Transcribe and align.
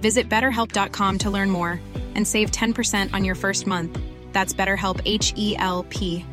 Visit 0.00 0.28
betterhelp.com 0.28 1.18
to 1.18 1.30
learn 1.30 1.50
more 1.50 1.80
and 2.16 2.26
save 2.26 2.50
10% 2.50 3.14
on 3.14 3.24
your 3.24 3.36
first 3.36 3.66
month. 3.66 3.96
That's 4.32 4.52
BetterHelp 4.52 5.00
H 5.04 5.34
E 5.36 5.54
L 5.58 5.86
P. 5.88 6.24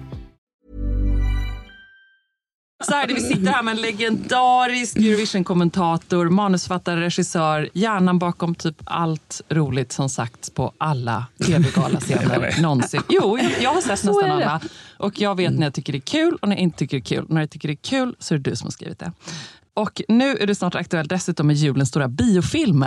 Så 2.84 2.94
här, 2.94 3.08
vi 3.08 3.22
sitter 3.22 3.52
här 3.52 3.64
med 3.64 3.72
en 3.72 3.82
legendarisk 3.82 4.98
Eurovision-kommentator, 4.98 6.30
manusfattare, 6.30 7.02
regissör, 7.02 7.70
hjärnan 7.74 8.20
bakom 8.20 8.56
typ 8.56 8.76
allt 8.84 9.42
roligt 9.50 9.92
som 9.92 10.10
sagts 10.10 10.50
på 10.50 10.74
alla 10.78 11.26
tv-galascener 11.46 12.56
någonsin. 12.62 13.02
Jo, 13.10 13.40
jag, 13.62 13.70
har 13.74 13.82
sett 13.82 13.90
nästan 13.90 14.32
alla. 14.32 14.62
Och 14.98 15.22
jag 15.22 15.36
vet 15.36 15.54
när 15.54 15.66
jag 15.66 15.74
tycker 15.74 15.94
det 15.94 15.98
är 15.98 16.00
kul 16.00 16.38
och 16.42 16.50
när 16.50 16.56
jag 16.56 16.64
inte 16.64 16.78
tycker 16.78 16.98
det 16.98 17.02
är 17.02 17.16
kul. 17.16 17.26
När 17.30 17.42
jag 17.42 17.50
tycker 17.50 17.68
det 17.68 17.74
är 17.74 17.90
kul 17.90 18.16
så 18.20 18.34
är 18.34 18.38
det 18.38 18.50
du 18.50 18.56
som 18.56 18.66
har 18.66 18.72
skrivit 18.72 19.00
det. 19.00 19.12
Och 19.78 20.02
nu 20.08 20.38
är 20.38 20.48
det 20.48 20.56
snart 20.56 20.76
aktuellt 20.76 21.10
dessutom 21.10 21.48
med 21.48 21.56
julens 21.56 21.90
stora 21.90 22.08
biofilm 22.08 22.84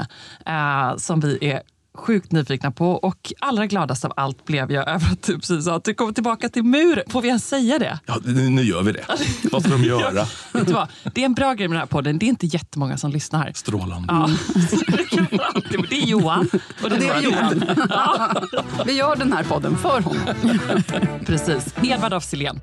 eh, 0.46 0.96
som 0.96 1.20
vi 1.20 1.38
är 1.50 1.62
sjukt 1.94 2.32
nyfikna 2.32 2.70
på. 2.70 2.90
Och 2.90 3.32
allra 3.40 3.66
gladast 3.66 4.04
av 4.04 4.12
allt 4.16 4.44
blev 4.44 4.72
jag 4.72 4.88
över 4.88 5.06
att 5.12 5.22
du 5.22 5.34
precis 5.34 5.64
sa 5.64 5.76
att 5.76 5.84
du 5.84 5.94
kommer 5.94 6.12
tillbaka 6.12 6.48
till 6.48 6.62
muren. 6.62 7.04
Får 7.08 7.22
vi 7.22 7.28
ens 7.28 7.48
säga 7.48 7.78
det? 7.78 7.98
Ja, 8.06 8.16
nu 8.24 8.48
nu 8.48 8.62
gör 8.62 8.82
vi 8.82 8.92
det. 8.92 9.04
Vad 9.52 9.62
ska 9.62 9.70
de 9.70 9.84
göra? 9.84 10.26
Vet 10.52 10.66
du 10.66 10.72
vad? 10.72 10.88
Det 11.14 11.20
är 11.20 11.24
en 11.24 11.34
bra 11.34 11.54
grej 11.54 11.68
med 11.68 11.74
den 11.76 11.80
här 11.80 11.86
podden. 11.86 12.18
Det 12.18 12.26
är 12.26 12.28
inte 12.28 12.46
jättemånga 12.46 12.96
som 12.98 13.10
lyssnar. 13.10 13.52
Strålande. 13.54 14.08
Ja. 14.08 14.28
Det 15.90 16.02
är 16.02 16.06
Johan. 16.06 16.48
Och 16.82 16.90
Det 16.90 17.08
är 17.08 17.20
Johan. 17.22 17.64
Ja, 17.88 18.42
Vi 18.86 18.92
gör 18.92 19.16
den 19.16 19.32
här 19.32 19.44
podden 19.44 19.78
för 19.78 20.00
honom. 20.00 20.26
precis. 21.26 21.74
Edvard 21.82 22.12
af 22.12 22.24
Sillén. 22.24 22.60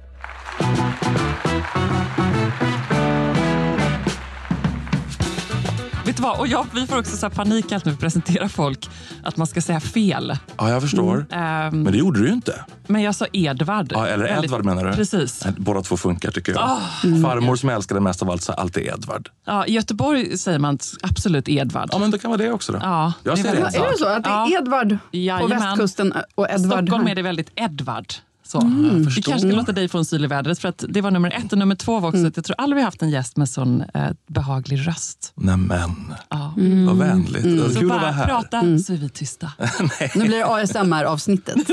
Vet 6.08 6.18
du 6.18 6.24
vad? 6.24 6.40
Och 6.40 6.48
jag, 6.48 6.66
vi 6.76 6.88
får 6.88 7.00
också 7.00 7.18
så 7.18 7.26
här 7.26 7.34
panik 7.36 7.70
när 7.70 7.82
vi 7.86 7.96
presenterar 7.98 8.48
folk. 8.48 8.90
Att 9.24 9.38
man 9.38 9.48
ska 9.48 9.62
säga 9.62 9.80
fel. 9.80 10.38
Ja, 10.58 10.70
jag 10.70 10.82
förstår. 10.82 11.26
Ehm, 11.32 11.82
Men 11.84 11.92
det 11.92 11.98
gjorde 11.98 12.20
du 12.20 12.28
ju 12.28 12.34
inte. 12.34 12.66
men 12.88 13.02
jag 13.02 13.16
sa 13.16 13.26
Edvard. 13.34 13.92
Ja, 13.96 14.08
eller 14.08 14.24
Väldigt- 14.26 14.46
Edvard 14.46 14.66
menar 14.66 14.86
du? 14.86 14.94
Precis. 14.94 15.46
Båda 15.58 15.82
två 15.82 15.98
funkar 15.98 16.32
tycker 16.32 16.52
jag. 16.52 16.62
Ah. 16.62 16.80
Farmor 17.24 17.56
som 17.56 17.70
jag 17.70 17.76
älskade 17.76 18.00
mest 18.00 18.22
av 18.22 18.30
allt 18.30 18.42
sa 18.42 18.54
alltid 18.54 18.88
Edvard. 18.88 19.30
Ja, 19.46 19.66
I 19.66 19.72
Göteborg 19.74 20.38
säger 20.38 20.60
man 20.60 20.80
absolut 21.02 21.50
Edvard. 21.50 21.90
Ja, 21.92 21.98
men 21.98 22.12
det 22.12 22.18
kan 22.20 22.32
vara 22.32 22.42
det 22.42 22.52
också 22.52 22.72
då. 22.72 22.80
Ja, 22.82 23.14
jag 23.24 23.36
det 23.36 23.40
är 23.42 23.44
säger 23.44 23.56
Edvard. 23.58 23.76
Är 23.76 23.92
det 23.92 23.98
så 23.98 24.08
att 24.08 24.24
det 24.24 24.30
är 24.30 24.34
Ja. 24.34 24.58
Edvard 24.62 24.90
på 24.90 25.18
Jajamän. 25.18 25.60
västkusten 25.60 26.14
och 26.36 26.50
Edvard 26.50 26.60
Stockholm 26.84 27.04
här? 27.06 27.12
är 27.12 27.16
det 27.16 27.22
väldigt 27.22 27.52
Edvard. 27.56 28.14
Så. 28.48 28.58
Jag 28.58 28.94
Vi 29.00 29.22
kanske 29.22 29.48
ska 29.50 29.58
låta 29.58 29.72
dig 29.72 29.88
få 29.88 29.98
en 29.98 30.06
syl 30.06 30.24
i 30.24 30.28
vädret. 30.28 30.60
För 30.60 30.70
att 30.70 30.84
det 30.90 31.02
var 31.02 31.12
nummer 31.12 31.32
ett. 31.46 31.52
Och 31.52 31.58
nummer 31.58 31.76
två 31.76 32.00
var 32.00 32.10
också 32.10 32.28
att 32.28 32.36
jag 32.36 32.46
tror 32.46 32.56
aldrig 32.60 32.76
vi 32.78 32.84
haft 32.84 33.02
en 33.02 33.10
gäst 33.10 33.38
med 33.38 33.50
sån 33.50 33.84
eh, 33.94 34.10
behaglig 34.28 34.88
röst. 34.88 35.32
Nämen, 35.36 36.14
Ja. 36.30 36.54
vad 36.88 36.98
vänligt. 36.98 37.44
Så 37.44 37.50
Kul 37.50 37.78
att 37.78 37.84
vara 37.84 38.00
bara 38.00 38.12
här. 38.12 38.26
prata 38.26 38.62
så 38.62 38.94
är 38.94 38.98
vi 38.98 39.10
tysta. 39.10 39.52
Nu 40.16 40.28
blir 40.28 40.38
det 40.38 40.46
ASMR-avsnittet. 40.46 41.70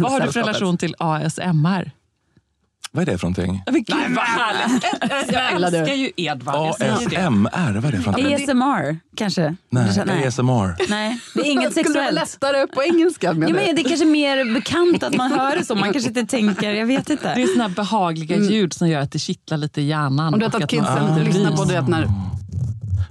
Vad 0.00 0.12
har 0.12 0.20
du 0.26 0.32
för 0.32 0.40
relation 0.40 0.78
till 0.78 0.94
ASMR? 0.98 1.90
Vad 2.98 3.08
är 3.08 3.12
det 3.12 3.18
för 3.18 3.26
någonting? 3.26 3.62
Men 3.66 3.74
gud 3.74 4.16
vad 4.16 4.24
härligt! 4.24 4.84
Jag 5.32 5.52
älskar 5.52 5.94
ju 5.94 6.10
Edvard. 6.16 6.74
Det. 6.78 6.92
ASMR, 6.92 7.74
vad 7.80 7.84
är 7.84 7.92
det 7.92 8.00
för 8.02 8.12
någonting? 8.12 8.34
ASMR 8.34 8.98
kanske? 9.16 9.56
Nej, 9.70 10.02
Nej. 10.06 10.26
ASMR. 10.26 10.90
Nej, 10.90 11.18
det 11.34 11.40
är 11.40 11.44
inget 11.44 11.72
Skulle 11.72 11.82
det 11.88 11.94
vara 11.94 12.04
sexuellt. 12.06 12.14
lättare 12.42 12.66
på 12.66 12.82
engelska? 12.82 13.26
Ja, 13.26 13.32
menar 13.32 13.52
men 13.52 13.66
du? 13.66 13.72
det 13.72 13.80
är 13.80 13.88
kanske 13.88 14.06
mer 14.06 14.54
bekant 14.54 15.02
att 15.02 15.16
man 15.16 15.32
hör 15.32 15.56
det 15.56 15.64
så. 15.64 15.74
Man 15.74 15.92
kanske 15.92 16.08
inte 16.08 16.26
tänker, 16.26 16.72
jag 16.74 16.86
vet 16.86 17.06
Det 17.06 17.12
inte. 17.12 17.28
är 17.28 17.46
såna 17.46 17.62
här 17.68 17.74
behagliga 17.74 18.36
ljud 18.36 18.72
som 18.72 18.88
gör 18.88 19.00
att 19.00 19.12
det 19.12 19.18
kittlar 19.18 19.58
lite 19.58 19.80
i 19.80 19.86
hjärnan. 19.86 20.34
Om 20.34 20.40
du 20.40 20.46
vet 20.46 20.54
att 20.54 20.60
man 20.60 20.68
kidsen 20.68 21.24
lyssnar 21.24 21.56
på 21.56 21.64
vet, 21.64 21.88
när, 21.88 22.08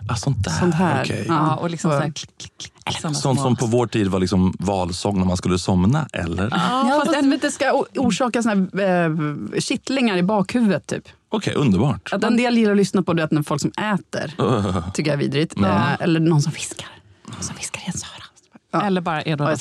Ah, 0.10 0.16
sånt 0.16 0.44
där. 0.44 0.52
sånt 0.52 0.76
här. 0.76 1.04
Okej. 1.04 1.26
Ja, 1.28 1.56
och 1.56 1.70
liksom 1.70 1.92
så 1.92 1.98
här 1.98 2.12
klick, 2.12 2.38
klick, 2.38 2.54
klick. 2.58 3.02
Såna 3.02 3.14
Sånt 3.14 3.40
som 3.40 3.56
på 3.56 3.66
vår 3.66 3.88
tid 3.88 4.08
var 4.08 4.20
liksom 4.20 4.54
valsång 4.60 5.20
när 5.20 5.26
man 5.26 5.38
skulle 5.38 5.60
somna, 5.60 6.08
eller? 6.14 6.50
Ja, 6.52 7.02
fast 7.06 7.14
den 7.14 7.40
det 7.42 7.52
ska 7.52 7.84
orsaka 7.96 8.44
såna 8.44 8.68
här, 8.74 9.10
eh, 9.56 9.60
kittlingar 9.60 10.18
i 10.18 10.24
bakhuvudet. 10.24 10.88
Typ. 10.88 11.04
Okej, 11.30 11.54
underbart. 11.54 12.14
Att 12.14 12.24
en 12.24 12.38
del 12.38 12.58
gillar 12.58 12.72
att 12.72 12.78
lyssna 12.78 13.04
på 13.04 13.14
du 13.14 13.22
vet, 13.22 13.32
när 13.32 13.44
folk 13.44 13.62
som 13.62 13.72
äter. 13.72 14.28
tycker 14.94 15.12
jag 15.12 15.16
är 15.16 15.24
vidrigt. 15.24 15.62
Eh, 15.62 16.02
eller 16.02 16.20
någon 16.20 16.42
som 16.42 16.52
viskar. 16.52 16.88
Någon 17.26 17.44
som 17.44 17.56
viskar 17.56 17.82
i 17.82 17.84
ens 17.84 18.04
öra. 18.04 18.24
Ja. 18.72 18.82
Eller 18.82 19.02
bara 19.02 19.24
Edvard 19.24 19.54
af 19.54 19.60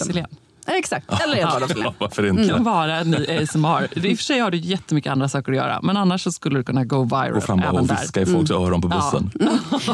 Exakt. 0.67 1.23
Eller 1.23 1.67
Sillén. 1.69 1.93
Varför 1.99 2.27
inte? 2.27 2.49
Kan 2.49 2.65
vara 2.65 2.97
en 2.97 3.11
ny 3.11 3.17
ASMR. 3.43 3.89
I 4.09 4.15
och 4.15 4.19
för 4.19 4.25
sig 4.25 4.39
har 4.39 4.51
du 4.51 4.59
jättemycket 4.59 5.13
andra 5.13 5.29
saker 5.29 5.53
att 5.53 5.57
göra. 5.59 5.81
Men 5.83 5.97
annars 5.97 6.23
så 6.23 6.33
skulle 6.33 6.59
du 6.59 6.65
kunna 6.65 6.85
go 6.85 7.05
viral 7.05 7.33
Gå 7.33 7.41
fram 7.41 7.63
och 7.65 7.91
viska 7.91 8.21
i 8.21 8.27
folks 8.27 8.51
öron 8.51 8.81
på 8.83 8.89
bussen. 8.89 9.31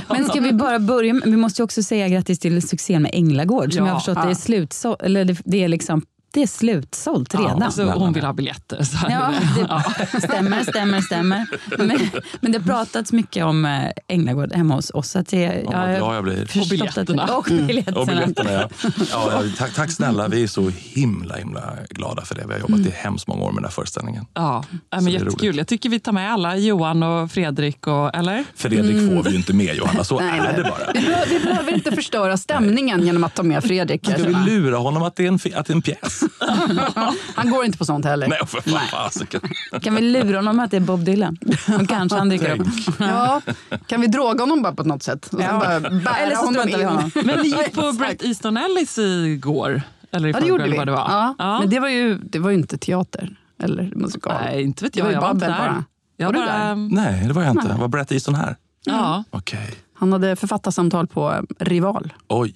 Men 0.09 0.25
ska 0.25 0.41
vi 0.41 0.53
bara 0.53 0.79
börja 0.79 1.15
med, 1.15 1.23
vi 1.27 1.37
måste 1.37 1.63
ju 1.63 1.65
också 1.65 1.83
säga 1.83 2.09
grattis 2.09 2.39
till 2.39 2.69
succén 2.69 3.03
med 3.03 3.11
Änglagård. 3.15 3.73
Som 3.73 3.85
Ja. 3.85 3.87
jag 3.87 3.95
har 3.95 4.01
förstått 4.01 4.23
det 4.25 4.31
är, 4.31 4.35
slutsålt, 4.35 5.03
eller 5.03 5.25
det, 5.25 5.37
det 5.45 5.65
är, 5.65 5.69
liksom, 5.69 6.03
det 6.35 6.43
är 6.43 6.47
slutsålt 6.47 7.35
redan. 7.35 7.63
Alltså, 7.63 7.85
hon 7.85 8.13
vill 8.13 8.25
ha 8.25 8.33
biljetter. 8.33 8.83
Så 8.83 8.97
Ja, 9.09 9.33
är 9.33 10.13
det. 10.13 10.21
stämmer, 10.21 10.63
stämmer, 10.65 11.01
stämmer. 11.01 11.47
Men, 11.79 11.99
men 12.41 12.53
det 12.53 12.59
har 12.59 12.65
pratats 12.67 13.13
mycket 13.13 13.45
om 13.45 13.65
äh, 13.65 13.81
Änglagård 14.09 14.53
hemma 14.55 14.75
hos 14.75 14.91
oss. 14.91 15.17
Att 15.17 15.29
det, 15.29 15.39
Ja, 15.65 15.71
glad 15.97 16.17
jag 16.17 16.25
blir. 16.25 16.47
förstått 16.47 16.69
biljetterna. 16.71 17.23
Att, 17.23 17.31
och 17.31 17.45
biljetterna. 17.45 18.01
Och 18.01 18.07
biljetterna, 18.07 18.53
ja. 18.53 18.69
ja, 19.11 19.29
ja 19.31 19.43
tack, 19.59 19.75
tack 19.75 19.91
snälla. 19.91 20.29
Vi 20.29 20.43
är 20.43 20.47
så 20.47 20.69
himla, 20.77 21.35
himla 21.37 21.63
glada 21.91 22.23
för 22.25 22.35
det. 22.35 22.45
Vi 22.47 22.53
har 22.53 22.61
jobbat 22.61 22.81
i 22.81 22.91
hemskt 22.91 23.27
många 23.27 23.43
år 23.43 23.53
med 23.53 23.57
den 23.57 23.65
här 23.65 23.71
föreställningen. 23.73 24.27
Ja, 24.35 24.65
ja 24.91 24.99
Så 24.99 25.05
men 25.05 25.13
jättekul. 25.13 25.57
Jag 25.57 25.67
tycker 25.67 25.89
vi 25.89 26.01
tar 26.01 26.13
med 26.13 26.33
alla. 26.33 26.57
Johan 26.57 27.03
och 27.03 27.31
Fredrik, 27.33 27.87
och, 27.87 28.15
eller? 28.17 28.45
Fredrik 28.55 29.11
får 29.13 29.23
vi 29.23 29.31
ju 29.31 29.37
inte 29.37 29.53
med 29.53 29.75
Johanna, 29.77 30.05
så 30.05 30.21
Nej, 30.21 30.39
är 30.39 30.57
det 30.57 30.63
bara. 30.63 30.93
Vi, 30.95 31.01
behöver, 31.01 31.27
vi 31.27 31.41
behöver 31.45 31.75
inte 31.75 31.93
förstöra 31.93 32.37
stämningen 32.37 33.03
genom 33.07 33.25
att 33.25 33.35
ta 33.35 33.43
med 33.43 33.65
Fredrik. 33.65 34.03
Ska 34.07 34.19
jag 34.19 34.27
vi 34.45 34.51
lura 34.51 34.77
honom 34.77 35.03
att 35.03 35.17
det 35.17 35.25
är 35.25 35.29
en, 35.29 35.35
att 35.35 35.67
det 35.67 35.73
är 35.73 35.75
en 35.75 35.83
pjäs? 35.83 36.22
Han 37.35 37.51
går 37.51 37.65
inte 37.65 37.79
på 37.79 37.85
sånt 37.85 38.05
heller. 38.05 38.29
Nej, 38.29 38.39
för 38.47 38.61
fan, 38.61 38.87
fasiken. 38.91 39.41
Kan 39.83 39.95
vi 39.95 40.01
lura 40.01 40.39
honom 40.39 40.61
att 40.61 40.71
det 40.71 40.77
är 40.77 40.81
Bob 40.81 41.05
Dylan? 41.05 41.37
Och 41.81 41.89
kanske 41.89 42.19
han 42.19 42.29
dyker 42.29 42.61
upp. 42.61 42.67
Ja, 42.99 43.41
kan 43.87 44.01
vi 44.01 44.07
droga 44.07 44.43
honom 44.43 44.63
bara 44.63 44.73
på 44.75 44.85
något 44.85 45.03
sätt? 45.03 45.25
Och 45.27 45.31
sen 45.31 45.41
Ja. 45.41 45.59
bara 45.59 45.81
bära 45.81 46.17
Eller 46.17 46.35
så 46.37 46.45
honom 46.45 46.55
struntar 46.55 46.79
vi 46.79 46.83
in. 46.85 46.89
honom. 46.89 47.11
Men 47.15 47.39
ni 47.41 47.49
gick 47.49 47.73
på. 47.75 47.93
Bret 47.93 48.25
Easton 48.25 48.57
Ellis 48.57 48.99
igår. 48.99 49.83
Eller 50.11 50.29
i 50.29 50.33
Ja, 50.33 50.41
det 50.41 50.47
gjorde 50.47 50.65
vi. 50.65 50.71
det 50.85 50.91
var. 50.91 50.99
Ja. 51.11 51.35
Ja. 51.39 51.59
Men 51.61 51.71
det 51.71 51.81
var, 51.81 51.89
ju, 51.89 52.19
det 52.19 52.39
var 52.39 52.51
ju 52.51 52.57
inte 52.57 52.79
teater 52.79 53.37
eller 53.63 53.93
musikal. 53.97 54.35
Nej, 54.45 54.63
inte 54.63 54.85
vet 54.85 54.93
Det 54.93 54.99
jag. 54.99 55.05
var 55.05 55.11
ju 55.11 55.15
jag 55.17 55.21
var 55.23 55.31
inte 55.31 55.47
babbel 55.47 55.59
där. 55.59 55.69
bara. 55.73 55.85
Jag 56.17 56.27
Var 56.27 56.33
du 56.33 56.39
bara, 56.39 56.59
där? 56.59 56.75
Nej, 56.75 57.27
det 57.27 57.33
var 57.33 57.43
jag 57.43 57.51
inte. 57.51 57.75
Var 57.81 57.89
Brett 57.89 58.13
Easton 58.13 58.35
här? 58.35 58.57
Ja. 58.85 59.25
Okej. 59.31 59.75
Han 59.95 60.13
hade 60.13 60.37
författarsamtal 60.37 61.07
på 61.07 61.47
Rival. 61.59 62.13
Oj. 62.29 62.55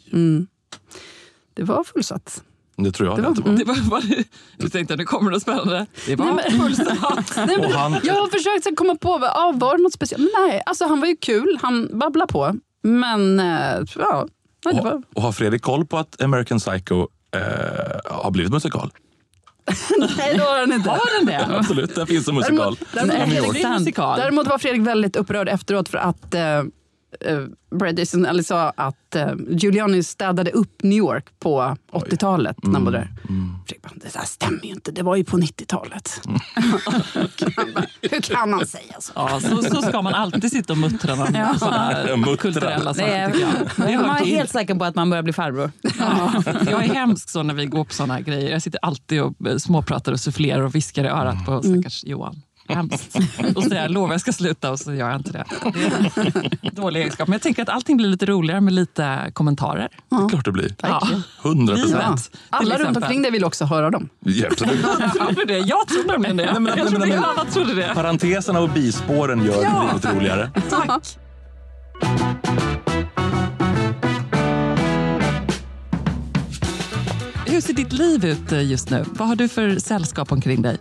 Det 1.55 1.63
var 1.63 1.85
fullsatt. 1.85 2.43
Det 2.77 2.93
tror 2.93 3.09
jag 3.09 3.17
Det 3.19 3.23
det, 3.23 3.29
var- 3.29 3.31
att 3.31 3.37
det 3.59 3.65
var. 3.65 3.75
Det 3.75 3.81
var, 3.83 3.91
var 3.91 4.01
det, 4.01 4.25
du 4.57 4.69
tänkte 4.69 4.95
att 4.95 4.99
nu 4.99 5.05
kommer 5.05 5.31
det 5.31 5.41
spännande. 5.41 5.87
Det 6.07 6.17
var. 6.17 6.25
Nej, 6.27 6.59
men 6.59 7.61
Och 7.65 7.71
han- 7.71 8.01
Jag 8.05 8.15
har 8.15 8.29
försökt 8.29 8.77
komma 8.77 8.95
på, 8.95 9.15
ah, 9.15 9.53
var 9.55 9.77
det 9.77 9.83
något 9.83 9.93
speciellt? 9.93 10.23
Men 10.35 10.49
nej, 10.49 10.63
alltså 10.67 10.85
han 10.87 11.01
var 11.01 11.07
ju 11.09 11.17
kul, 11.17 11.59
han 11.63 11.99
babblade 11.99 12.33
på. 12.33 12.55
Men 12.83 13.41
eh, 13.41 13.47
ja, 13.97 14.27
nej, 14.65 14.75
det 14.75 14.83
var... 14.83 15.03
Och, 15.15 15.23
har 15.23 15.33
Fredrik 15.33 15.63
koll 15.63 15.87
på 15.87 15.99
att 15.99 16.23
American 16.23 16.59
Psycho 16.59 17.07
eh, 17.35 17.41
har 18.05 18.31
blivit 18.31 18.53
musikal? 18.53 18.91
Nej, 19.99 20.35
det 20.37 20.43
har 20.43 20.59
han 20.61 20.73
inte. 20.73 20.89
Var 20.89 21.19
den 21.19 21.27
det? 21.27 21.57
Absolut, 21.59 21.95
där 21.95 22.07
finns 22.07 22.29
en 22.29 22.35
musikal. 22.35 22.79
Däremot- 22.93 23.79
musikal. 23.81 24.19
Däremot 24.19 24.47
var 24.47 24.59
Fredrik 24.59 24.83
väldigt 24.87 25.17
upprörd 25.17 25.49
efteråt 25.49 25.89
för 25.89 25.99
att 25.99 26.35
eh, 26.35 26.41
eh, 27.21 27.41
Brad 27.79 27.99
Ellis 27.99 28.47
sa 28.47 28.73
att 28.77 29.15
eh, 29.17 29.33
Giuliani 29.51 30.03
städade 30.03 30.51
upp 30.51 30.83
New 30.83 30.99
York 30.99 31.25
på 31.39 31.77
80-talet 31.93 32.57
när 32.63 32.73
han 32.73 32.85
var 32.85 32.93
där. 32.93 33.13
Bara, 33.83 33.93
det 33.95 34.13
där 34.15 34.25
stämmer 34.25 34.65
ju 34.65 34.71
inte, 34.71 34.91
det 34.93 35.03
var 35.03 35.17
ju 35.17 35.25
på 35.25 35.37
90-talet. 35.39 36.21
Han 37.57 37.73
bara, 37.75 37.85
Hur 38.03 38.21
kan 38.21 38.53
han 38.53 38.67
säga 38.67 38.95
så? 39.01 39.13
Ja, 39.15 39.41
så, 39.41 39.63
så 39.63 39.83
ska 39.83 40.03
man 40.03 40.15
alltid 40.15 40.51
sitta 40.53 40.73
och 40.73 40.79
muttra 40.79 41.13
om 41.13 41.27
Ja. 41.35 41.55
sådana 41.59 42.37
kulturella 42.39 42.95
saker. 42.95 43.33
man 43.79 44.17
är 44.17 44.21
till. 44.25 44.37
helt 44.37 44.51
säker 44.51 44.75
på 44.75 44.85
att 44.85 44.95
man 44.95 45.11
börjar 45.11 45.23
bli 45.23 45.33
farbror. 45.33 45.71
Ja, 45.99 46.43
jag 46.71 46.85
är 46.85 46.95
hemsk 46.95 47.29
så 47.29 47.43
när 47.43 47.55
vi 47.55 47.67
går 47.67 47.85
på 47.85 47.95
såna 47.95 48.21
grejer. 48.21 48.51
Jag 48.51 48.63
sitter 48.63 48.81
alltid 48.83 49.23
och 49.23 49.47
eh, 49.49 49.57
småpratar 49.57 50.13
och 50.13 50.21
sufflerar 50.21 50.63
och 50.63 50.75
viskar 50.75 51.05
i 51.05 51.09
örat 51.09 51.47
på 51.47 51.63
stackars 51.63 52.05
Johan. 52.05 52.43
Hemskt. 52.69 53.17
Och 53.55 53.63
så 53.63 53.75
jag 53.75 53.91
lovar 53.91 54.15
jag 54.15 54.21
ska 54.21 54.33
sluta 54.33 54.71
och 54.71 54.79
så 54.81 54.95
gör 54.95 55.11
jag 55.11 55.19
inte 55.21 55.33
det. 55.33 55.45
Det 56.63 56.71
dålig 56.77 57.01
egenskap. 57.01 57.29
Men 57.29 57.33
jag 57.33 57.43
tänker 57.43 57.63
att 57.63 57.69
allting 57.69 57.97
blir 57.97 58.09
lite 58.09 58.27
roligare 58.27 58.61
med 58.61 58.75
lite 58.75 59.31
kommentarer. 59.35 59.89
Det 60.11 60.17
är 60.17 60.29
klart 60.29 60.45
det 60.45 60.53
blir. 60.53 60.75
Ja. 60.83 61.09
100 61.45 61.75
Livet. 61.75 61.93
procent. 61.93 62.31
Alla 62.51 62.79
runt 62.79 62.97
omkring 62.97 63.23
dig 63.23 63.31
vill 63.31 63.45
också 63.45 63.65
höra 63.65 63.91
dem. 63.91 64.09
Ja, 64.21 64.47
absolut. 64.51 64.83
Tror 65.15 65.33
du 65.37 65.45
det? 65.45 65.59
Jag 65.59 65.89
tror 65.89 66.07
nämligen 66.13 66.37
det. 66.37 66.45
Nej, 66.45 66.61
men- 66.61 66.67
jag 66.67 66.77
nej, 66.77 66.87
tror 66.89 66.99
men- 66.99 67.25
annan 67.25 67.47
trodde 67.47 67.75
det. 67.75 67.91
Parenteserna 67.95 68.61
och 68.61 68.71
bispåren 68.71 69.45
gör 69.45 69.63
Ja. 69.63 69.89
livet 69.93 70.15
roligare. 70.17 70.51
Tack. 70.71 71.19
Hur 77.47 77.61
ser 77.61 77.73
ditt 77.75 77.93
liv 77.93 78.25
ut 78.25 78.53
just 78.53 78.91
nu? 78.91 79.05
Vad 79.13 79.29
har 79.29 79.37
du 79.37 79.49
för 79.49 79.79
sällskap 79.79 80.33
omkring 80.33 80.63
dig? 80.63 80.79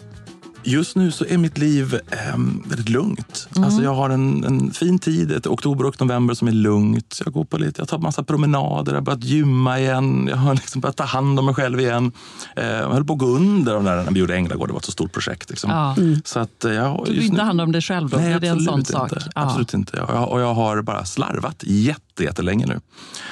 Just 0.68 0.96
nu 0.96 1.12
så 1.12 1.26
är 1.26 1.38
mitt 1.38 1.58
liv 1.58 2.00
ehm, 2.12 2.64
väldigt 2.66 2.90
lugnt. 2.90 3.48
Alltså 3.56 3.84
jag 3.84 3.94
har 3.94 4.10
en, 4.10 4.44
en 4.44 4.72
fin 4.72 5.00
tid, 5.00 5.32
ett 5.32 5.48
oktober 5.48 5.86
och 5.86 6.02
november 6.02 6.34
som 6.34 6.48
är 6.48 6.52
lugnt. 6.52 7.22
Jag, 7.26 7.34
går 7.34 7.46
på 7.46 7.58
lite, 7.58 7.82
jag 7.82 7.88
tar 7.88 8.00
massa 8.00 8.24
promenader, 8.24 8.92
jag 8.92 8.98
har 8.98 9.06
börjat 9.06 9.24
gymma 9.24 9.80
igen. 9.80 10.28
Jag 10.32 10.38
har 10.38 10.54
liksom 10.56 10.82
börjat 10.82 10.98
ta 10.98 11.04
hand 11.04 11.40
om 11.40 11.46
mig 11.46 11.56
själv 11.56 11.80
igen. 11.80 12.12
Eh, 12.56 12.66
jag 12.66 12.90
höll 12.90 13.06
på 13.06 13.14
att 13.14 13.20
gå 13.20 13.26
under 13.26 13.80
när, 13.80 13.96
när 14.04 14.12
vi 14.12 14.20
gjorde 14.20 14.36
Änglagård. 14.36 14.70
Det 14.70 14.74
var 14.74 14.80
ett 14.80 14.86
så 14.86 14.92
stort 14.92 15.14
projekt. 15.14 15.50
Liksom. 15.50 15.70
Ja. 15.72 15.96
Så 16.26 16.40
att, 16.40 16.66
eh, 16.66 16.74
jag, 16.74 17.04
Du 17.06 17.14
just 17.14 17.30
inte 17.30 17.42
hand 17.42 17.62
om 17.62 17.72
dig 17.72 17.82
själv 17.82 18.10
då? 18.10 18.18
Nej, 18.18 18.26
Blir 18.30 18.40
det 18.40 18.48
en 18.48 18.54
absolut 18.54 18.70
sån 18.70 18.80
inte. 18.80 18.92
sak? 18.92 19.12
Ja. 19.36 19.42
Absolut 19.42 19.74
inte. 19.74 20.02
Och 20.02 20.16
jag, 20.16 20.30
och 20.30 20.42
jag 20.42 20.54
har 20.54 20.82
bara 20.82 21.06
slarvat 21.06 21.64
jätte, 21.64 22.24
jättelänge 22.24 22.66
nu. 22.66 22.80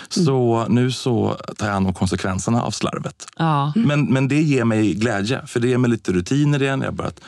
Så 0.09 0.65
nu 0.69 0.91
så 0.91 1.38
tar 1.57 1.65
jag 1.65 1.74
hand 1.74 1.88
om 1.88 1.94
konsekvenserna 1.94 2.63
av 2.63 2.71
slarvet. 2.71 3.27
Ja. 3.38 3.74
Men, 3.75 4.06
men 4.06 4.27
det 4.27 4.41
ger 4.41 4.65
mig 4.65 4.94
glädje, 4.94 5.47
för 5.47 5.59
det 5.59 5.68
ger 5.68 5.77
mig 5.77 5.89
lite 5.89 6.12
rutiner 6.12 6.62
igen. 6.62 6.81
Jag 6.81 6.88
har 6.88 6.94
börjat 6.94 7.19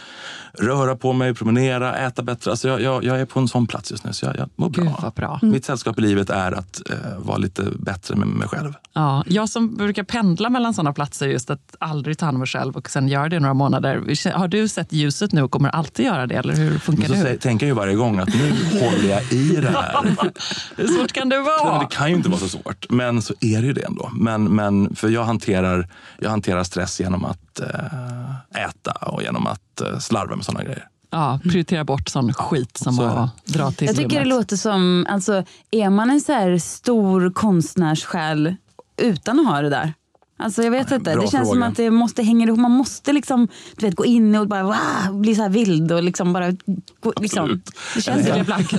röra 0.60 0.96
på 0.96 1.14
mig, 1.14 1.34
promenera, 1.34 1.98
äta 1.98 2.24
bättre. 2.24 2.52
Alltså 2.52 2.68
jag, 2.68 2.82
jag, 2.82 3.04
jag 3.04 3.20
är 3.20 3.26
på 3.26 3.40
en 3.40 3.48
sån 3.48 3.68
plats 3.68 3.92
just 3.92 4.04
nu, 4.04 4.14
så 4.14 4.26
jag, 4.26 4.38
jag 4.38 4.50
mår 4.56 4.70
Gud 4.70 4.86
bra. 4.86 5.12
bra. 5.16 5.40
Mitt 5.42 5.66
sällskap 5.66 6.00
i 6.00 6.02
livet 6.02 6.30
är 6.30 6.52
att 6.52 6.82
eh, 6.90 6.96
vara 7.18 7.38
lite 7.38 7.64
bättre 7.80 8.16
med 8.16 8.28
mig 8.28 8.48
själv. 8.48 8.74
Ja, 8.94 9.24
jag 9.28 9.50
som 9.50 9.76
brukar 9.76 10.04
pendla 10.04 10.50
mellan 10.50 10.74
sådana 10.74 10.94
platser, 10.94 11.28
just 11.28 11.50
att 11.50 11.76
aldrig 11.80 12.18
ta 12.18 12.26
hand 12.26 12.36
om 12.36 12.40
mig 12.40 12.48
själv 12.48 12.76
och 12.78 12.90
sen 12.90 13.08
göra 13.08 13.30
det 13.30 13.36
i 13.36 13.40
några 13.40 13.54
månader. 13.54 14.32
Har 14.34 14.48
du 14.48 14.68
sett 14.68 14.94
ljuset 14.94 15.32
nu 15.32 15.42
och 15.42 15.52
kommer 15.52 15.70
alltid 15.70 16.06
göra 16.06 16.28
det? 16.28 16.36
Eller 16.36 16.56
hur 16.56 16.80
funkar 16.80 17.10
Men 17.10 17.18
så 17.22 17.28
det? 17.28 17.38
tänker 17.38 17.66
jag 17.66 17.70
ju 17.70 17.76
varje 17.80 17.96
gång 17.96 18.20
att 18.20 18.28
nu 18.28 18.54
håller 18.80 19.10
jag 19.10 19.34
i 19.34 19.56
det 19.56 19.70
här. 19.70 19.96
Hur 20.76 20.88
svårt 20.88 21.12
kan 21.12 21.30
det 21.30 21.40
vara? 21.40 21.80
det 21.80 21.88
kan 21.96 22.10
ju 22.10 22.16
inte 22.16 22.30
vara 22.30 22.40
så 22.40 22.48
svårt, 22.50 22.86
men 22.90 23.22
så 23.22 23.34
är 23.40 23.62
det 23.62 23.68
ju 23.68 23.74
det 23.74 23.82
ändå. 23.82 24.10
Men, 24.14 24.44
men 24.44 24.96
för 24.96 25.10
jag 25.10 25.24
hanterar, 25.24 25.88
jag 26.20 26.30
hanterar 26.30 26.64
stress 26.64 27.00
genom 27.00 27.26
att 27.26 27.60
eh, 27.60 28.66
äta 28.66 28.92
och 28.92 29.24
genom 29.24 29.48
att 29.48 29.82
eh, 29.92 30.00
slarva 30.00 30.36
med 30.36 30.46
sådana 30.46 30.64
grejer. 30.64 30.88
Ja, 31.10 31.40
prioritera 31.44 31.84
bort 31.84 32.10
sån 32.10 32.34
skit 32.34 32.78
som 32.78 32.94
Så 32.94 33.04
är 33.04 33.08
det. 33.08 33.14
att 33.14 33.46
dra 33.46 33.72
till 33.72 33.88
Jag 33.88 33.96
tycker 33.96 34.20
det 34.20 34.26
låter 34.26 34.56
som, 34.56 35.06
alltså, 35.10 35.44
är 35.72 35.90
man 35.90 36.10
en 36.10 36.22
så 36.22 36.32
här 36.34 36.58
stor 36.58 37.32
konstnärssjäl 37.32 38.56
utan 39.02 39.40
att 39.40 39.46
ha 39.48 39.62
det 39.62 39.70
där? 39.70 39.94
Alltså 40.40 40.64
jag 40.64 40.72
vet 40.72 40.90
Ja, 40.90 40.96
inte, 40.96 41.16
det 41.16 41.20
känns 41.22 41.32
som 41.50 41.56
fråga. 41.56 41.66
att 41.66 41.76
det 41.76 41.90
måste 41.92 42.24
hänga 42.24 42.48
ihop. 42.48 42.60
Man 42.60 42.72
måste 42.72 43.14
liksom, 43.14 43.48
du 43.76 43.86
vet, 43.86 43.96
gå 43.96 44.06
in 44.06 44.36
och 44.36 44.48
bara 44.48 44.64
wow, 44.64 45.22
bli 45.22 45.36
så 45.36 45.42
här 45.42 45.50
vild 45.50 45.92
och 45.92 46.04
liksom 46.04 46.34
bara... 46.34 46.52
Gå, 47.00 47.14
liksom. 47.22 47.62
Det 47.96 48.02
känns 48.02 48.28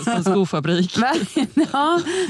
på 0.05 0.11
en 0.11 0.25
skofabrik. 0.25 0.99
Ja, 0.99 1.15
nej, 1.55 1.67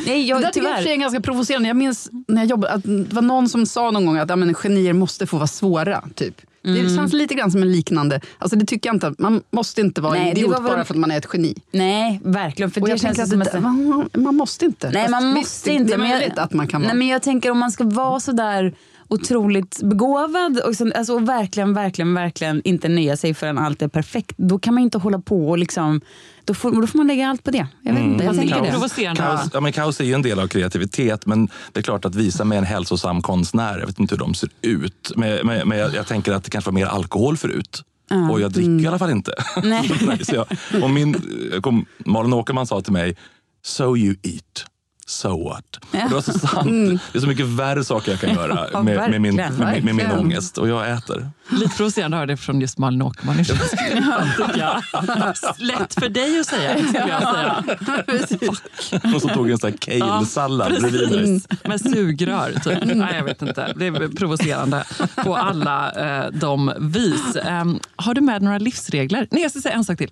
Det 0.05 0.19
jag, 0.23 0.43
sig 0.43 0.51
tyvärr. 0.53 0.87
är 0.87 0.97
ganska 0.97 1.21
provocerande. 1.21 1.69
Jag 1.69 1.77
minns 1.77 2.09
när 2.29 2.43
jag 2.43 2.51
jobbade 2.51 2.73
att 2.75 2.83
det 2.83 3.13
var 3.15 3.23
någon 3.23 3.49
som 3.49 3.67
sa 3.67 3.91
någon 3.91 4.07
gång 4.07 4.19
att 4.19 4.29
ja, 4.29 4.37
men, 4.37 4.55
genier 4.55 4.93
måste 4.93 5.27
få 5.27 5.37
vara 5.37 5.47
svåra. 5.47 6.05
Typ. 6.15 6.41
Det 6.75 6.97
känns 6.97 7.13
lite 7.13 7.35
grann 7.35 7.51
som 7.51 7.63
en 7.63 7.73
liknande. 7.73 8.21
Alltså, 8.39 8.57
det 8.57 8.67
tycker 8.67 8.89
jag 8.89 8.97
inte. 8.97 9.15
Man 9.19 9.43
måste 9.51 9.81
inte 9.81 10.01
vara 10.01 10.15
Nej, 10.15 10.31
idiot 10.31 10.51
var 10.53 10.61
bara 10.61 10.85
för 10.85 10.95
att 10.95 11.01
man 11.01 11.11
är 11.11 11.19
ett 11.19 11.27
geni. 11.33 11.55
Nej, 11.71 12.21
verkligen. 12.25 12.71
För 12.71 12.81
Och 12.81 12.87
det 12.87 12.93
jag 12.93 13.01
känns 13.01 13.31
som 13.31 13.43
att 13.43 13.53
det, 13.53 13.61
man, 13.61 14.09
man 14.15 14.35
måste 14.37 14.65
inte. 14.65 14.91
Nej, 14.91 15.03
Fast 15.03 15.11
man 15.11 15.27
måste 15.27 15.73
inte. 15.73 15.85
Det 15.85 16.05
är 16.05 16.09
jag- 16.09 16.19
möjligt 16.19 16.39
att 16.39 16.53
man 16.53 16.67
kan 16.69 16.81
vara. 16.81 16.89
Nej, 16.89 16.99
men 16.99 17.09
jag 17.09 17.23
tänker 17.23 17.51
om 17.51 17.59
man 17.59 17.71
ska 17.71 17.85
vara 17.85 18.21
så 18.21 18.33
där 18.33 18.75
otroligt 19.09 19.83
begåvad 19.83 20.59
och, 20.59 20.75
sen, 20.75 20.93
alltså, 20.97 21.15
och 21.15 21.29
verkligen, 21.29 21.75
verkligen, 21.75 22.15
verkligen 22.15 22.63
inte 22.65 22.89
nöja 22.89 23.17
sig 23.17 23.35
förrän 23.35 23.59
allt 23.59 23.83
är 23.83 23.89
perfekt. 23.89 24.35
Då 24.37 24.59
kan 24.59 24.75
man 24.75 24.83
inte 24.83 24.99
hålla 24.99 25.19
på 25.19 25.49
och 25.49 25.59
liksom... 25.59 26.01
Då 26.45 26.55
får, 26.55 26.81
då 26.81 26.87
får 26.87 26.99
man 26.99 27.07
lägga 27.07 27.29
allt 27.29 27.45
på 27.45 27.51
det. 27.51 27.67
Jag 27.83 27.93
vet 27.93 28.03
inte, 28.03 28.25
jag 28.25 28.37
tänker 28.37 28.63
det. 28.63 28.71
provocerande. 28.71 29.23
Kaos, 29.23 29.51
ja, 29.53 29.61
men 29.61 29.73
kaos 29.73 30.01
är 30.01 30.05
ju 30.05 30.13
en 30.13 30.23
del 30.23 30.41
av 30.41 30.47
kreativitet, 30.47 31.27
men 31.27 31.49
det 31.73 31.81
är 31.81 31.83
klart 31.83 32.05
att 32.05 32.15
visa 32.15 32.45
med 32.45 32.59
en 32.59 32.65
hälsosam 32.65 33.23
konstnär, 33.23 33.79
jag 33.79 33.87
vet 33.87 33.99
inte 33.99 34.15
hur 34.15 34.21
de 34.21 34.35
ser 34.35 34.49
ut, 34.63 35.13
men, 35.17 35.47
men, 35.47 35.69
men 35.69 35.79
jag, 35.79 35.95
jag 35.95 36.07
tänker 36.07 36.33
att 36.33 36.45
det 36.45 36.51
kanske 36.51 36.71
var 36.71 36.75
mer 36.75 36.87
alkohol 36.87 37.37
förut. 37.37 37.83
Och 38.31 38.41
jag 38.41 38.53
dricker 38.53 38.85
i 38.85 38.87
alla 38.87 38.99
fall 38.99 39.11
inte. 39.11 39.33
Nej. 39.63 39.91
Nej, 40.07 40.25
så 40.25 40.35
jag, 40.35 40.47
och 40.83 40.91
min, 40.91 41.17
kom, 41.63 41.87
Malin 41.99 42.33
Åkerman 42.33 42.67
sa 42.67 42.81
till 42.81 42.93
mig, 42.93 43.17
so 43.65 43.97
you 43.97 44.15
eat. 44.23 44.67
So 45.09 45.49
what? 45.49 45.65
Det 45.91 46.09
var 46.15 46.21
så 46.21 46.33
sant. 46.39 47.01
Det 47.13 47.19
är 47.19 47.21
så 47.21 47.27
mycket 47.27 47.47
värre 47.47 47.85
saker 47.85 48.11
jag 48.13 48.21
kan 48.21 48.35
göra 48.35 48.69
Ja, 48.73 48.83
med, 48.83 49.11
med, 49.11 49.21
min, 49.21 49.37
med, 49.37 49.85
med 49.85 49.95
min 49.95 50.11
ångest. 50.11 50.59
Och 50.59 50.69
jag 50.69 50.91
äter. 50.91 51.31
Lite 51.49 51.77
provocerande 51.77 52.17
att 52.17 52.19
höra 52.19 52.27
det 52.27 52.37
från 52.37 52.61
just 52.61 52.79
Malin 52.79 53.03
Åkerman. 53.03 53.37
Lätt 55.59 55.95
för 55.95 56.09
dig 56.09 56.41
att 56.41 56.47
säga, 56.47 56.79
skulle 56.89 57.09
jag 57.09 57.35
säga. 57.35 57.65
Och 59.15 59.23
så 59.23 59.29
tog 59.29 59.51
en 59.51 59.59
sån 59.59 59.71
här 59.71 59.79
kale-sallad 59.79 60.81
bredvid 60.81 61.11
mig. 61.11 61.41
Med 61.65 61.81
sugrör. 61.81 62.53
Typ. 62.65 62.97
Nej, 62.97 63.17
jag 63.17 63.25
vet 63.25 63.43
inte. 63.43 63.73
Det 63.77 63.87
är 63.87 64.17
provocerande 64.17 64.85
på 65.25 65.37
alla 65.37 65.93
eh, 65.93 66.31
de 66.33 66.73
vis. 66.79 67.37
Em, 67.45 67.81
har 67.97 68.15
du 68.15 68.21
med 68.21 68.43
några 68.43 68.59
livsregler? 68.59 69.29
Nej, 69.31 69.43
jag 69.43 69.51
ska 69.51 69.61
säga 69.61 69.75
en 69.75 69.85
sak 69.85 69.99
till. 69.99 70.11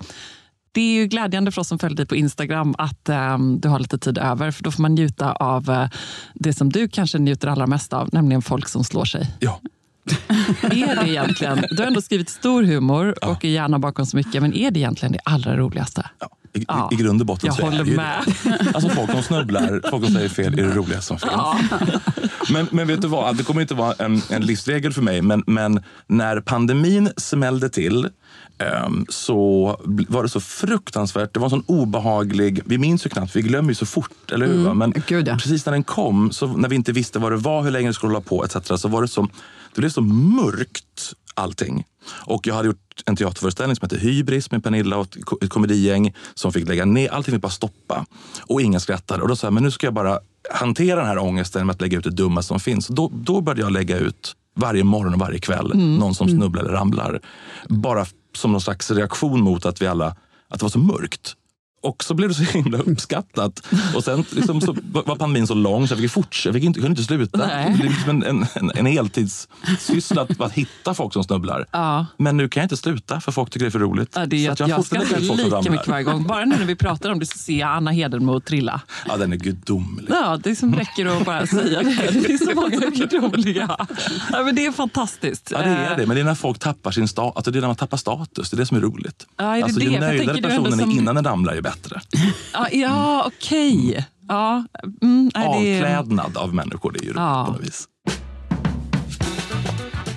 Det 0.74 0.80
är 0.80 0.94
ju 0.94 1.06
glädjande 1.06 1.50
för 1.52 1.60
oss 1.60 1.68
som 1.68 1.78
följer 1.78 1.96
dig 1.96 2.06
på 2.06 2.16
Instagram 2.16 2.74
att 2.78 3.08
em, 3.08 3.60
du 3.60 3.68
har 3.68 3.78
lite 3.78 3.98
tid 3.98 4.18
över. 4.18 4.50
För 4.50 4.64
Då 4.64 4.70
får 4.70 4.82
man 4.82 4.94
njuta 4.94 5.32
av 5.32 5.70
eh, 5.70 5.88
det 6.34 6.52
som 6.52 6.70
du 6.70 6.88
kanske 6.88 7.18
njuter 7.18 7.48
allra 7.48 7.66
mest 7.66 7.92
av, 7.92 8.08
nämligen 8.12 8.42
folk 8.42 8.68
som 8.68 8.84
slår 8.84 9.04
sig. 9.04 9.30
Ja. 9.40 9.60
Är 10.62 11.04
det 11.04 11.08
egentligen, 11.10 11.64
du 11.70 11.76
har 11.76 11.86
ändå 11.86 12.02
skrivit 12.02 12.28
stor 12.30 12.62
humor 12.62 13.24
och 13.24 13.44
är 13.44 13.48
gärna 13.48 13.78
bakom 13.78 14.06
så 14.06 14.16
mycket, 14.16 14.42
men 14.42 14.54
är 14.54 14.70
det 14.70 14.80
egentligen 14.80 15.12
det 15.12 15.20
allra 15.24 15.56
roligaste? 15.56 16.10
Ja, 16.20 16.28
i, 16.54 16.64
Ja. 16.68 16.88
I 16.92 16.94
grund 16.96 17.20
och 17.20 17.26
botten 17.26 17.46
Jag 17.46 17.54
så 17.56 17.62
är 17.62 17.70
håller 17.70 17.84
det 17.84 17.90
ju 17.90 17.96
med. 17.96 18.24
det. 18.44 18.70
Alltså 18.74 18.88
folk 18.90 19.10
som 19.10 19.22
snubblar, 19.22 19.90
folk 19.90 20.04
som 20.04 20.14
säger 20.14 20.28
fel 20.28 20.58
är 20.58 20.62
det 20.62 20.74
roligaste 20.74 21.06
som 21.06 21.18
finns. 21.18 21.32
Men, 22.52 22.68
men 22.70 22.86
vet 22.86 23.02
du 23.02 23.08
vad, 23.08 23.36
det 23.36 23.42
kommer 23.44 23.60
inte 23.60 23.74
vara 23.74 23.92
en, 23.98 24.22
en 24.30 24.42
livsregel 24.42 24.92
för 24.92 25.02
mig, 25.02 25.22
men, 25.22 25.42
men 25.46 25.82
när 26.06 26.40
pandemin 26.40 27.10
smällde 27.16 27.68
till 27.68 28.04
ehm, 28.04 28.10
så 29.08 29.76
bl- 29.84 30.06
var 30.08 30.22
det 30.22 30.28
så 30.28 30.40
fruktansvärt. 30.40 31.34
Det 31.34 31.40
var 31.40 31.46
en 31.46 31.50
sån 31.50 31.64
obehaglig... 31.66 32.60
Vi 32.64 32.78
minns 32.78 33.06
ju 33.06 33.10
knappt, 33.10 33.36
vi 33.36 33.42
glömmer 33.42 33.68
ju 33.70 33.74
så 33.74 33.86
fort, 33.86 34.30
eller 34.32 34.46
hur? 34.46 34.64
va? 34.64 34.74
Men 34.74 34.94
Gud, 35.06 35.28
ja. 35.28 35.34
precis 35.34 35.66
när 35.66 35.72
den 35.72 35.84
kom, 35.84 36.32
så 36.32 36.46
när 36.46 36.68
vi 36.68 36.76
inte 36.76 36.92
visste 36.92 37.18
vad 37.18 37.32
det 37.32 37.36
var, 37.36 37.62
hur 37.62 37.70
länge 37.70 37.88
det 37.88 37.94
skulle 37.94 38.12
hålla 38.12 38.24
på 38.24 38.44
etc. 38.44 38.56
så 38.80 38.88
var 38.88 39.02
det 39.02 39.08
så, 39.08 39.22
det 39.74 39.80
blev 39.80 39.90
så 39.90 40.00
mörkt 40.00 41.12
allting. 41.34 41.84
Och 42.26 42.46
jag 42.46 42.54
hade 42.54 42.66
gjort 42.66 43.02
en 43.06 43.16
teaterföreställning 43.16 43.76
som 43.76 43.84
hette 43.90 43.98
Hybris 44.06 44.50
med 44.50 44.64
Pernilla 44.64 44.96
och 44.96 45.16
ett 45.16 45.24
ko- 45.24 45.38
ett 45.42 45.50
komedigäng 45.50 46.14
som 46.34 46.52
fick 46.52 46.68
lägga 46.68 46.84
ner. 46.84 47.08
Allting 47.08 47.32
fick 47.34 47.42
bara 47.42 47.48
stoppa. 47.50 48.06
Och 48.46 48.62
ingen 48.62 48.80
skrattade. 48.80 49.22
Och 49.22 49.28
då 49.28 49.36
sa 49.36 49.46
jag, 49.46 49.54
men 49.54 49.62
nu 49.62 49.70
ska 49.70 49.86
jag 49.86 49.94
bara 49.94 50.18
hantera 50.52 50.96
den 50.96 51.06
här 51.06 51.18
ångesten 51.18 51.66
med 51.66 51.74
att 51.74 51.80
lägga 51.80 51.98
ut 51.98 52.04
det 52.04 52.10
dummaste 52.10 52.48
som 52.48 52.60
finns. 52.60 52.86
Då, 52.88 53.10
då 53.14 53.40
började 53.40 53.60
jag 53.60 53.72
lägga 53.72 53.98
ut 53.98 54.36
varje 54.56 54.84
morgon 54.84 55.14
och 55.14 55.20
varje 55.20 55.38
kväll 55.38 55.72
någon 55.76 56.14
som 56.14 56.28
snubblar 56.28 56.62
eller 56.64 56.72
ramlar. 56.72 57.20
Bara 57.68 58.06
som 58.36 58.52
någon 58.52 58.60
slags 58.60 58.90
reaktion 58.90 59.40
mot 59.40 59.66
att 59.66 59.82
vi 59.82 59.86
alla, 59.86 60.16
att 60.48 60.60
det 60.60 60.62
var 60.62 60.70
så 60.70 60.78
mörkt 60.78 61.36
och 61.84 62.04
så 62.04 62.14
blev 62.14 62.28
det 62.28 62.34
så 62.34 62.42
himla 62.42 62.78
uppskattat. 62.78 63.62
Och 63.94 64.04
sen 64.04 64.24
liksom, 64.30 64.60
så 64.60 64.76
var 64.92 65.16
pandemin 65.16 65.46
så 65.46 65.54
lång 65.54 65.88
så 65.88 65.94
jag 65.94 66.00
fick 66.00 66.10
fortsätta. 66.10 66.48
Jag, 66.48 66.54
fick 66.54 66.64
inte, 66.64 66.78
jag 66.80 66.84
kunde 66.84 67.00
inte 67.00 67.06
sluta. 67.14 67.46
Nej. 67.46 67.74
Det 67.78 67.84
är 67.86 67.88
liksom 67.88 68.10
en, 68.10 68.22
en, 68.22 68.46
en, 68.54 68.70
en 68.74 68.86
heltidssyssla 68.86 70.22
att, 70.22 70.40
att 70.40 70.52
hitta 70.52 70.94
folk 70.94 71.12
som 71.12 71.24
snubblar. 71.24 71.66
Ja. 71.70 72.06
Men 72.16 72.36
nu 72.36 72.48
kan 72.48 72.60
jag 72.60 72.64
inte 72.64 72.76
sluta 72.76 73.20
för 73.20 73.32
folk 73.32 73.50
tycker 73.50 73.64
det 73.64 73.68
är 73.68 73.70
för 73.70 73.78
roligt. 73.78 74.12
Ja, 74.14 74.26
det 74.26 74.46
är 74.46 74.46
Så 74.46 74.64
att 74.64 74.68
jag, 74.68 74.76
fortfarande 74.76 75.24
skrattar 75.24 75.60
lika 75.60 75.70
mycket 75.70 75.88
varje 75.88 76.04
gång. 76.04 76.26
Bara 76.26 76.44
nu 76.44 76.56
när 76.58 76.64
vi 76.64 76.76
pratar 76.76 77.10
om 77.10 77.18
det 77.18 77.26
så 77.26 77.38
ser 77.38 77.58
jag 77.58 77.68
Anna 77.68 77.90
Hedenmo 77.90 78.40
trilla. 78.40 78.80
Ja, 79.08 79.16
den 79.16 79.32
är 79.32 79.36
gudomlig. 79.36 80.06
Ja, 80.10 80.38
det 80.42 80.56
som 80.56 80.74
räcker 80.74 81.06
att 81.06 81.24
bara 81.24 81.46
säga 81.46 81.82
det. 81.82 82.10
Det 82.12 82.32
är 82.32 82.38
så 82.38 82.54
många 82.54 82.90
gudomliga. 82.90 83.76
Ja, 84.32 84.42
men 84.44 84.54
det 84.54 84.66
är 84.66 84.72
fantastiskt. 84.72 85.48
Ja, 85.50 85.58
det 85.58 85.64
är 85.64 85.96
det. 85.96 86.06
Men 86.06 86.14
det 86.16 86.20
är 86.20 86.24
när 86.24 86.34
folk 86.34 86.58
tappar 86.58 86.90
sin 86.90 87.08
status. 87.08 87.36
Alltså, 87.36 87.50
det 87.50 87.58
är 87.58 87.60
när 87.60 87.68
man 87.68 87.76
tappar 87.76 87.96
status. 87.96 88.50
Det 88.50 88.54
är 88.54 88.58
det 88.58 88.66
som 88.66 88.76
är 88.76 88.80
roligt. 88.80 89.26
Ja, 89.36 89.44
är 89.44 89.56
det 89.56 89.64
alltså, 89.64 89.78
det? 89.78 89.84
ju 89.86 89.92
jag 89.92 90.00
nöjdare 90.00 90.42
personen 90.42 90.72
är 90.72 90.78
som- 90.78 90.90
innan 90.90 91.14
den 91.14 91.24
ramlar, 91.24 91.54
ju 91.54 91.60
bättre. 91.82 92.00
Ja, 92.52 92.68
ja 92.72 93.24
okej. 93.26 94.06
Ja, 94.28 94.64
mm, 95.02 95.30
det. 95.34 95.40
Avklädnad 95.46 96.36
av 96.36 96.54
människor, 96.54 96.92
det 96.92 96.98
är 96.98 97.04
ju 97.04 97.12
Ja. 97.16 97.44
på 97.46 97.52
något 97.52 97.62
vis. 97.62 97.88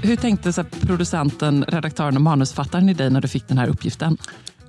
Hur 0.02 0.16
tänkte 0.16 0.54
så 0.54 0.64
producenten, 0.64 1.66
redaktören 1.68 2.16
och 2.16 2.22
manusfattaren 2.22 2.90
i 2.90 2.94
dig 2.94 3.10
när 3.10 3.22
du 3.22 3.28
fick 3.28 3.48
den 3.48 3.58
här 3.58 3.68
uppgiften? 3.68 4.18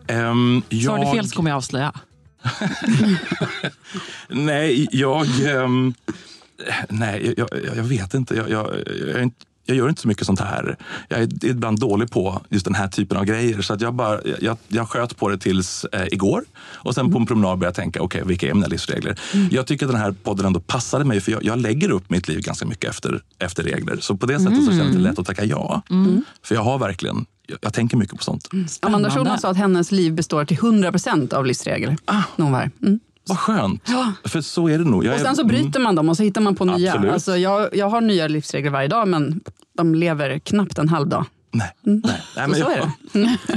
Um, 0.08 0.62
Svarar 0.70 0.98
jag... 0.98 1.06
du 1.06 1.16
fel 1.16 1.28
så 1.28 1.36
kommer 1.36 1.50
jag 1.50 1.56
avslöja. 1.56 1.92
Nej, 4.28 4.88
jag... 4.92 5.26
ehm, 5.46 5.94
nej, 6.88 7.34
jag, 7.36 7.48
jag, 7.64 7.76
jag 7.76 7.82
vet 7.84 8.14
inte. 8.14 8.34
Jag, 8.34 8.50
jag, 8.50 8.66
jag, 8.86 9.08
är 9.08 9.22
inte- 9.22 9.46
jag 9.68 9.76
gör 9.76 9.88
inte 9.88 10.00
så 10.00 10.08
mycket 10.08 10.26
sånt 10.26 10.40
här. 10.40 10.76
Jag 11.08 11.20
är 11.20 11.44
ibland 11.44 11.80
dålig 11.80 12.10
på 12.10 12.42
just 12.48 12.64
den 12.64 12.74
här 12.74 12.88
typen 12.88 13.18
av 13.18 13.24
grejer. 13.24 13.62
Så 13.62 13.74
att 13.74 13.80
jag, 13.80 13.94
bara, 13.94 14.20
jag, 14.40 14.56
jag 14.68 14.88
sköt 14.88 15.16
på 15.16 15.28
det 15.28 15.38
tills 15.38 15.84
eh, 15.84 16.06
igår. 16.06 16.44
Och 16.60 16.94
sen 16.94 17.12
på 17.12 17.18
en 17.18 17.26
promenad 17.26 17.58
började 17.58 17.66
jag 17.66 17.74
tänka, 17.74 18.02
okej, 18.02 18.22
vilka 18.26 18.48
är 18.48 18.54
mina 18.54 18.66
livsregler? 18.66 19.20
Jag 19.50 19.66
tycker 19.66 19.86
att 19.86 19.92
den 19.92 20.00
här 20.00 20.12
podden 20.12 20.46
ändå 20.46 20.60
passade 20.60 21.04
mig, 21.04 21.20
för 21.20 21.32
jag, 21.32 21.44
jag 21.44 21.58
lägger 21.58 21.90
upp 21.90 22.10
mitt 22.10 22.28
liv 22.28 22.40
ganska 22.40 22.66
mycket 22.66 22.90
efter, 22.90 23.22
efter 23.38 23.62
regler. 23.62 23.96
Så 24.00 24.16
på 24.16 24.26
det 24.26 24.40
sättet 24.40 24.64
så 24.64 24.72
känns 24.72 24.96
det 24.96 25.02
lätt 25.02 25.18
att 25.18 25.26
tacka 25.26 25.44
ja. 25.44 25.82
För 26.42 26.54
jag 26.54 26.62
har 26.62 26.78
verkligen, 26.78 27.26
jag, 27.46 27.58
jag 27.62 27.74
tänker 27.74 27.96
mycket 27.96 28.16
på 28.16 28.24
sånt. 28.24 28.48
Amanda 28.80 29.10
Schulman 29.10 29.38
sa 29.38 29.50
att 29.50 29.56
hennes 29.56 29.92
liv 29.92 30.14
består 30.14 30.44
till 30.44 30.58
100% 30.58 31.34
av 31.34 31.46
livsregler. 31.46 31.96
Ah. 32.04 32.22
När 32.36 32.44
hon 32.44 32.52
var 32.52 32.60
här. 32.60 32.70
Mm. 32.82 33.00
Vad 33.28 33.38
skönt! 33.38 33.82
För 34.24 34.40
så 34.40 34.68
är 34.68 34.78
det 34.78 34.84
nog. 34.84 35.04
Jag 35.04 35.14
Och 35.14 35.20
är- 35.20 35.24
sen 35.24 35.36
så 35.36 35.42
mm. 35.42 35.48
bryter 35.48 35.80
man 35.80 35.94
dem 35.94 36.08
och 36.08 36.16
så 36.16 36.22
hittar 36.22 36.40
man 36.40 36.54
på 36.54 36.64
nya. 36.64 36.92
Absolut. 36.92 37.12
Alltså 37.12 37.36
jag, 37.36 37.76
jag 37.76 37.88
har 37.90 38.00
nya 38.00 38.28
livsregler 38.28 38.70
varje 38.70 38.88
dag 38.88 39.08
men 39.08 39.40
de 39.76 39.94
lever 39.94 40.38
knappt 40.38 40.78
en 40.78 40.88
halv 40.88 41.08
dag. 41.08 41.24
Nej, 41.50 41.70
nej. 41.82 42.22
nej 42.36 42.48
Så 42.48 42.54
så 42.54 42.70
är 42.70 42.76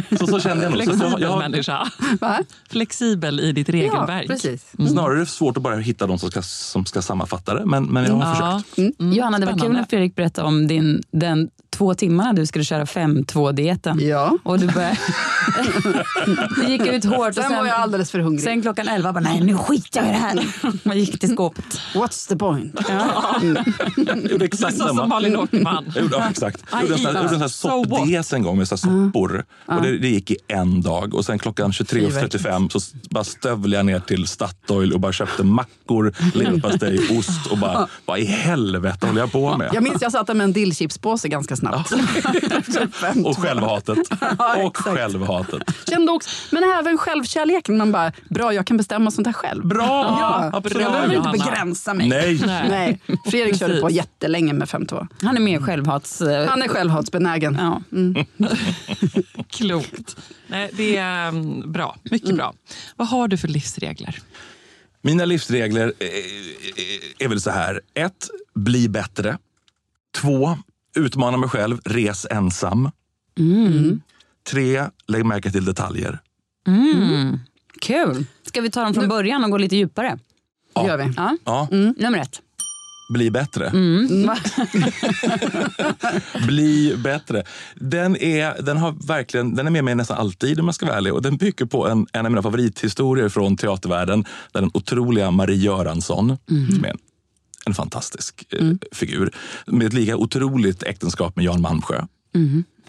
det. 0.09 0.17
Så, 0.17 0.27
så 0.27 0.39
kände 0.39 0.63
jag 0.63 0.71
nog. 0.71 0.83
Så 0.83 0.85
Flexibel 0.91 1.21
jag, 1.21 1.31
jag, 1.31 1.39
människa. 1.39 1.91
Va? 2.21 2.39
Flexibel 2.69 3.39
i 3.39 3.51
ditt 3.51 3.67
Ja, 3.69 3.73
regelverk. 3.73 4.27
precis. 4.27 4.73
Snarare 4.89 5.25
svårt 5.25 5.57
att 5.57 5.63
bara 5.63 5.75
hitta 5.75 6.07
de 6.07 6.19
som 6.19 6.31
ska, 6.31 6.41
som 6.41 6.85
ska 6.85 7.01
sammanfatta 7.01 7.53
det, 7.53 7.65
men, 7.65 7.83
men 7.85 8.03
jag 8.05 8.13
har 8.13 8.35
Ja. 8.51 8.61
försökt. 8.65 8.99
Mm, 8.99 9.13
Johanna, 9.13 9.39
det 9.39 9.45
var 9.45 9.57
kul 9.57 9.71
när 9.71 9.83
Fredrik 9.89 10.15
berättade 10.15 10.47
om 10.47 10.67
din, 10.67 11.01
den 11.11 11.49
två 11.77 11.93
timmarna 11.93 12.33
du 12.33 12.45
skulle 12.45 12.63
köra 12.63 12.85
5-2-dieten. 12.85 13.99
Ja. 14.01 14.37
Och 14.43 14.59
du 14.59 14.67
började... 14.67 14.97
du 16.55 16.67
gick 16.67 16.81
ut 16.87 17.05
hårt 17.05 17.27
och 17.27 17.33
Sen 17.33 17.43
sen, 17.43 17.57
var 17.57 17.65
jag 17.65 17.75
alldeles 17.75 18.11
för 18.11 18.19
hungrig. 18.19 18.43
sen 18.43 18.61
klockan 18.61 18.87
11 18.87 19.13
bara, 19.13 19.19
nej 19.19 19.41
nu 19.41 19.57
skiter 19.57 19.99
jag 19.99 20.09
i 20.09 20.11
det 20.11 20.17
här. 20.17 20.45
Man 20.87 20.99
gick 20.99 21.19
till 21.19 21.29
skåpet. 21.29 21.65
What's 21.93 22.29
the 22.29 22.35
point? 22.35 22.79
Jag 24.07 24.31
gjorde 24.31 24.45
exakt 24.45 24.73
Så 24.73 24.79
som 24.79 24.87
samma. 24.87 25.07
Malin 25.07 25.35
Åkerman. 25.35 25.91
Jag 25.95 26.03
gjorde, 26.03 26.15
ja, 26.17 26.29
exakt. 26.29 26.63
Jag 26.71 26.81
gjorde 26.81 26.93
en 26.93 26.99
sån 26.99 27.07
här, 27.07 27.13
jag 27.13 27.23
gjorde 27.23 27.35
en 27.45 27.49
sån 27.49 27.71
här 27.71 28.25
So 28.27 28.35
en 28.35 28.43
gång 28.43 28.57
med 28.57 28.67
så 28.67 28.75
här 28.75 29.07
soppor. 29.07 29.45
Och 29.65 29.81
det, 29.81 29.97
det 29.97 30.09
gick 30.09 30.31
i 30.31 30.37
en 30.47 30.81
dag. 30.81 31.13
Och 31.13 31.25
sen 31.25 31.39
klockan 31.39 31.71
23.35 31.71 32.69
så 32.69 32.79
bara 33.09 33.23
stövlade 33.23 33.75
jag 33.75 33.85
ner 33.85 33.99
till 33.99 34.27
Statoil 34.27 34.93
och 34.93 34.99
bara 34.99 35.11
köpte 35.11 35.43
mackor, 35.43 36.13
leverpastej, 36.33 37.17
ost 37.17 37.51
och 37.51 37.57
bara, 37.57 37.87
vad 38.05 38.19
i 38.19 38.25
helvete 38.25 39.07
håller 39.07 39.19
jag 39.19 39.31
på 39.31 39.57
med? 39.57 39.69
Jag 39.73 39.83
minns 39.83 40.01
jag 40.01 40.11
satt 40.11 40.27
med 40.27 40.41
en 40.41 40.53
dillchipspåse 40.53 41.27
ganska 41.27 41.55
snabbt. 41.61 41.91
Och 43.25 43.37
självhatet. 43.37 43.97
Och 44.65 44.77
självhatet. 44.77 45.61
Kände 45.89 46.11
också, 46.11 46.29
men 46.51 46.63
även 46.63 46.97
självkärleken. 46.97 47.77
Man 47.77 47.91
bara, 47.91 48.11
bra 48.29 48.53
jag 48.53 48.67
kan 48.67 48.77
bestämma 48.77 49.11
sånt 49.11 49.27
här 49.27 49.33
själv. 49.33 49.67
Bra! 49.67 49.85
Ja, 50.21 50.49
Absolut. 50.53 50.81
jag 50.81 50.91
behöver 50.91 51.15
inte 51.15 51.29
begränsa 51.31 51.93
mig. 51.93 52.09
Nej. 52.09 52.39
Nej. 52.69 52.99
Fredrik 53.25 53.59
körde 53.59 53.81
på 53.81 53.89
jättelänge 53.89 54.53
med 54.53 54.67
5-2. 54.67 55.07
Han 55.21 55.37
är 55.37 55.41
mer 55.41 55.59
självhats... 55.59 56.21
eh, 56.21 56.47
Han 56.49 56.61
är 56.61 56.67
självhatsbenägen. 56.67 57.57
Ja. 57.59 57.81
Klokt. 59.49 60.17
Nej, 60.47 60.69
det 60.73 60.97
är 60.97 61.27
mm, 61.27 61.71
bra. 61.71 61.95
Mycket 62.03 62.35
bra. 62.35 62.53
Vad 62.95 63.07
har 63.07 63.27
du 63.27 63.37
för 63.37 63.47
livsregler? 63.47 64.19
Mina 65.01 65.25
livsregler 65.25 65.93
eh, 65.99 67.25
är 67.25 67.27
väl 67.27 67.41
så 67.41 67.51
här. 67.51 67.81
Ett, 67.93 68.27
bli 68.55 68.89
bättre. 68.89 69.37
Två, 70.15 70.57
utmana 70.95 71.37
mig 71.37 71.49
själv, 71.49 71.77
res 71.85 72.27
ensam. 72.31 72.91
Tre, 74.49 74.83
lägg 75.07 75.25
märke 75.25 75.51
till 75.51 75.65
detaljer. 75.65 76.19
Kul! 77.81 78.25
Ska 78.43 78.61
vi 78.61 78.71
ta 78.71 78.83
dem 78.83 78.93
från 78.93 79.07
början 79.07 79.43
och 79.43 79.51
gå 79.51 79.57
lite 79.57 79.75
djupare? 79.75 80.17
Det 80.75 80.87
gör 80.87 80.97
vi. 80.97 81.13
Ja. 81.17 81.37
Ja, 81.45 81.67
Nummer 81.97 82.19
ett. 82.19 82.41
bli 83.13 83.31
bättre. 83.31 83.71
bli 86.47 86.95
bättre. 86.97 87.43
Den 87.75 88.15
är, 88.15 88.61
den, 88.61 88.77
har 88.77 89.07
verkligen, 89.07 89.55
den 89.55 89.67
är 89.67 89.71
med 89.71 89.83
mig 89.83 89.95
nästan 89.95 90.17
alltid 90.17 90.59
om 90.59 90.65
jag 90.65 90.75
ska 90.75 90.85
vara 90.85 90.97
ärlig. 90.97 91.13
Och 91.13 91.21
den 91.21 91.37
bygger 91.37 91.65
på 91.65 91.87
en, 91.87 92.07
en 92.13 92.25
av 92.25 92.31
mina 92.31 92.41
favorithistorier 92.41 93.29
från 93.29 93.57
teatervärlden. 93.57 94.25
Där 94.51 94.61
den 94.61 94.71
otroliga 94.73 95.31
Marie 95.31 95.57
Göransson, 95.57 96.37
som 96.47 96.85
är 96.85 96.89
en, 96.89 96.97
en 97.65 97.73
fantastisk 97.73 98.45
eh, 98.53 98.67
figur, 98.91 99.35
med 99.67 99.87
ett 99.87 99.93
lika 99.93 100.17
otroligt 100.17 100.83
äktenskap 100.83 101.35
med 101.35 101.45
Jan 101.45 101.61
Malmsjö. 101.61 102.05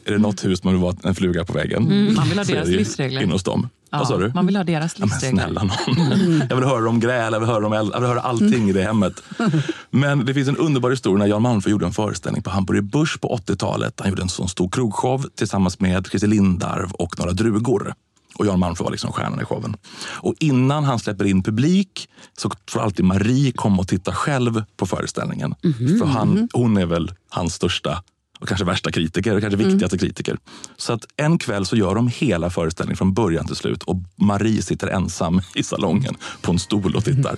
Är 0.05 0.13
det 0.13 0.19
något 0.19 0.45
hus 0.45 0.65
man 0.65 0.73
vill 0.75 0.83
vara 0.83 0.97
en 1.03 1.15
fluga 1.15 1.45
på 1.45 1.53
väggen? 1.53 2.15
Man 2.15 2.29
vill 2.29 2.39
ha 2.39 2.45
deras 2.49 2.69
livsregler. 2.69 3.23
In 3.23 3.31
hos 3.31 3.43
dem. 3.43 3.69
Ja, 3.91 3.99
Vad 3.99 4.09
sa 4.09 4.19
du? 4.19 4.33
Man 4.35 4.47
vill 4.47 4.57
ha 4.57 4.65
deras 4.65 4.95
Ja, 4.99 5.07
men 5.07 5.09
livsregler. 5.09 5.43
snälla 5.43 5.63
någon. 5.63 6.43
Jag 6.51 6.57
vill 6.57 6.65
höra 6.65 6.89
om 6.89 7.01
gräl, 7.01 7.33
jag 7.33 7.41
vill 7.41 7.49
höra 7.49 7.79
eld, 7.79 7.91
jag 7.95 8.01
vill 8.01 8.09
höra 8.09 8.21
allting 8.21 8.69
i 8.69 8.73
det 8.73 8.83
hemmet. 8.83 9.23
Men 9.91 10.25
det 10.25 10.35
finns 10.35 10.49
en 10.49 10.57
underbar 10.57 10.91
historia 10.91 11.19
när 11.19 11.27
Jan 11.27 11.43
Malmsjö 11.43 11.71
gjorde 11.71 11.87
en 11.87 11.93
föreställning 11.93 12.43
på 12.43 12.51
Hamburger 12.51 12.81
Börs 12.83 13.19
på 13.19 13.37
80-talet. 13.47 13.95
Han 14.01 14.09
gjorde 14.09 14.23
en 14.23 14.29
sån 14.29 14.49
stor 14.49 14.69
krogshow 14.69 15.25
tillsammans 15.35 15.81
med 15.81 16.07
Christer 16.07 16.29
Lindarw 16.29 16.89
och 16.93 17.19
några 17.19 17.33
drugor. 17.33 17.95
Och 18.35 18.47
Jan 18.47 18.61
Malmsjö 18.61 18.85
var 18.85 18.91
liksom 18.91 19.13
stjärnan 19.13 19.41
i 19.41 19.45
showen. 19.45 19.77
Och 20.11 20.35
innan 20.41 20.85
han 20.85 20.99
släpper 20.99 21.25
in 21.25 21.43
publik 21.43 22.09
så 22.39 22.51
får 22.71 22.81
alltid 22.81 23.05
Marie 23.05 23.53
komma 23.53 23.79
och 23.79 23.89
titta 23.89 24.13
själv 24.13 24.65
på 24.77 24.87
föreställningen. 24.87 25.55
För 25.99 26.07
han, 26.07 26.49
hon 26.53 26.77
är 26.77 26.87
väl 26.87 27.13
hans 27.29 27.55
största 27.55 28.03
och 28.41 28.49
kanske 28.49 28.65
värsta 28.65 28.93
kritiker, 28.93 29.35
och 29.35 29.41
kanske 29.41 29.57
viktigaste 29.57 29.99
kritiker. 29.99 30.39
Så 30.77 30.93
att 30.93 31.05
en 31.17 31.39
kväll 31.39 31.67
så 31.67 31.77
gör 31.77 31.95
de 31.95 32.09
hela 32.09 32.51
föreställningen 32.51 32.97
från 32.97 33.15
början 33.15 33.47
till 33.47 33.57
slut 33.57 33.83
och 33.83 33.97
Marie 34.17 34.63
sitter 34.63 34.89
ensam 34.89 35.41
i 35.55 35.63
salongen 35.63 36.17
på 36.41 36.53
en 36.53 36.59
stol 36.59 36.97
och 36.97 37.05
tittar. 37.05 37.37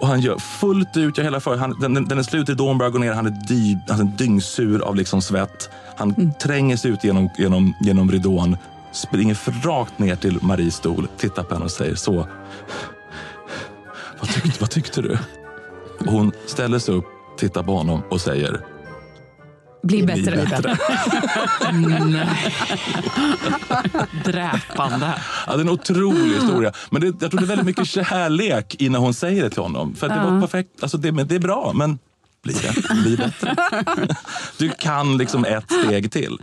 Och 0.00 0.06
han 0.06 0.20
gör 0.20 0.38
fullt 0.38 0.96
ut, 0.96 1.18
gör 1.18 1.24
hela 1.24 1.40
för, 1.40 1.56
han, 1.56 1.80
den, 1.80 1.94
den 1.94 2.18
är 2.18 2.22
slut, 2.22 2.48
ridån 2.48 2.78
börjar 2.78 2.90
gå 2.90 2.98
ner, 2.98 3.12
han 3.12 3.26
är, 3.26 3.48
dy, 3.48 3.76
han 3.88 4.00
är 4.00 4.16
dyngsur 4.18 4.80
av 4.80 4.96
liksom 4.96 5.22
svett. 5.22 5.70
Han 5.96 6.32
tränger 6.42 6.76
sig 6.76 6.90
ut 6.90 7.04
genom, 7.04 7.30
genom, 7.38 7.74
genom 7.80 8.12
ridån, 8.12 8.56
springer 8.92 9.66
rakt 9.66 9.98
ner 9.98 10.16
till 10.16 10.38
Maries 10.42 10.74
stol, 10.74 11.08
tittar 11.18 11.42
på 11.42 11.54
henne 11.54 11.64
och 11.64 11.70
säger 11.70 11.94
så. 11.94 12.28
Vad 14.20 14.30
tyckte, 14.30 14.60
vad 14.60 14.70
tyckte 14.70 15.02
du? 15.02 15.18
Och 15.98 16.12
hon 16.12 16.32
ställer 16.46 16.78
sig 16.78 16.94
upp, 16.94 17.04
tittar 17.38 17.62
på 17.62 17.76
honom 17.76 18.02
och 18.10 18.20
säger 18.20 18.60
Bli 19.82 20.02
"Bli 20.02 20.14
bättre. 20.24 20.76
Dräpande. 24.24 25.14
Ja, 25.46 25.52
det 25.56 25.58
är 25.58 25.60
en 25.60 25.68
otrolig 25.70 26.34
historia. 26.34 26.72
Men 26.90 27.00
det, 27.00 27.06
jag 27.06 27.30
tror 27.30 27.40
det 27.40 27.44
är 27.44 27.48
väldigt 27.48 27.66
mycket 27.66 27.88
kärlek 27.88 28.76
i 28.78 28.88
när 28.88 28.98
hon 28.98 29.14
säger 29.14 29.42
det 29.42 29.50
till 29.50 29.62
honom. 29.62 29.94
För 29.94 30.08
det 30.08 30.14
var 30.30 30.40
perfekt. 30.40 30.82
Alltså 30.82 30.98
det, 30.98 31.12
men 31.12 31.26
det 31.26 31.34
är 31.34 31.38
bra, 31.38 31.72
men 31.74 31.98
bli 32.42 32.52
bättre. 32.54 32.94
Bli 33.02 33.16
bättre. 33.16 33.56
Du 34.58 34.70
kan 34.78 35.16
liksom 35.18 35.44
ett 35.44 35.72
steg 35.72 36.12
till. 36.12 36.38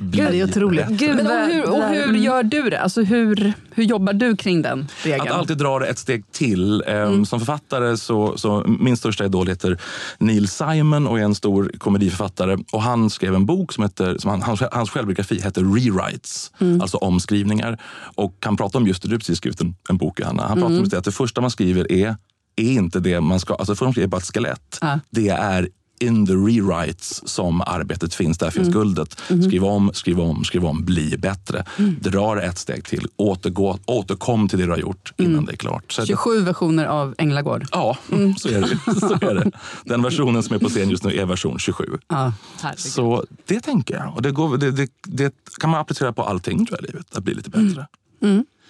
Bli 0.00 0.20
Det 0.20 0.40
är 0.40 0.44
otroligt. 0.44 0.88
Gud, 0.88 1.16
Men 1.16 1.26
och 1.26 1.32
hur, 1.32 1.70
och 1.70 1.82
hur 1.82 2.14
gör 2.14 2.42
du 2.42 2.70
det? 2.70 2.80
Alltså 2.80 3.02
hur, 3.02 3.52
hur 3.74 3.84
jobbar 3.84 4.12
du 4.12 4.36
kring 4.36 4.62
den 4.62 4.88
regeln? 5.02 5.28
Att 5.28 5.34
alltid 5.34 5.58
dra 5.58 5.78
det 5.78 5.86
ett 5.86 5.98
steg 5.98 6.32
till. 6.32 6.82
Ehm, 6.86 7.26
Som 7.26 7.38
författare 7.38 7.96
så, 7.96 8.38
så 8.38 8.64
min 8.78 8.96
största 8.96 9.24
idol 9.24 9.48
heter 9.48 9.80
Neil 10.18 10.48
Simon 10.48 11.06
och 11.06 11.18
är 11.18 11.22
en 11.22 11.34
stor 11.34 11.72
komediförfattare. 11.78 12.58
Och 12.72 12.82
han 12.82 13.10
skrev 13.10 13.34
en 13.34 13.46
bok 13.46 13.72
som 13.72 13.84
heter, 13.84 14.18
som 14.18 14.30
han, 14.30 14.42
hans, 14.42 14.62
hans 14.72 14.90
självbiografi 14.90 15.40
heter 15.40 15.62
Rewrites, 15.62 16.52
alltså 16.80 16.96
omskrivningar. 16.96 17.78
Och 18.14 18.34
han 18.44 18.56
pratar 18.56 18.78
om 18.78 18.86
just 18.86 19.02
det, 19.02 19.08
du 19.08 19.18
precis 19.18 19.38
skrivit 19.38 19.60
en, 19.60 19.74
en 19.88 19.96
bok 19.96 20.20
Johanna. 20.20 20.42
Han 20.42 20.56
pratar 20.56 20.74
om 20.74 20.78
just 20.78 20.90
det, 20.90 20.98
att 20.98 21.04
det 21.04 21.12
första 21.12 21.40
man 21.40 21.50
skriver 21.50 21.92
är, 21.92 22.16
är 22.56 22.72
inte 22.72 23.00
det 23.00 23.20
man 23.20 23.40
ska, 23.40 23.54
alltså 23.54 23.72
det 23.72 23.76
första 23.76 23.84
man 23.84 23.92
skriver 23.92 24.06
är 24.06 24.10
bara 24.10 24.18
ett 24.18 24.34
skelett. 24.34 24.78
Ja. 24.80 25.00
Det 25.10 25.28
är 25.28 25.68
in 26.00 26.26
the 26.26 26.32
rewrites 26.32 27.28
som 27.28 27.60
arbetet 27.60 28.14
finns. 28.14 28.38
Där 28.38 28.50
finns 28.50 28.68
guldet. 28.68 29.20
Skriv 29.26 29.64
om, 29.64 29.90
skriv 29.94 30.20
om, 30.20 30.44
skriv 30.44 30.64
om, 30.64 30.84
bli 30.84 31.16
bättre. 31.18 31.64
Dra 32.00 32.34
det 32.34 32.42
ett 32.42 32.58
steg 32.58 32.84
till. 32.84 33.06
Återgå, 33.16 33.78
återkom 33.86 34.48
till 34.48 34.58
det 34.58 34.64
du 34.64 34.70
har 34.70 34.78
gjort 34.78 35.12
innan 35.16 35.44
det 35.44 35.52
är 35.52 35.56
klart. 35.56 35.92
Så 35.92 36.02
att- 36.02 36.08
27 36.08 36.40
versioner 36.40 36.86
av 36.86 37.14
Änglagård. 37.18 37.66
Ja, 37.72 37.98
så 38.38 38.48
är, 38.48 38.60
det. 38.60 39.00
så 39.00 39.14
är 39.14 39.34
det. 39.34 39.50
Den 39.84 40.02
versionen 40.02 40.42
som 40.42 40.56
är 40.56 40.60
på 40.60 40.68
scen 40.68 40.90
just 40.90 41.04
nu 41.04 41.12
är 41.16 41.26
version 41.26 41.58
27. 41.58 41.84
Ja. 42.08 42.32
Så 42.76 43.24
det 43.46 43.60
tänker 43.60 43.94
jag. 43.94 44.14
Och 44.14 44.22
det, 44.22 44.30
går, 44.30 44.56
det, 44.56 44.70
det, 44.70 44.90
det 45.02 45.34
kan 45.60 45.70
man 45.70 45.80
applicera 45.80 46.12
på 46.12 46.22
allting 46.22 46.66
tror 46.66 46.78
jag, 46.80 46.88
i 46.88 46.92
livet. 46.92 47.16
Att 47.16 47.24
bli 47.24 47.34
lite 47.34 47.50
bättre. 47.50 47.86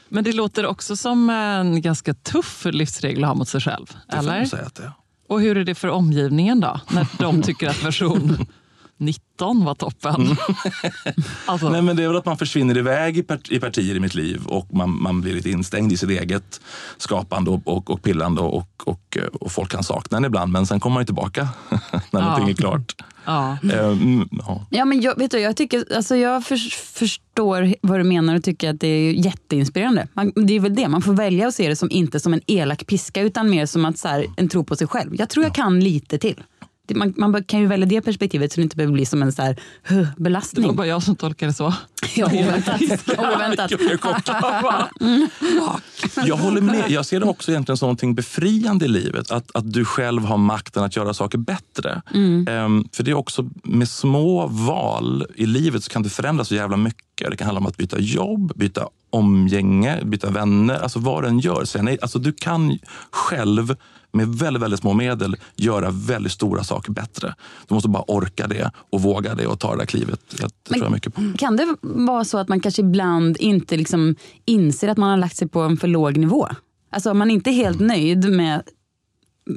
Men 0.08 0.25
det 0.25 0.32
låter 0.32 0.66
också 0.66 0.96
som 0.96 1.30
en 1.30 1.82
ganska 1.82 2.14
tuff 2.14 2.66
livsregel 2.70 3.25
att 3.25 3.28
ha 3.28 3.34
mot 3.34 3.49
sig 3.49 3.60
själv. 3.60 3.87
Det 4.08 4.16
får 4.16 4.22
man 4.22 4.34
eller? 4.34 4.44
säga 4.44 4.66
att 4.66 4.75
det 4.75 4.82
är. 4.82 4.92
Och 5.30 5.40
hur 5.40 5.56
är 5.56 5.64
det 5.64 5.75
för 5.75 5.88
omgivningen 5.88 6.60
då? 6.60 6.80
När 6.90 7.06
de 7.18 7.42
tycker 7.42 7.68
att 7.68 7.84
version 7.84 8.46
19 9.00 9.64
var 9.64 9.75
toppen. 9.75 10.37
alltså, 11.47 11.69
Nej, 11.69 11.83
men 11.83 11.97
det 11.97 12.02
är 12.02 12.09
väl 12.09 12.16
att 12.16 12.26
man 12.26 12.37
försvinner 12.38 12.78
iväg 12.78 13.19
i, 13.19 13.23
part, 13.23 13.50
i 13.50 13.61
partier 13.61 13.95
i 13.95 14.00
mitt 14.00 14.14
liv 14.14 14.47
och 14.47 14.75
man, 14.75 15.02
man 15.02 15.21
blir 15.21 15.35
lite 15.35 15.50
instängd 15.50 15.92
i 15.92 15.97
sitt 15.97 16.11
eget 16.11 16.61
skapande 16.97 17.50
och, 17.50 17.61
och, 17.64 17.90
och 17.90 18.02
pillande 18.02 18.40
och, 18.40 18.69
och, 18.85 19.19
och 19.40 19.52
folk 19.52 19.71
kan 19.71 19.83
sakna 19.83 20.16
en 20.16 20.25
ibland 20.25 20.52
men 20.52 20.66
sen 20.66 20.80
kommer 20.80 20.95
man 20.95 21.02
ju 21.02 21.07
tillbaka 21.07 21.49
när 22.11 22.21
någonting 22.21 22.49
är 22.49 22.54
klart. 22.54 22.95
ja. 23.25 23.57
Ehm, 23.73 24.28
ja. 24.33 24.66
Ja, 24.71 24.85
men 24.85 25.00
jag, 25.00 25.19
vet 25.19 25.30
du, 25.30 25.38
jag, 25.38 25.57
tycker, 25.57 25.97
alltså 25.97 26.16
jag 26.16 26.45
för, 26.45 26.57
förstår 26.95 27.75
vad 27.80 28.00
du 28.00 28.04
menar 28.04 28.35
och 28.35 28.45
tycker 28.45 28.71
att 28.71 28.80
det 28.80 28.88
är 28.88 29.12
jätteinspirerande. 29.12 30.09
Man, 30.12 30.33
det 30.35 30.57
är 30.57 30.61
väl 30.61 30.75
det, 30.75 30.88
man 30.88 31.02
får 31.02 31.12
välja 31.12 31.49
att 31.49 31.54
se 31.54 31.69
det 31.69 31.76
som 31.76 31.90
inte 31.90 32.21
som 32.21 32.35
en 32.35 32.40
elak 32.47 32.87
piska 32.87 33.23
utan 33.23 33.50
mer 33.50 33.66
som 33.66 33.85
att, 33.85 33.99
så 33.99 34.09
här, 34.09 34.26
en 34.37 34.49
tro 34.49 34.64
på 34.64 34.76
sig 34.76 34.87
själv. 34.87 35.16
Jag 35.19 35.28
tror 35.28 35.45
jag 35.45 35.54
kan 35.54 35.80
lite 35.80 36.19
till. 36.19 36.42
Man, 36.94 37.14
man 37.16 37.44
kan 37.44 37.61
ju 37.61 37.66
välja 37.66 37.87
det 37.87 38.00
perspektivet 38.00 38.52
så 38.52 38.56
det 38.56 38.62
inte 38.62 38.76
behöver 38.76 38.92
bli 38.92 39.06
som 39.06 39.23
en 39.23 39.32
så 39.32 39.42
här, 39.42 39.56
huh, 39.88 39.99
Det 39.99 40.04
var 40.04 40.14
belastning. 40.16 40.76
bara 40.76 40.87
jag 40.87 41.02
som 41.02 41.16
tolkade 41.16 41.50
det 41.50 41.54
så. 41.54 41.75
Ja, 42.16 42.26
oväntat. 42.26 42.80
oväntat. 43.18 43.70
Jag 43.70 44.00
kort. 44.00 44.28
Jag 46.26 46.37
håller 46.37 46.61
med. 46.61 46.90
Jag 46.90 47.06
ser 47.06 47.20
det 47.20 47.26
också 47.26 47.50
egentligen 47.50 47.76
som 47.76 47.87
någonting 47.87 48.14
befriande 48.14 48.85
i 48.85 48.88
livet. 48.88 49.30
Att, 49.30 49.56
att 49.56 49.73
du 49.73 49.85
själv 49.85 50.25
har 50.25 50.37
makten 50.38 50.85
att 50.85 50.97
göra 50.97 51.14
saker 51.14 51.38
bättre. 51.38 52.02
Ehm, 52.49 52.88
för 52.92 53.02
det 53.02 53.11
är 53.11 53.14
också 53.14 53.50
med 53.64 53.88
små 53.88 54.47
val 54.47 55.26
i 55.35 55.47
livet 55.47 55.85
så 55.85 55.90
kan 55.90 56.02
det 56.02 56.11
förändras 56.11 56.49
så 56.49 56.54
jävla 56.54 56.76
mycket. 56.76 57.30
Det 57.30 57.37
kan 57.37 57.47
handla 57.47 57.61
om 57.61 57.66
att 57.66 57.76
byta 57.76 57.99
jobb, 57.99 58.52
byta 58.56 58.88
omgänge, 59.11 60.05
byta 60.05 60.31
vänner. 60.31 60.75
Alltså 60.75 60.99
vad 60.99 61.25
den 61.25 61.38
gör. 61.38 61.64
Säga 61.64 61.83
nej. 61.83 61.99
Alltså 62.02 62.19
du 62.19 62.33
kan 62.33 62.79
själv 63.11 63.76
med 64.12 64.29
väldigt, 64.29 64.62
väldigt 64.62 64.81
små 64.81 64.93
medel 64.95 65.37
göra 65.57 65.90
väldigt 65.90 66.33
stora 66.33 66.64
saker 66.64 66.93
bättre. 66.93 67.35
Du 67.69 67.75
måste 67.75 67.88
bara 67.88 68.05
orka 68.07 68.47
det 68.47 68.71
och 68.90 69.02
våga 69.02 69.35
det 69.35 69.47
och 69.47 69.61
ta 69.61 69.73
det 69.73 69.79
där 69.79 69.87
klivet. 69.87 70.21
Det, 70.31 70.37
det 70.43 70.75
tror 70.75 70.85
jag 70.85 70.93
mycket 70.93 71.14
på. 71.14 71.23
Kan 71.38 71.57
det 71.57 71.76
vara 71.83 72.25
så 72.25 72.38
att 72.38 72.49
man 72.49 72.61
kanske 72.61 72.83
ibland 72.83 73.37
inte 73.37 73.76
liksom 73.76 74.17
inser 74.45 74.88
att 74.88 74.99
man 74.99 75.11
har 75.11 75.17
lagt 75.17 75.37
sig 75.37 75.49
på 75.49 75.61
en 75.61 75.76
för 75.76 75.88
låg 75.88 76.17
nivå? 76.17 76.49
Alltså 76.93 77.11
om 77.11 77.19
man 77.19 77.31
inte 77.31 77.50
är 77.50 77.55
helt 77.55 77.81
nöjd 77.81 78.31
med 78.31 78.62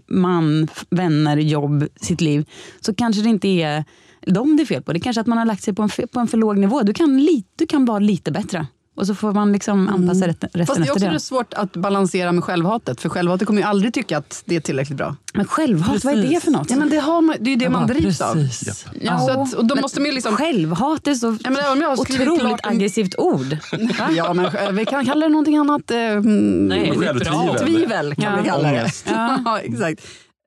man, 0.08 0.68
vänner, 0.90 1.38
jobb, 1.38 1.88
sitt 1.96 2.22
liv 2.22 2.46
så 2.82 2.96
kanske 2.96 3.22
det 3.22 3.30
inte 3.30 3.48
är 3.48 3.84
dem 4.28 4.58
det 4.58 4.64
är 4.64 4.66
fel 4.66 4.84
på. 4.84 4.94
Det 4.94 5.00
är 5.00 5.02
kanske 5.02 5.22
att 5.22 5.28
man 5.28 5.38
har 5.38 5.46
lagt 5.46 5.64
sig 5.64 5.74
på 5.74 5.84
en, 5.84 5.90
på 6.12 6.20
en 6.20 6.28
för 6.28 6.38
låg 6.38 6.58
nivå. 6.58 6.82
Du 6.82 6.94
kan, 6.94 7.18
li, 7.18 7.44
du 7.56 7.68
kan 7.68 7.86
vara 7.86 8.00
lite 8.00 8.32
bättre. 8.32 8.68
Och 8.96 9.08
så 9.08 9.16
får 9.16 9.34
man 9.34 9.52
liksom 9.52 9.90
anpassa 9.90 10.28
rätt, 10.28 10.44
resten 10.44 10.66
Fast 10.66 10.76
det 10.78 10.82
är 10.82 10.84
efter 10.84 10.94
också 10.94 11.06
det. 11.06 11.12
det 11.14 11.20
svårt 11.20 11.54
att 11.54 11.74
balansera 11.74 12.32
med 12.32 12.44
självhatet. 12.44 13.02
För 13.02 13.10
självhatet 13.10 13.48
kommer 13.48 13.62
ju 13.62 13.68
aldrig 13.68 13.94
tycka 13.94 14.18
att 14.18 14.44
det 14.46 14.56
är 14.56 14.60
tillräckligt 14.60 14.98
bra. 14.98 15.16
Men 15.34 15.46
självhat, 15.48 16.04
vad 16.04 16.14
är 16.14 16.28
det 16.30 16.44
för 16.44 16.52
något? 16.52 16.70
Ja, 16.70 16.76
men 16.76 16.90
det, 16.90 16.98
har 17.00 17.22
man, 17.22 17.36
det 17.40 17.50
är 17.50 17.52
ju 17.52 17.56
det 17.56 17.70
man 17.70 17.88
Ja, 17.88 17.94
drivs 17.94 18.22
av. 18.22 18.34
precis. 18.34 18.86
Ja, 19.02 19.20
så 19.20 19.32
att, 19.42 19.54
och 19.54 19.66
då 19.66 19.76
men 19.76 19.82
måste 19.82 20.00
man 20.00 20.06
ju 20.10 20.12
liksom... 20.16 20.36
Självhat 20.38 21.08
är 21.08 21.14
så 21.14 21.38
Ja, 21.44 21.50
men 21.50 21.72
om 21.72 21.82
jag 21.82 22.00
otroligt 22.00 22.40
klart 22.40 22.60
en- 22.66 22.70
aggressivt 22.72 23.16
ord. 23.18 23.58
Ja, 24.16 24.34
men 24.34 24.76
vi 24.76 24.86
kan 24.86 25.06
kalla 25.06 25.26
det 25.26 25.30
någonting 25.32 25.58
annat. 25.58 25.92
Eh, 25.92 25.98
mm, 25.98 26.68
Nej, 26.68 26.92
det 26.92 27.06
Självtvivel. 27.06 27.58
Tvivel 27.60 28.16
kan 28.16 28.24
Ja. 28.24 28.42
vi 28.44 28.50
kalla 28.50 28.72
det. 28.72 28.92
Ja. 29.46 29.60
exakt. 29.64 30.02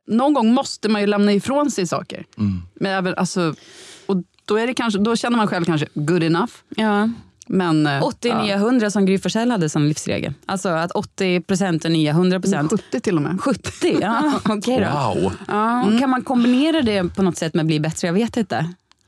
Någon 0.09 0.35
gång 0.35 0.55
måste 0.55 0.89
man 0.89 1.01
ju 1.01 1.07
lämna 1.07 1.33
ifrån 1.33 1.71
sig 1.71 1.87
saker. 1.87 2.25
Men 2.81 2.93
även, 2.93 3.15
alltså, 3.15 3.55
och 4.07 4.17
då, 4.45 4.57
är 4.57 4.67
det 4.67 4.75
kanske, 4.75 4.99
då 5.01 5.17
känner 5.17 5.37
man 5.37 5.47
själv 5.47 5.65
kanske 5.65 5.87
good 5.95 6.23
enough. 6.23 6.53
Ja. 6.77 7.09
Men, 7.49 7.87
eh, 7.87 8.03
80 8.03 8.29
ja. 8.29 8.43
nya 8.43 8.57
100 8.57 8.91
som 8.91 9.07
Gry 9.07 9.19
Forssell 9.19 9.51
hade 9.51 9.69
som 9.69 9.83
livsregel. 9.83 10.35
Alltså 10.47 10.69
att 10.69 10.91
80 10.91 11.41
procent 11.41 11.85
är 11.85 11.89
nya 11.89 12.11
100 12.11 12.41
procent. 12.41 12.71
70 12.71 13.01
till 13.01 13.17
och 13.17 13.23
med. 13.23 13.41
70, 13.41 13.99
ja 14.01 14.33
okej 14.45 14.81
då. 14.81 14.99
Wow! 14.99 15.33
Ja, 15.49 15.99
Kan 16.01 16.11
man 16.11 16.23
kombinera 16.23 16.83
det 16.83 17.15
på 17.17 17.23
något 17.23 17.37
sätt 17.37 17.55
med 17.55 17.63
att 17.63 17.67
bli 17.67 17.81
bättre? 17.81 18.09
Jag 18.09 18.15
vet 18.15 18.37
inte. 18.37 18.67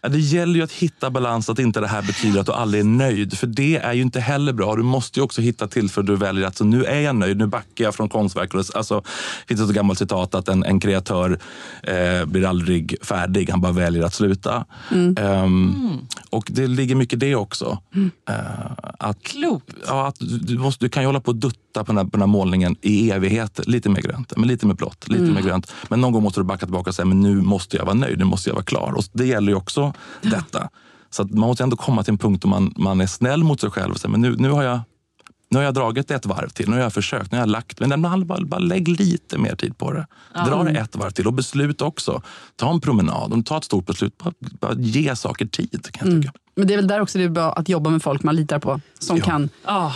Ja, 0.08 0.12
Det 0.12 0.18
gäller 0.20 0.54
ju 0.54 0.62
att 0.62 0.72
hitta 0.72 1.10
balans, 1.10 1.48
att 1.50 1.58
inte 1.58 1.80
det 1.80 1.86
här 1.86 2.02
betyder 2.02 2.40
att 2.40 2.46
du 2.46 2.52
aldrig 2.52 2.80
är 2.80 2.84
nöjd. 2.84 3.38
För 3.38 3.46
det 3.46 3.76
är 3.76 3.92
ju 3.92 4.02
inte 4.02 4.20
heller 4.20 4.52
bra. 4.52 4.76
Du 4.76 4.82
måste 4.82 5.20
ju 5.20 5.24
också 5.24 5.40
hitta 5.40 5.68
tillfälle 5.68 6.06
där 6.06 6.12
du 6.12 6.18
väljer 6.18 6.46
att 6.46 6.56
så 6.56 6.64
nu 6.64 6.84
är 6.84 7.00
jag 7.00 7.16
nöjd, 7.16 7.36
nu 7.36 7.46
backar 7.46 7.84
jag 7.84 7.94
från 7.94 8.08
konstverk. 8.08 8.54
Alltså, 8.54 8.94
det 9.46 9.54
finns 9.54 9.70
ett 9.70 9.76
gammalt 9.76 9.98
citat 9.98 10.34
att 10.34 10.48
en, 10.48 10.64
en 10.64 10.80
kreatör 10.80 11.38
eh, 11.82 12.24
blir 12.26 12.46
aldrig 12.46 12.96
färdig, 13.02 13.50
han 13.50 13.60
bara 13.60 13.72
väljer 13.72 14.02
att 14.02 14.14
sluta. 14.14 14.64
Ehm, 15.16 15.98
Och 16.30 16.48
det 16.50 16.66
ligger 16.66 16.94
mycket 16.94 17.12
i 17.12 17.16
det 17.16 17.34
också. 17.34 17.78
Eh, 18.28 18.34
att, 18.98 19.22
Klokt. 19.22 19.74
Ja, 19.86 20.06
att 20.06 20.16
du, 20.18 20.38
du, 20.38 20.58
måste, 20.58 20.84
du 20.84 20.88
kan 20.88 21.02
ju 21.02 21.06
hålla 21.06 21.20
på 21.20 21.28
och 21.30 21.36
dutta 21.36 21.84
på 21.84 21.92
den, 21.92 21.96
här, 21.96 22.04
på 22.04 22.10
den 22.10 22.20
här 22.20 22.26
målningen 22.26 22.76
i 22.80 23.10
evigheter. 23.10 23.64
Lite 23.66 23.88
mer 23.88 24.02
grönt, 24.02 24.32
men 24.36 24.48
lite 24.48 24.66
mer 24.66 24.74
blått, 24.74 25.08
lite 25.08 25.22
mer 25.22 25.42
grönt. 25.42 25.72
Men 25.88 26.00
någon 26.00 26.12
gång 26.12 26.22
måste 26.22 26.40
du 26.40 26.44
backa 26.44 26.66
tillbaka 26.66 26.90
och 26.90 26.94
säga, 26.94 27.06
men 27.06 27.20
nu 27.20 27.40
måste 27.42 27.76
jag 27.76 27.84
vara 27.84 27.94
nöjd, 27.94 28.18
nu 28.18 28.24
måste 28.24 28.50
jag 28.50 28.54
vara 28.54 28.64
klar. 28.64 28.92
Och 28.96 29.04
det 29.12 29.26
gäller 29.26 29.48
ju 29.52 29.56
också 29.56 29.92
detta. 30.22 30.68
Så 31.10 31.22
att 31.22 31.30
man 31.30 31.48
måste 31.48 31.62
ändå 31.62 31.76
komma 31.76 32.02
till 32.04 32.12
en 32.12 32.18
punkt 32.18 32.42
då 32.42 32.48
man, 32.48 32.74
man 32.76 33.00
är 33.00 33.06
snäll 33.06 33.44
mot 33.44 33.60
sig 33.60 33.70
själv 33.70 33.92
och 33.92 34.00
säger, 34.00 34.10
men 34.10 34.20
nu, 34.20 34.36
nu 34.36 34.50
har 34.50 34.62
jag 34.62 34.80
nu 35.50 35.58
har 35.58 35.64
jag 35.64 35.74
dragit 35.74 36.10
ett 36.10 36.26
varv 36.26 36.48
till, 36.48 36.68
nu 36.68 36.76
har 36.76 36.82
jag 36.82 36.92
försökt, 36.92 37.32
nu 37.32 37.38
har 37.38 37.42
jag 37.42 37.48
lagt, 37.50 37.80
men 37.80 38.02
bara, 38.02 38.16
bara, 38.18 38.44
bara 38.44 38.60
lägg 38.60 38.88
lite 38.88 39.38
mer 39.38 39.54
tid 39.56 39.78
på 39.78 39.92
det. 39.92 40.06
Dra 40.34 40.62
det 40.62 40.70
ett 40.78 40.96
varv 40.96 41.10
till 41.10 41.26
och 41.26 41.32
beslut 41.32 41.82
också. 41.82 42.22
Ta 42.56 42.70
en 42.70 42.80
promenad, 42.80 43.32
om 43.32 43.38
du 43.38 43.42
tar 43.44 43.58
ett 43.58 43.64
stort 43.64 43.86
beslut, 43.86 44.18
bara, 44.18 44.32
bara 44.60 44.74
ge 44.74 45.16
saker 45.16 45.46
tid 45.46 45.88
kan 45.92 46.08
jag 46.12 46.22
tycka. 46.22 46.32
Men 46.56 46.66
det 46.66 46.74
är 46.74 46.78
väl 46.78 46.88
där 46.88 47.00
också 47.00 47.18
det 47.18 47.24
är 47.24 47.28
bra 47.28 47.52
att 47.52 47.68
jobba 47.68 47.90
med 47.90 48.02
folk 48.02 48.22
man 48.22 48.36
litar 48.36 48.58
på. 48.58 48.80
Som 48.98 49.16
Ja. 49.16 49.24
kan, 49.24 49.48
Ah, 49.64 49.92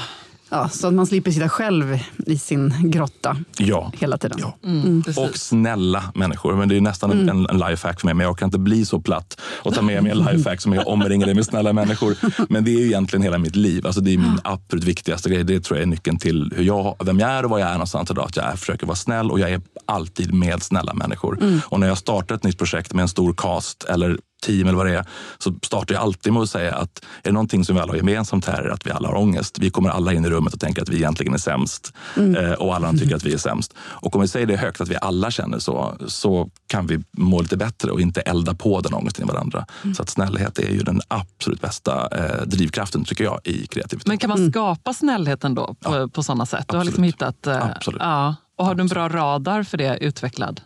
ja, 0.53 0.69
så 0.69 0.87
att 0.87 0.95
man 0.95 1.07
slipper 1.07 1.31
sitta 1.31 1.49
själv 1.49 1.99
i 2.27 2.38
sin 2.38 2.91
grotta 2.91 3.37
Ja. 3.59 3.93
hela 3.99 4.19
tiden. 4.19 4.38
Ja. 4.41 4.57
precis. 5.05 5.19
Och 5.19 5.37
snälla 5.37 6.05
människor. 6.15 6.57
Men 6.57 6.69
det 6.69 6.77
är 6.77 6.81
nästan 6.81 7.29
en, 7.29 7.47
en 7.51 7.59
lifehack 7.59 8.01
för 8.01 8.07
mig. 8.07 8.15
Men 8.15 8.27
jag 8.27 8.38
kan 8.38 8.47
inte 8.47 8.59
bli 8.59 8.85
så 8.87 9.01
platt 9.01 9.41
och 9.62 9.75
ta 9.75 9.83
med 9.83 10.03
mig 10.03 10.12
en 10.12 10.19
lifehack 10.19 10.61
som 10.61 10.73
jag 10.73 10.88
omringar 10.88 11.27
det 11.27 11.35
med 11.35 11.45
snälla 11.47 11.73
människor. 11.73 12.17
Men 12.49 12.65
det 12.65 12.71
är 12.71 12.79
ju 12.79 12.87
egentligen 12.87 13.23
hela 13.23 13.38
mitt 13.38 13.57
liv. 13.57 13.87
Alltså 13.87 14.01
det 14.01 14.15
är 14.15 14.19
min 14.19 14.38
absolut 14.45 14.85
viktigaste 14.85 15.31
grej. 15.31 15.45
Det 15.45 15.61
tror 15.61 15.79
jag 15.79 15.83
är 15.83 15.87
nyckeln 15.87 16.19
till 16.19 16.53
hur 16.57 16.65
jag, 16.65 16.97
vem 17.05 17.19
jag 17.19 17.31
är 17.31 17.45
och 17.45 17.51
var 17.51 17.59
jag 17.59 17.69
är 17.69 17.73
någonstans 17.73 18.11
idag. 18.11 18.25
Att 18.25 18.37
jag 18.37 18.59
försöker 18.59 18.87
vara 18.87 18.97
snäll 18.97 19.31
och 19.31 19.41
jag 19.41 19.51
är 19.51 19.61
alltid 19.87 20.35
med 20.35 20.62
snälla 20.62 20.95
människor. 20.95 21.61
Och 21.69 21.81
när 21.81 21.87
jag 21.87 21.99
startar 21.99 22.35
ett 22.35 22.45
nytt 22.45 22.59
projekt 22.59 22.95
med 22.95 23.03
en 23.03 23.09
stor 23.09 23.35
cast 23.37 23.85
eller 23.85 24.19
team 24.42 24.68
eller 24.68 24.78
vad 24.78 24.87
det 24.87 24.98
är, 24.98 25.05
så 25.38 25.55
startar 25.62 25.94
jag 25.94 26.02
alltid 26.02 26.33
med 26.33 26.42
att 26.42 26.50
säga 26.50 26.74
att 26.74 26.98
är 26.98 27.28
det 27.28 27.33
någonting 27.33 27.64
som 27.64 27.76
vi 27.76 27.83
alla 27.83 27.92
har 27.92 27.96
gemensamt 27.96 28.46
här 28.46 28.62
är 28.62 28.68
att 28.68 28.87
vi 28.87 28.90
alla 28.90 29.09
har 29.09 29.14
ångest. 29.14 29.59
Vi 29.59 29.70
kommer 29.70 29.90
alla 29.90 30.12
in 30.12 30.24
i 30.24 30.31
rummet 30.31 30.55
och 30.55 30.61
tänker 30.61 30.83
att 30.83 30.88
vi 30.88 30.96
egentligen 30.96 31.35
är 31.35 31.38
sämst 31.38 31.92
eh, 32.16 32.52
och 32.52 32.74
alla 32.74 32.92
tycker 32.92 33.16
att 33.16 33.24
vi 33.24 33.33
är 33.33 33.38
sämst. 33.38 33.74
Och 33.81 34.14
om 34.16 34.20
vi 34.22 34.28
säger 34.28 34.46
det 34.46 34.57
högt, 34.57 34.81
att 34.81 34.88
vi 34.88 34.96
alla 35.02 35.31
känner 35.31 35.59
så, 35.59 35.94
så 36.07 36.48
kan 36.66 36.87
vi 36.87 37.00
må 37.16 37.40
lite 37.42 37.57
bättre 37.57 37.90
och 37.90 38.00
inte 38.00 38.20
elda 38.20 38.55
på 38.55 38.81
den 38.81 38.94
ångesten 38.94 39.24
i 39.28 39.33
varandra. 39.33 39.66
Så 39.96 40.02
att 40.02 40.09
snällhet 40.09 40.59
är 40.59 40.70
ju 40.70 40.78
den 40.78 41.00
absolut 41.09 41.61
bästa 41.61 42.09
eh, 42.09 42.46
drivkraften 42.46 43.05
tycker 43.05 43.24
jag 43.24 43.40
i 43.44 43.66
kreativitet. 43.66 44.07
Men 44.09 44.18
kan 44.18 44.31
man 44.31 44.50
skapa 44.50 44.94
snällheten 44.94 45.55
då 45.55 45.74
på, 45.81 46.09
på 46.09 46.22
sådana 46.22 46.46
sätt? 46.46 46.64
Du 46.68 46.76
har 46.76 46.85
liksom 46.85 47.05
absolut. 47.05 47.14
hittat... 47.14 47.46
eh, 47.46 47.76
Absolut. 47.76 48.00
Ja. 48.02 48.35
Och 48.57 48.66
har 48.66 48.74
du 48.74 48.81
en 48.81 48.87
bra 48.88 49.09
radar 49.09 49.62
för 49.62 49.78
det 49.78 49.98
utvecklad? 49.98 50.61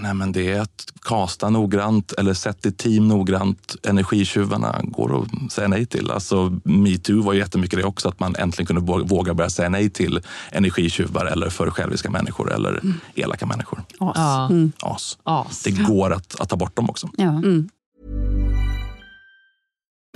Nej, 0.00 0.14
men 0.14 0.32
det 0.32 0.52
är 0.52 0.60
att 0.60 0.92
kasta 1.02 1.50
noggrant 1.50 2.12
eller 2.12 2.34
sätt 2.34 2.62
ditt 2.62 2.78
team 2.78 3.08
noggrant. 3.08 3.76
Energitjuvarna 3.82 4.80
går 4.82 5.22
att 5.22 5.52
säga 5.52 5.68
nej 5.68 5.86
till. 5.86 6.10
Alltså, 6.10 6.60
metoo 6.64 7.22
var 7.22 7.34
jättemycket 7.34 7.78
det 7.78 7.84
också, 7.84 8.08
att 8.08 8.20
man 8.20 8.36
äntligen 8.36 8.66
kunde 8.66 8.82
vå- 8.92 9.08
våga 9.08 9.34
börja 9.34 9.50
säga 9.50 9.68
nej 9.68 9.90
till 9.90 10.20
energitjuvar 10.52 11.26
eller 11.26 11.50
för 11.50 11.70
själviska 11.70 12.10
människor 12.10 12.52
eller 12.54 12.80
elaka 13.14 13.46
människor. 13.46 13.82
As. 14.00 14.16
Ja. 14.16 14.50
As. 14.82 15.18
As. 15.22 15.62
Det 15.62 15.70
går 15.70 16.12
att, 16.12 16.40
att 16.40 16.48
ta 16.48 16.56
bort 16.56 16.76
dem 16.76 16.90
också. 16.90 17.08
Ja. 17.16 17.42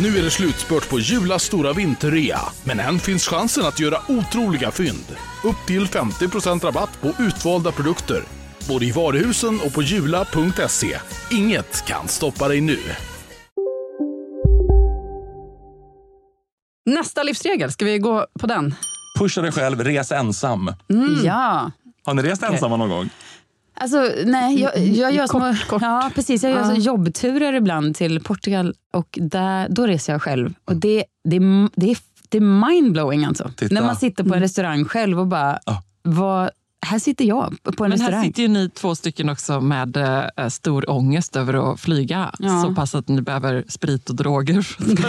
Nu 0.00 0.18
är 0.18 0.22
det 0.22 0.30
slutspurt 0.30 0.90
på 0.90 1.00
Julas 1.00 1.42
stora 1.42 1.72
vinterrea, 1.72 2.40
men 2.64 2.80
än 2.80 2.98
finns 2.98 3.26
chansen 3.26 3.66
att 3.66 3.80
göra 3.80 3.98
otroliga 4.08 4.70
fynd. 4.70 5.16
Upp 5.44 5.66
till 5.66 5.86
50% 5.86 6.60
rabatt 6.60 7.00
på 7.00 7.22
utvalda 7.22 7.72
produkter. 7.72 8.22
Både 8.68 8.84
i 8.84 8.92
varuhusen 8.92 9.60
och 9.66 9.74
på 9.74 9.82
jula.se. 9.82 10.98
Inget 11.30 11.84
kan 11.86 12.08
stoppa 12.08 12.48
dig 12.48 12.60
nu. 12.60 12.78
Nästa 16.86 17.22
livsregel, 17.22 17.72
ska 17.72 17.84
vi 17.84 17.98
gå 17.98 18.26
på 18.40 18.46
den? 18.46 18.74
Pusha 19.18 19.40
dig 19.40 19.52
själv, 19.52 19.80
res 19.84 20.12
ensam. 20.12 20.70
Ja. 21.24 21.70
Har 22.04 22.14
ni 22.14 22.22
rest 22.22 22.42
ensamma 22.42 22.76
någon 22.76 22.88
gång? 22.88 23.08
Alltså, 23.76 24.10
nej, 24.24 24.60
jag, 24.60 24.78
jag 24.78 25.12
gör 25.14 25.26
små, 25.26 25.40
Kort, 25.40 25.66
kort. 25.68 25.82
Ja, 25.82 26.10
precis. 26.14 26.42
Jag 26.42 26.52
gör 26.52 26.58
Ja. 26.58 26.74
så 26.74 26.80
jobbturer 26.80 27.52
ibland 27.52 27.96
till 27.96 28.20
Portugal 28.20 28.74
och 28.92 29.18
där, 29.22 29.68
då 29.70 29.86
reser 29.86 30.12
jag 30.12 30.22
själv. 30.22 30.54
Och 30.64 30.76
det, 30.76 31.04
det, 31.28 31.36
är- 31.36 31.68
det, 31.80 31.90
är, 31.90 31.96
det 32.28 32.36
är 32.38 32.40
mindblowing 32.70 33.24
alltså. 33.24 33.50
Titta. 33.56 33.74
När 33.74 33.82
man 33.82 33.96
sitter 33.96 34.24
på 34.24 34.34
en 34.34 34.40
restaurang 34.40 34.84
själv 34.84 35.20
och 35.20 35.26
bara, 35.26 35.58
Ja. 35.66 35.82
vad, 36.02 36.50
här 36.86 36.98
sitter 36.98 37.24
jag 37.24 37.56
på 37.76 37.84
en 37.84 37.90
Men 37.90 38.00
här 38.00 38.06
restaurang. 38.08 38.24
sitter 38.24 38.42
ju 38.42 38.48
ni 38.48 38.70
två 38.70 38.94
stycken 38.94 39.28
också 39.28 39.60
med 39.60 39.96
eh, 40.36 40.48
stor 40.48 40.90
ångest 40.90 41.36
över 41.36 41.72
att 41.72 41.80
flyga. 41.80 42.34
Ja. 42.38 42.62
Så 42.62 42.74
pass 42.74 42.94
att 42.94 43.08
ni 43.08 43.20
behöver 43.22 43.64
sprit 43.68 44.10
och 44.10 44.16
droger 44.16 44.62
för 44.62 45.08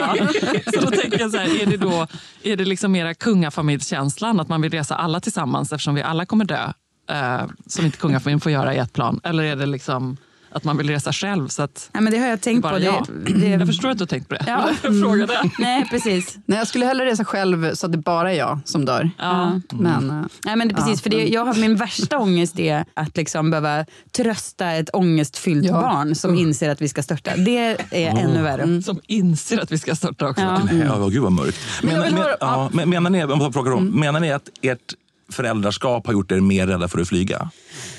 att. 0.00 0.74
Så 0.74 0.80
då 0.80 0.90
tänker 0.90 1.20
jag 1.20 1.30
så 1.30 1.36
här, 1.36 1.62
är 1.62 1.66
det 1.66 1.76
då 1.76 2.06
är 2.42 2.56
det 2.56 2.64
liksom 2.64 2.92
mera 2.92 3.14
kungafamiljskänslan? 3.14 4.40
Att 4.40 4.48
man 4.48 4.62
vill 4.62 4.70
resa 4.72 4.94
alla 4.96 5.20
tillsammans 5.20 5.72
eftersom 5.72 5.94
vi 5.94 6.02
alla 6.02 6.26
kommer 6.26 6.44
dö. 6.44 6.72
Eh, 7.10 7.44
som 7.66 7.84
inte 7.84 7.98
kungafamiljen 7.98 8.40
får 8.40 8.52
göra 8.52 8.74
i 8.74 8.78
ett 8.78 8.92
plan. 8.92 9.20
Eller 9.24 9.44
är 9.44 9.56
det 9.56 9.66
liksom 9.66 10.16
att 10.50 10.64
man 10.64 10.76
vill 10.76 10.90
resa 10.90 11.12
själv? 11.12 11.48
Så 11.48 11.62
att, 11.62 11.90
Nej, 11.92 12.02
men 12.02 12.12
det 12.12 12.18
har 12.18 12.26
jag 12.28 12.40
tänkt 12.40 12.62
Bara 12.62 12.72
på. 12.72 12.78
Det, 12.78 12.84
jag. 12.84 13.06
det, 13.40 13.48
jag 13.48 13.66
förstår 13.66 13.90
att 13.90 13.98
du 13.98 14.02
har 14.02 14.06
tänkt 14.06 14.28
på 14.28 14.34
det. 14.34 14.44
Ja. 14.46 14.68
Jag 14.82 15.00
frågade. 15.02 15.50
Nej, 15.58 15.86
precis. 15.90 16.36
Nej, 16.46 16.58
jag 16.58 16.68
skulle 16.68 16.86
hellre 16.86 17.06
resa 17.06 17.24
själv 17.24 17.74
så 17.74 17.86
att 17.86 17.92
det 17.92 17.98
bara 17.98 18.32
är 18.32 18.38
jag 18.38 18.58
som 18.64 18.84
dör. 18.84 19.10
Ja. 19.18 19.60
Men, 19.72 20.28
Nej, 20.44 20.56
men 20.56 20.68
det, 20.68 20.74
precis, 20.74 20.98
Ja, 20.98 21.02
för 21.02 21.10
det, 21.10 21.26
jag 21.28 21.44
har, 21.44 21.54
min 21.54 21.76
värsta 21.76 22.18
ångest 22.18 22.58
är 22.58 22.84
att 22.94 23.16
liksom 23.16 23.50
behöva 23.50 23.84
trösta 24.16 24.72
ett 24.72 24.90
ångestfyllt 24.92 25.66
Ja. 25.66 25.72
barn 25.80 26.14
som 26.14 26.34
inser 26.34 26.70
att 26.70 26.80
vi 26.82 26.88
ska 26.88 27.02
störta. 27.02 27.36
Det 27.36 27.58
är 27.58 27.76
ännu 28.18 28.42
värre. 28.42 28.82
Som 28.82 29.00
inser 29.06 29.58
att 29.62 29.72
vi 29.72 29.78
ska 29.78 29.94
starta 29.96 30.28
också. 30.28 30.42
Ja. 30.42 30.60
Nej, 30.72 30.82
ja, 30.86 31.08
gud 31.08 31.22
vad 31.22 31.32
mörkt. 31.32 31.58
Men 31.82 32.00
men, 32.00 32.14
höra- 32.14 32.36
ja, 32.40 32.70
men, 32.72 32.90
menar, 32.90 33.10
ni, 33.10 33.24
om 33.24 33.40
jag 33.40 33.52
frågar 33.52 33.72
om, 33.72 33.86
menar 34.00 34.20
ni 34.20 34.32
att 34.32 34.48
ert 34.62 34.94
föräldraskap 35.32 36.06
har 36.06 36.12
gjort 36.12 36.32
er 36.32 36.40
mer 36.40 36.66
rädda 36.66 36.88
för 36.88 37.00
att 37.00 37.08
flyga? 37.08 37.50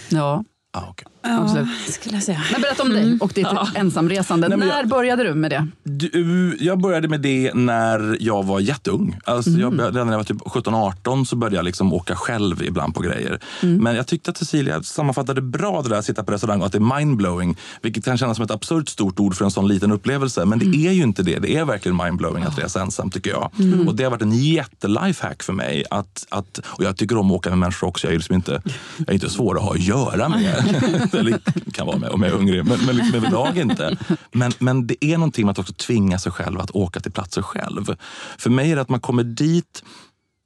ja, 0.10 0.44
Ah, 0.80 0.90
okay. 0.90 1.06
absolut. 1.44 1.68
skulle 1.90 2.16
jag 2.16 2.24
säga. 2.24 2.42
Men 2.52 2.62
berätta 2.62 2.84
om 2.84 2.90
dig 2.90 3.18
och 3.22 3.32
ditt 3.36 3.48
ensamresande. 3.76 4.48
Nej, 4.48 4.58
men 4.58 4.68
När 4.68 4.78
jag- 4.78 4.88
började 4.88 5.24
du 5.24 5.34
med 5.34 5.52
det? 5.52 5.68
Du, 5.84 6.58
jag 6.60 6.82
började 6.82 7.08
med 7.08 7.22
det 7.22 7.52
när 7.54 8.18
jag 8.20 8.46
var 8.46 8.60
jätteung. 8.60 9.20
Alltså 9.26 9.50
jag 9.50 9.76
började, 9.76 9.96
redan 9.98 10.08
när 10.08 10.14
jag 10.14 10.20
var 10.20 10.24
typ 10.24 10.42
17-18 10.42 11.26
så 11.26 11.36
började 11.36 11.56
jag 11.56 11.66
liksom 11.66 11.94
åka 11.94 12.16
själv 12.16 12.64
ibland 12.64 12.94
på 12.96 13.02
grejer. 13.02 13.40
Men 13.62 13.96
jag 13.96 14.08
tyckte 14.08 14.32
att 14.32 14.38
Cecilia 14.38 14.84
sammanfattade 14.84 15.42
bra 15.42 15.82
det 15.82 15.90
där 15.90 15.96
att 15.98 16.06
sitta 16.06 16.24
på 16.24 16.32
restaurang 16.32 16.60
och 16.60 16.66
att 16.66 16.72
det 16.72 16.78
är 16.78 16.98
mindblowing. 17.00 17.58
Vilket 17.82 18.06
kan 18.06 18.18
kännas 18.18 18.38
som 18.38 18.46
ett 18.46 18.52
absurt 18.52 18.90
stort 18.90 19.20
ord 19.20 19.36
för 19.36 19.46
en 19.46 19.52
sån 19.52 19.68
liten 19.68 19.92
upplevelse. 19.92 20.46
Men 20.46 20.60
det 20.60 20.88
är 20.88 20.92
ju 20.92 21.04
inte 21.04 21.24
det. 21.24 21.40
Det 21.40 21.56
är 21.56 21.66
verkligen 21.66 21.98
mindblowing 21.98 22.44
att 22.44 22.60
resa 22.60 22.82
ensam 22.82 23.10
tycker 23.12 23.30
jag. 23.30 23.52
Och 23.88 23.96
det 23.96 24.04
har 24.04 24.12
varit 24.12 24.22
en 24.22 24.32
jättelifehack 24.44 25.44
för 25.44 25.54
mig. 25.54 25.84
Att, 25.90 26.26
att, 26.30 26.60
och 26.66 26.84
jag 26.84 26.98
tycker 26.98 27.18
om 27.18 27.32
att 27.32 27.38
åka 27.38 27.50
med 27.50 27.58
människor 27.60 27.88
också. 27.88 28.08
Jag 28.08 28.14
är, 28.14 28.18
liksom 28.18 28.36
inte, 28.36 28.62
jag 28.98 29.10
är 29.10 29.14
inte 29.14 29.30
svår 29.30 29.58
att 29.58 29.64
ha 29.64 29.72
att 29.74 29.80
göra 29.82 30.30
med. 30.30 30.64
Eller 31.14 31.40
kan 31.72 31.88
vara 31.88 31.98
med 31.98 32.10
om 32.10 32.22
jag 32.22 32.32
är 32.32 32.36
hungrig, 32.36 32.66
men, 32.66 32.80
men 32.86 32.96
liksom 32.96 33.16
överlag 33.16 33.58
inte. 33.58 33.98
Men, 34.32 34.52
men 34.60 34.88
det 34.88 35.06
är 35.06 35.18
någonting 35.18 35.46
med 35.46 35.52
att 35.52 35.60
också 35.60 35.74
tvinga 35.74 36.20
sig 36.20 36.32
själv 36.32 36.60
att 36.60 36.72
åka 36.72 37.00
till 37.00 37.12
platser 37.12 37.42
själv. 37.42 37.96
För 38.38 38.50
mig 38.50 38.72
är 38.72 38.76
det 38.76 38.82
att 38.82 38.90
man 38.90 39.00
kommer 39.00 39.24
dit 39.24 39.84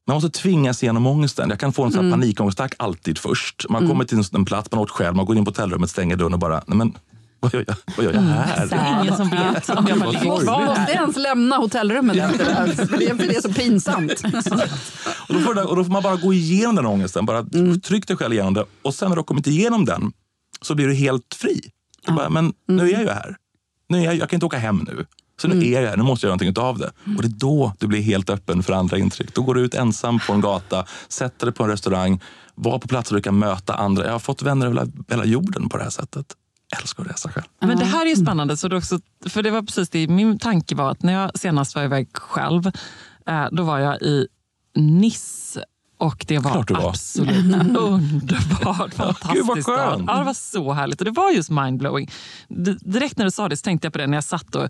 man 0.07 0.15
måste 0.15 0.29
tvingas 0.29 0.84
igenom 0.84 1.07
ångesten. 1.07 1.49
Jag 1.49 1.60
kan 1.60 1.73
få 1.73 1.84
en 1.84 1.91
sån 1.91 2.05
här 2.05 2.12
panikångestattack 2.12 2.73
alltid 2.77 3.17
först. 3.17 3.65
Man 3.69 3.88
kommer 3.88 4.05
till 4.05 4.23
en 4.34 4.45
plats, 4.45 4.71
man 4.71 4.81
åkt 4.81 4.91
själv, 4.91 5.15
man 5.15 5.25
går 5.25 5.38
in 5.38 5.45
på 5.45 5.51
hotellrummet, 5.51 5.89
stänger 5.89 6.15
dörren 6.15 6.34
och 6.34 6.39
bara, 6.39 6.63
nej 6.67 6.77
men 6.77 6.93
vad 7.41 7.54
gör 7.54 7.65
jag, 7.67 7.75
vad 7.97 8.06
gör 8.06 8.13
jag 8.13 8.21
här? 8.21 8.67
Det 8.67 8.75
är 8.75 9.01
ingen 9.01 9.17
som 9.17 9.30
vet 9.30 9.69
om 9.69 9.88
jag 9.88 9.99
bara 9.99 10.12
ligger 10.12 10.43
kvar. 10.43 10.65
Måste 10.65 10.91
ens 10.91 11.17
lämna 11.17 11.56
hotellrummet 11.58 12.17
efter 12.17 12.45
det 12.45 12.54
här? 12.54 12.67
För 12.67 12.97
det 12.97 13.06
är, 13.10 13.15
för 13.15 13.27
det 13.27 13.36
är 13.36 13.41
så 13.41 13.54
pinsamt. 13.54 14.12
Och 15.27 15.34
då, 15.34 15.39
får 15.39 15.54
det, 15.54 15.63
och 15.63 15.75
då 15.75 15.84
får 15.84 15.91
man 15.91 16.04
bara 16.04 16.15
gå 16.15 16.34
igenom 16.34 16.75
den 16.75 16.86
ångesten. 16.86 17.25
Bara 17.25 17.45
Tryck 17.84 18.08
dig 18.08 18.17
själv 18.17 18.34
igenom 18.34 18.54
det. 18.54 18.65
Och 18.82 18.95
sen 18.95 19.10
när 19.10 19.15
du 19.15 19.19
har 19.19 19.25
kommit 19.25 19.47
igenom 19.47 19.86
den 19.86 20.12
så 20.62 20.75
blir 20.75 20.88
du 20.88 20.93
helt 20.93 21.34
fri. 21.34 21.62
Du 22.06 22.13
bara, 22.13 22.30
men 22.30 22.54
nu 22.67 22.84
är 22.89 22.91
jag 22.91 23.01
ju 23.01 23.10
här. 23.10 23.36
Nu 23.89 23.97
är 23.97 24.01
jag, 24.04 24.15
jag 24.15 24.30
kan 24.30 24.38
inte 24.38 24.45
åka 24.45 24.58
hem 24.58 24.86
nu. 24.88 25.06
Så 25.41 25.47
nu 25.47 25.67
är 25.67 25.82
jag 25.82 25.89
här, 25.89 25.97
nu 25.97 26.04
måste 26.04 26.25
jag 26.25 26.30
göra 26.30 26.38
någonting 26.38 26.63
av 26.63 26.77
det. 26.77 26.91
Och 27.17 27.21
det 27.21 27.27
är 27.27 27.39
då 27.39 27.73
du 27.80 27.88
blir 27.88 28.01
helt 28.01 28.30
öppen 28.30 28.63
för 28.63 28.73
andra 28.73 28.97
intryck. 28.97 29.34
Då 29.34 29.41
går 29.41 29.56
du 29.56 29.62
ut 29.62 29.73
ensam 29.73 30.19
på 30.27 30.34
en 30.34 30.41
gata, 30.41 30.86
sätter 31.08 31.45
dig 31.45 31.56
på 31.56 31.63
en 31.63 31.69
restaurang, 31.69 32.21
var 32.56 32.80
på 32.80 32.88
platser 32.88 33.12
där 33.12 33.17
du 33.17 33.23
kan 33.23 33.39
möta 33.39 33.73
andra. 33.73 34.06
Jag 34.06 34.12
har 34.12 34.19
fått 34.19 34.41
vänner 34.41 34.65
över 34.65 34.80
hela, 34.80 34.91
hela 35.10 35.25
jorden 35.25 35.69
på 35.69 35.77
det 35.77 35.84
här 35.84 35.89
sättet. 35.89 36.25
Älskar 36.79 37.03
att 37.03 37.12
resa 37.12 37.29
själv. 37.29 37.45
Men 37.60 37.77
det 37.77 37.86
här 37.86 38.05
är 38.05 38.10
ju 38.10 38.15
spännande. 38.15 38.57
Så 38.57 38.67
det 38.67 38.77
också, 38.77 38.99
för 39.29 39.43
det 39.43 39.51
var 39.51 39.62
precis 39.62 39.89
det 39.89 40.07
min 40.07 40.39
tanke 40.39 40.75
var 40.75 40.91
att 40.91 41.03
när 41.03 41.13
jag 41.13 41.39
senast 41.39 41.75
var 41.75 41.84
iväg 41.84 42.07
själv, 42.13 42.67
eh, 43.27 43.45
då 43.51 43.63
var 43.63 43.79
jag 43.79 44.01
i 44.01 44.27
Nice. 44.75 45.63
Och 46.01 46.25
det 46.27 46.39
var, 46.39 46.63
du 46.67 46.73
var. 46.73 46.89
absolut 46.89 47.55
underbart. 47.77 48.93
Fantastiskt. 48.93 49.33
Gud, 49.33 49.45
vad 49.45 49.61
stad. 49.61 49.75
skönt. 49.75 50.03
Ja, 50.07 50.17
det 50.17 50.23
var 50.23 50.33
så 50.33 50.73
härligt. 50.73 51.01
Och 51.01 51.05
det 51.05 51.11
var 51.11 51.31
just 51.31 51.49
mindblowing. 51.49 52.09
Direkt 52.79 53.17
när 53.17 53.25
du 53.25 53.31
sa 53.31 53.49
det 53.49 53.57
så 53.57 53.63
tänkte 53.63 53.85
jag 53.85 53.93
på 53.93 53.99
det 53.99 54.07
när 54.07 54.17
jag 54.17 54.23
satt. 54.23 54.55
Och, 54.55 54.67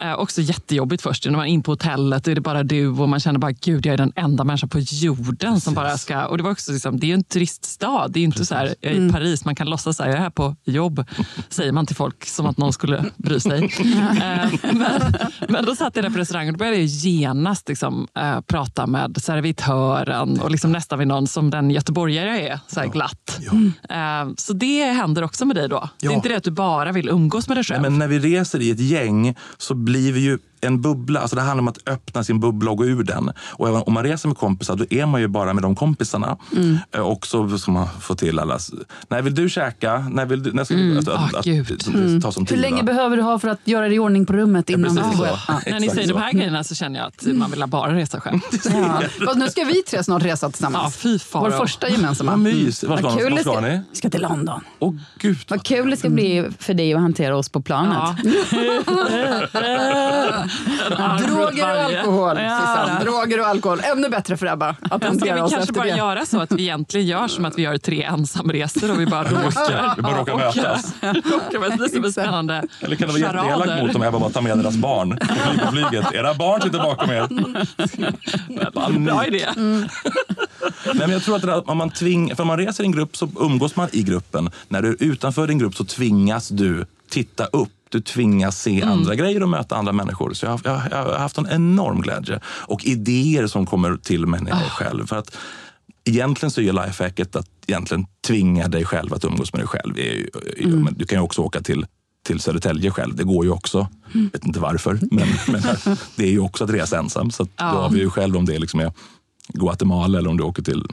eh, 0.00 0.14
också 0.14 0.40
jättejobbigt 0.40 1.02
först. 1.02 1.24
När 1.24 1.32
man 1.32 1.46
är 1.46 1.50
in 1.50 1.62
på 1.62 1.72
hotellet 1.72 2.26
och 2.26 2.30
är 2.30 2.34
det 2.34 2.40
bara 2.40 2.62
du 2.62 2.88
och 2.88 3.08
man 3.08 3.20
känner 3.20 3.38
bara 3.38 3.52
gud 3.52 3.86
jag 3.86 3.92
är 3.92 3.96
den 3.96 4.12
enda 4.16 4.44
människan 4.44 4.68
på 4.68 4.78
jorden 4.78 5.60
som 5.60 5.74
bara 5.74 5.98
ska... 5.98 6.26
Och 6.26 6.36
det 6.36 6.42
var 6.44 6.50
också 6.50 6.72
liksom, 6.72 7.00
det 7.00 7.06
är 7.06 7.08
ju 7.08 7.14
en 7.14 7.24
turiststad. 7.24 8.08
Det 8.08 8.20
är 8.20 8.24
inte 8.24 8.44
så 8.44 8.54
här, 8.54 8.74
är 8.80 8.90
i 8.90 9.12
Paris, 9.12 9.44
man 9.44 9.54
kan 9.54 9.70
låtsas 9.70 10.00
att 10.00 10.06
jag 10.06 10.16
är 10.16 10.20
här 10.20 10.30
på 10.30 10.56
jobb. 10.64 11.04
Säger 11.48 11.72
man 11.72 11.86
till 11.86 11.96
folk 11.96 12.26
som 12.26 12.46
att 12.46 12.58
någon 12.58 12.72
skulle 12.72 13.04
bry 13.16 13.40
sig. 13.40 13.72
Eh, 14.22 14.48
men, 14.72 15.14
men 15.48 15.64
då 15.64 15.76
satt 15.76 15.96
jag 15.96 16.04
där 16.04 16.10
på 16.10 16.18
restaurangen 16.18 16.54
och 16.54 16.58
då 16.58 16.58
började 16.58 16.78
jag 16.78 16.86
genast 16.86 17.68
liksom, 17.68 18.08
eh, 18.18 18.40
prata 18.40 18.86
med 18.86 19.22
servitören 19.22 20.40
och 20.40 20.50
liksom 20.50 20.61
liksom 20.62 20.72
nästan 20.72 20.98
vid 20.98 21.08
någon 21.08 21.26
som 21.26 21.50
den 21.50 21.70
göteborgare 21.70 22.28
jag 22.28 22.40
är, 22.40 22.60
så 22.68 22.80
här 22.80 22.86
glatt. 22.86 23.40
Eh, 23.90 24.34
Så 24.36 24.52
det 24.52 24.84
händer 24.84 25.22
också 25.24 25.44
med 25.44 25.56
dig 25.56 25.68
då? 25.68 25.88
Det 26.00 26.06
är 26.06 26.10
Ja. 26.10 26.16
inte 26.16 26.28
det 26.28 26.36
att 26.36 26.44
du 26.44 26.50
bara 26.50 26.92
vill 26.92 27.08
umgås 27.08 27.48
med 27.48 27.56
dig 27.56 27.64
själv? 27.64 27.82
Nej, 27.82 27.90
men 27.90 27.98
när 27.98 28.08
vi 28.08 28.18
reser 28.18 28.60
i 28.62 28.70
ett 28.70 28.80
gäng 28.80 29.34
så 29.58 29.74
blir 29.74 30.12
vi 30.12 30.20
ju 30.20 30.38
en 30.66 30.80
bubbla. 30.82 31.20
Alltså 31.20 31.36
det 31.36 31.42
handlar 31.42 31.62
om 31.62 31.68
att 31.68 31.88
öppna 31.88 32.24
sin 32.24 32.40
bubbla 32.40 32.70
och 32.70 32.76
gå 32.76 32.84
ur 32.84 33.02
den. 33.02 33.30
Och 33.52 33.88
om 33.88 33.94
man 33.94 34.04
reser 34.04 34.28
med 34.28 34.36
kompisar, 34.38 34.76
då 34.76 34.84
är 34.90 35.06
man 35.06 35.20
ju 35.20 35.28
bara 35.28 35.52
med 35.54 35.62
de 35.62 35.76
kompisarna. 35.76 36.36
Mm. 36.56 36.78
Eh, 36.94 37.00
Och 37.00 37.26
så 37.26 37.58
ska 37.58 37.70
man 37.72 37.88
få 38.00 38.14
till 38.14 38.38
alla... 38.38 38.58
När 39.08 39.22
vill 39.22 39.34
du 39.34 39.48
käka? 39.50 39.98
När 40.10 40.26
vill 40.26 40.42
du... 40.42 40.52
När 40.52 40.64
ska 40.64 40.74
Mm. 40.74 40.98
att, 40.98 41.08
att, 41.08 41.14
Ah, 41.14 41.24
att, 41.38 41.46
att, 41.46 42.22
ta 42.22 42.32
som 42.32 42.42
Hur 42.42 42.46
tid, 42.46 42.58
länge 42.58 42.76
va? 42.76 42.82
behöver 42.82 43.16
du 43.16 43.22
ha 43.22 43.38
för 43.38 43.48
att 43.48 43.60
göra 43.64 43.86
dig 43.88 43.94
i 43.96 43.98
ordning 43.98 44.26
på 44.26 44.32
rummet 44.32 44.70
innan 44.70 44.96
precis 44.96 45.18
du? 45.20 45.26
Ja. 45.48 45.60
När 45.66 45.80
ni 45.80 45.88
säger 45.88 46.08
så. 46.08 46.14
de 46.14 46.20
här 46.20 46.32
grejerna 46.32 46.64
så 46.64 46.74
känner 46.74 46.98
jag 46.98 47.08
att 47.08 47.36
man 47.36 47.50
vill 47.50 47.64
bara 47.66 47.94
resa 47.94 48.20
själv. 48.20 48.38
Ja. 48.64 49.02
Fast 49.26 49.38
nu 49.38 49.48
ska 49.48 49.64
vi 49.64 49.82
tre 49.82 50.04
snart 50.04 50.22
resa 50.24 50.46
Ja, 50.46 50.50
tillsammans. 50.50 50.96
fy 50.96 51.18
faro. 51.18 51.42
Vår 51.42 51.50
första 51.50 51.88
gemensamma. 51.88 52.30
Vad 52.30 52.40
mys. 52.40 52.84
Vad 52.84 52.98
ska, 52.98 53.08
Vad 53.08 53.18
kul 53.18 53.30
vad 53.30 53.38
det 53.38 53.42
ska 53.42 53.52
ska, 53.52 53.60
ni? 53.60 53.80
vi 53.90 53.96
ska 53.96 54.10
till 54.10 54.22
London. 54.22 54.60
Åh 54.78 54.94
gud. 55.18 55.38
Vad 55.48 55.62
kul 55.62 55.90
det 55.90 55.96
ska 55.96 56.08
bli 56.10 56.48
för 56.58 56.74
dig 56.74 56.94
att 56.94 57.00
hantera 57.00 57.36
oss 57.36 57.48
på 57.48 57.62
planet. 57.62 57.98
Ja. 57.98 58.16
Droger 61.26 61.64
och 61.74 61.80
alkohol, 61.84 62.36
Ja. 62.38 62.58
Susanne. 62.60 63.00
Droger 63.04 63.40
och 63.40 63.46
alkohol. 63.46 63.80
Ännu 63.84 64.08
bättre 64.08 64.36
för 64.36 64.46
Ebba 64.46 64.68
att 64.68 65.00
Ska 65.02 65.06
hantera 65.08 65.34
vi 65.34 65.40
oss 65.40 65.52
kanske 65.52 65.72
bara 65.72 65.84
det. 65.84 65.90
göra 65.96 66.26
så 66.26 66.40
att 66.40 66.52
vi 66.52 66.62
egentligen 66.62 67.06
gör 67.06 67.28
som 67.28 67.44
att 67.44 67.58
vi 67.58 67.62
gör 67.62 67.78
tre 67.78 68.02
ensamresor 68.02 68.90
och 68.90 69.00
vi 69.00 69.06
bara 69.06 69.22
råkar, 69.30 69.96
Vi 69.96 70.02
bara 70.02 70.18
råkar 70.18 70.36
mötas. 70.36 70.94
råkar 71.02 71.58
mötas. 71.60 71.78
Det 71.78 71.88
ska 71.88 72.00
bli 72.00 72.12
spännande 72.12 72.62
Eller 72.80 72.96
kan 72.96 73.08
det 73.08 73.12
vara 73.20 73.42
jätteelakt 73.42 73.82
mot 73.82 73.92
dem 73.92 74.02
Ebba 74.02 74.18
bara 74.18 74.30
tar 74.30 74.40
med 74.42 74.58
deras 74.58 74.76
barn 74.76 75.16
på 75.18 75.24
flyg- 75.26 75.64
på 75.66 75.72
flyget? 75.72 76.12
Era 76.12 76.34
barn 76.34 76.60
sitter 76.62 76.78
bakom 76.78 77.10
er. 77.10 77.28
Bra 79.06 79.26
idé. 79.26 79.46
Nej, 79.56 79.88
men 80.94 81.10
jag 81.10 81.22
tror 81.22 81.36
att 81.36 81.42
det 81.42 81.48
där, 81.48 81.70
om 81.70 81.76
man 81.78 81.90
tving, 81.90 82.36
för 82.36 82.44
man 82.44 82.58
reser 82.58 82.84
i 82.84 82.86
en 82.86 82.92
grupp 82.92 83.16
så 83.16 83.28
umgås 83.40 83.76
man 83.76 83.88
i 83.92 84.02
gruppen. 84.02 84.50
När 84.68 84.82
du 84.82 84.88
är 84.88 84.96
utanför 85.02 85.46
din 85.46 85.58
grupp 85.58 85.74
så 85.74 85.84
tvingas 85.84 86.48
du 86.48 86.86
titta 87.10 87.44
upp. 87.46 87.68
Du 87.92 88.00
tvingas 88.00 88.60
se 88.62 88.82
andra 88.82 89.14
grejer 89.14 89.42
och 89.42 89.48
möta 89.48 89.76
andra 89.76 89.92
människor. 89.92 90.32
Så 90.32 90.46
jag, 90.46 90.50
har- 90.50 90.60
jag, 90.64 90.76
har- 90.76 90.90
jag 90.90 91.04
har 91.04 91.18
haft 91.18 91.38
en 91.38 91.46
enorm 91.50 92.00
glädje. 92.02 92.40
Och 92.46 92.84
idéer 92.84 93.46
som 93.46 93.66
kommer 93.66 93.96
till 93.96 94.26
mig 94.26 94.40
när 94.40 94.50
jag 94.50 94.60
är 94.62 94.68
själv. 94.68 95.06
För 95.06 95.16
att 95.16 95.36
egentligen 96.04 96.50
så 96.50 96.60
är 96.60 96.72
lifehacket 96.86 97.36
att 97.36 97.46
egentligen 97.66 98.06
tvinga 98.26 98.68
dig 98.68 98.84
själv 98.84 99.14
att 99.14 99.24
umgås 99.24 99.52
med 99.52 99.60
dig 99.60 99.68
själv. 99.68 99.98
Är 99.98 100.02
ju, 100.02 100.30
men 100.76 100.94
du 100.94 101.06
kan 101.06 101.18
ju 101.18 101.22
också 101.22 101.42
åka 101.42 101.60
till 101.60 101.86
till 102.26 102.40
Södertälje 102.40 102.90
själv. 102.90 103.16
Det 103.16 103.24
går 103.24 103.44
ju 103.44 103.50
också. 103.50 103.88
Jag 104.12 104.20
vet 104.32 104.44
inte 104.46 104.60
varför, 104.60 104.98
men, 105.10 105.28
men 105.48 105.62
det 106.16 106.24
är 106.24 106.30
ju 106.30 106.38
också 106.40 106.64
att 106.64 106.70
resa 106.70 106.98
ensam. 106.98 107.30
Så 107.30 107.46
Ja. 107.56 107.72
då 107.72 107.78
avgör 107.78 108.00
ju 108.02 108.10
själv 108.10 108.36
om 108.36 108.44
det 108.44 108.58
liksom 108.58 108.80
är 108.80 108.92
Guatemala 109.48 110.18
eller 110.18 110.30
om 110.30 110.36
du 110.36 110.44
åker 110.44 110.62
till 110.62 110.86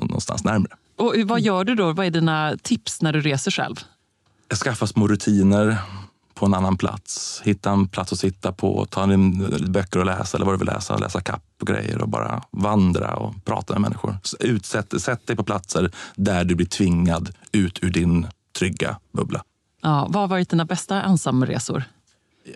någonstans 0.00 0.44
närmre. 0.44 0.70
Och 0.98 1.14
vad 1.24 1.40
gör 1.40 1.64
du 1.64 1.74
då? 1.74 1.92
Vad 1.92 2.06
är 2.06 2.10
dina 2.10 2.56
tips 2.62 3.02
när 3.02 3.12
du 3.12 3.20
reser 3.20 3.50
själv? 3.50 3.74
Skaffa 4.64 4.86
små 4.86 5.08
rutiner 5.08 5.76
på 6.34 6.46
en 6.46 6.54
annan 6.54 6.76
plats. 6.76 7.42
Hitta 7.44 7.70
en 7.70 7.88
plats 7.88 8.12
att 8.12 8.18
sitta 8.18 8.52
på, 8.52 8.86
ta 8.90 9.12
in 9.12 9.48
böcker 9.68 10.00
och 10.00 10.06
läsa 10.06 10.36
eller 10.36 10.46
vad 10.46 10.54
du 10.54 10.58
vill 10.58 10.66
läsa. 10.66 10.98
Läsa 10.98 11.20
kapp 11.20 11.42
och 11.60 11.66
grejer 11.66 12.02
och 12.02 12.08
bara 12.08 12.42
vandra 12.50 13.14
och 13.14 13.44
prata 13.44 13.72
med 13.72 13.82
människor. 13.82 14.16
Utsätt, 14.40 15.02
sätt 15.02 15.26
dig 15.26 15.36
på 15.36 15.44
platser 15.44 15.90
där 16.16 16.44
du 16.44 16.54
blir 16.54 16.66
tvingad 16.66 17.30
ut 17.52 17.78
ur 17.82 17.90
din 17.90 18.26
trygga 18.58 18.98
bubbla. 19.12 19.42
Ja, 19.82 20.06
vad 20.10 20.22
har 20.22 20.28
varit 20.28 20.50
dina 20.50 20.64
bästa 20.64 21.02
ensamresor? 21.02 21.84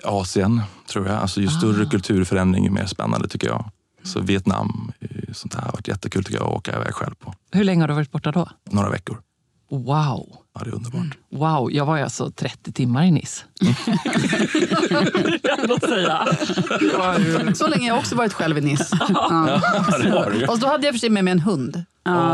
Asien, 0.05 0.63
tror 0.91 1.07
jag. 1.07 1.17
Alltså, 1.17 1.41
ju 1.41 1.49
större 1.49 1.87
kulturförändring, 1.87 2.65
ju 2.65 2.71
mer 2.71 2.87
spännande 2.87 3.29
tycker 3.29 3.47
jag. 3.47 3.71
Så 4.03 4.21
Vietnam, 4.21 4.93
eh, 5.01 5.09
sånt 5.33 5.55
här 5.55 5.63
har 5.63 5.73
varit 5.73 5.89
jättekul 5.89 6.25
tycker 6.25 6.39
jag 6.39 6.49
att 6.49 6.57
åka 6.57 6.77
iväg 6.77 6.95
själv 6.95 7.15
på. 7.15 7.35
Hur 7.51 7.65
länge 7.65 7.83
har 7.83 7.89
du 7.89 7.95
varit 7.95 8.13
borta 8.13 8.33
då? 8.33 8.49
Några 8.71 8.91
veckor. 8.91 9.21
Wow. 9.71 10.37
Ja, 10.59 10.65
det 10.65 10.71
är 10.71 10.75
underbart. 10.75 11.17
Wow, 11.33 11.73
jag 11.73 11.87
var 11.87 11.99
alltså 11.99 12.31
30 12.31 12.73
timmar 12.73 13.05
i 13.05 13.11
Nice. 13.11 13.45
Låt 15.69 15.81
säga. 15.81 16.27
Så 17.55 17.67
länge 17.69 17.83
har 17.83 17.89
jag 17.89 17.99
också 17.99 18.15
varit 18.17 18.33
själv 18.33 18.59
i 18.59 18.61
Nice. 18.61 18.99
Ja. 19.09 19.61
det. 20.41 20.47
Fast 20.47 20.61
då 20.61 20.67
hade 20.69 20.87
jag 20.87 20.95
för 20.95 20.99
sig 20.99 21.11
med 21.11 21.25
mig 21.25 21.33
en 21.33 21.41
hund. 21.41 21.85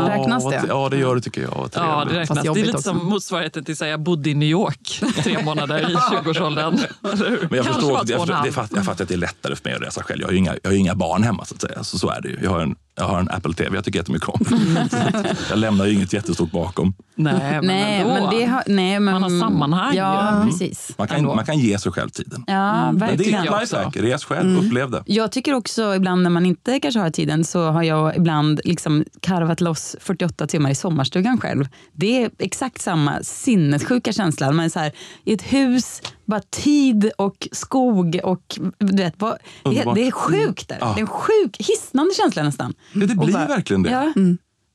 Räknas 0.07 0.43
Ja, 0.43 0.49
det? 0.49 0.57
vad- 0.59 0.69
Ja, 0.85 0.89
det 0.89 0.97
gör 0.97 1.15
det 1.15 1.21
tycker 1.21 1.41
jag. 1.41 1.69
Ja, 1.73 2.05
det 2.09 2.19
räknas. 2.19 2.39
Det 2.43 2.47
är 2.49 2.55
lite 2.55 2.71
också. 2.71 2.81
som 2.81 3.05
motsvarigheten 3.05 3.63
till 3.65 3.73
att 3.83 3.89
jag 3.89 3.99
bodde 3.99 4.29
i 4.29 4.33
New 4.33 4.49
York 4.49 5.01
tre 5.23 5.43
månader 5.43 5.79
i 5.91 5.95
20-årsåldern. 5.95 6.79
Men 7.01 7.57
jag 7.57 7.65
förstår, 7.65 8.01
jag, 8.07 8.19
halv. 8.19 8.45
det 8.45 8.51
fattar, 8.51 8.75
jag 8.77 8.85
fattar 8.85 9.03
att 9.03 9.07
det 9.09 9.15
är 9.15 9.17
lättare 9.17 9.55
för 9.55 9.63
mig 9.69 9.73
att 9.75 9.81
resa 9.81 10.03
själv. 10.03 10.21
Jag 10.21 10.27
har 10.27 10.31
ju 10.31 10.37
inga, 10.37 10.53
jag 10.63 10.69
har 10.69 10.73
ju 10.73 10.79
inga 10.79 10.95
barn 10.95 11.23
hemma 11.23 11.45
så 11.45 11.55
att 11.55 11.61
säga. 11.61 11.83
Så, 11.83 11.97
så 11.99 12.09
är 12.09 12.21
det 12.21 12.29
ju. 12.29 12.39
Jag 12.43 12.49
har 12.51 12.59
en, 12.59 12.75
jag 12.97 13.05
har 13.05 13.19
en 13.19 13.29
Apple 13.29 13.53
TV 13.53 13.75
jag 13.77 13.83
tycker 13.85 13.99
jättemycket 13.99 14.29
om. 14.29 14.45
jag 15.49 15.57
lämnar 15.59 15.85
ju 15.85 15.93
inget 15.93 16.13
jättestort 16.13 16.51
bakom. 16.51 16.93
Nej, 17.15 17.33
men 17.51 17.65
Nej, 17.65 18.01
ändå. 18.01 18.13
Men 18.23 18.39
det 18.39 18.45
har, 18.45 18.63
nej, 18.67 18.99
men, 18.99 19.13
Man 19.13 19.23
har 19.23 19.39
sammanhang 19.39 19.95
Ja, 19.95 20.43
ju. 20.45 20.51
precis. 20.51 20.91
Man 20.97 21.07
kan, 21.07 21.17
Ändå. 21.17 21.35
man 21.35 21.45
kan 21.45 21.59
ge 21.59 21.79
sig 21.79 21.91
själv 21.91 22.09
tiden. 22.09 22.43
Ja, 22.47 22.91
Men 22.91 22.99
det 22.99 23.05
är 23.05 23.09
verkligen. 23.09 23.43
ett 23.53 23.61
lifehack. 23.61 23.95
Res 23.97 24.23
själv, 24.25 24.57
upplev 24.65 24.91
det. 24.91 25.03
Jag 25.05 25.31
tycker 25.31 25.53
också 25.53 25.95
ibland 25.95 26.23
när 26.23 26.29
man 26.29 26.45
inte 26.45 26.79
kanske 26.79 26.99
har 26.99 27.09
tiden 27.09 27.43
så 27.43 27.69
har 27.69 27.83
jag 27.83 28.15
ibland 28.17 28.61
liksom 28.63 29.05
karvat 29.19 29.61
loss 29.61 29.95
48 29.99 30.47
timmar 30.47 30.69
i 30.69 30.75
sommarstugan 30.75 31.37
själv. 31.39 31.67
Det 31.93 32.23
är 32.23 32.29
exakt 32.39 32.81
samma 32.81 33.23
sinnessjuka 33.23 34.13
känsla. 34.13 34.51
Man 34.51 34.65
är 34.65 34.69
så 34.69 34.79
här, 34.79 34.91
i 35.23 35.33
ett 35.33 35.53
hus, 35.53 36.01
bara 36.25 36.41
tid 36.49 37.11
och 37.17 37.47
skog 37.51 38.19
och 38.23 38.59
du 38.79 39.03
vet, 39.03 39.13
vad, 39.17 39.37
det, 39.63 39.91
det 39.95 40.07
är 40.07 40.11
sjukt 40.11 40.69
där. 40.69 40.77
Ja. 40.81 40.85
Det 40.95 40.99
är 40.99 41.01
en 41.01 41.07
sjuk, 41.07 41.57
hisnande 41.59 42.13
känsla 42.13 42.43
nästan. 42.43 42.73
Det, 42.93 42.99
det 43.05 43.15
blir 43.15 43.33
bara- 43.33 43.45
verkligen 43.47 43.83
det. 43.83 43.89
Ja, 43.89 44.13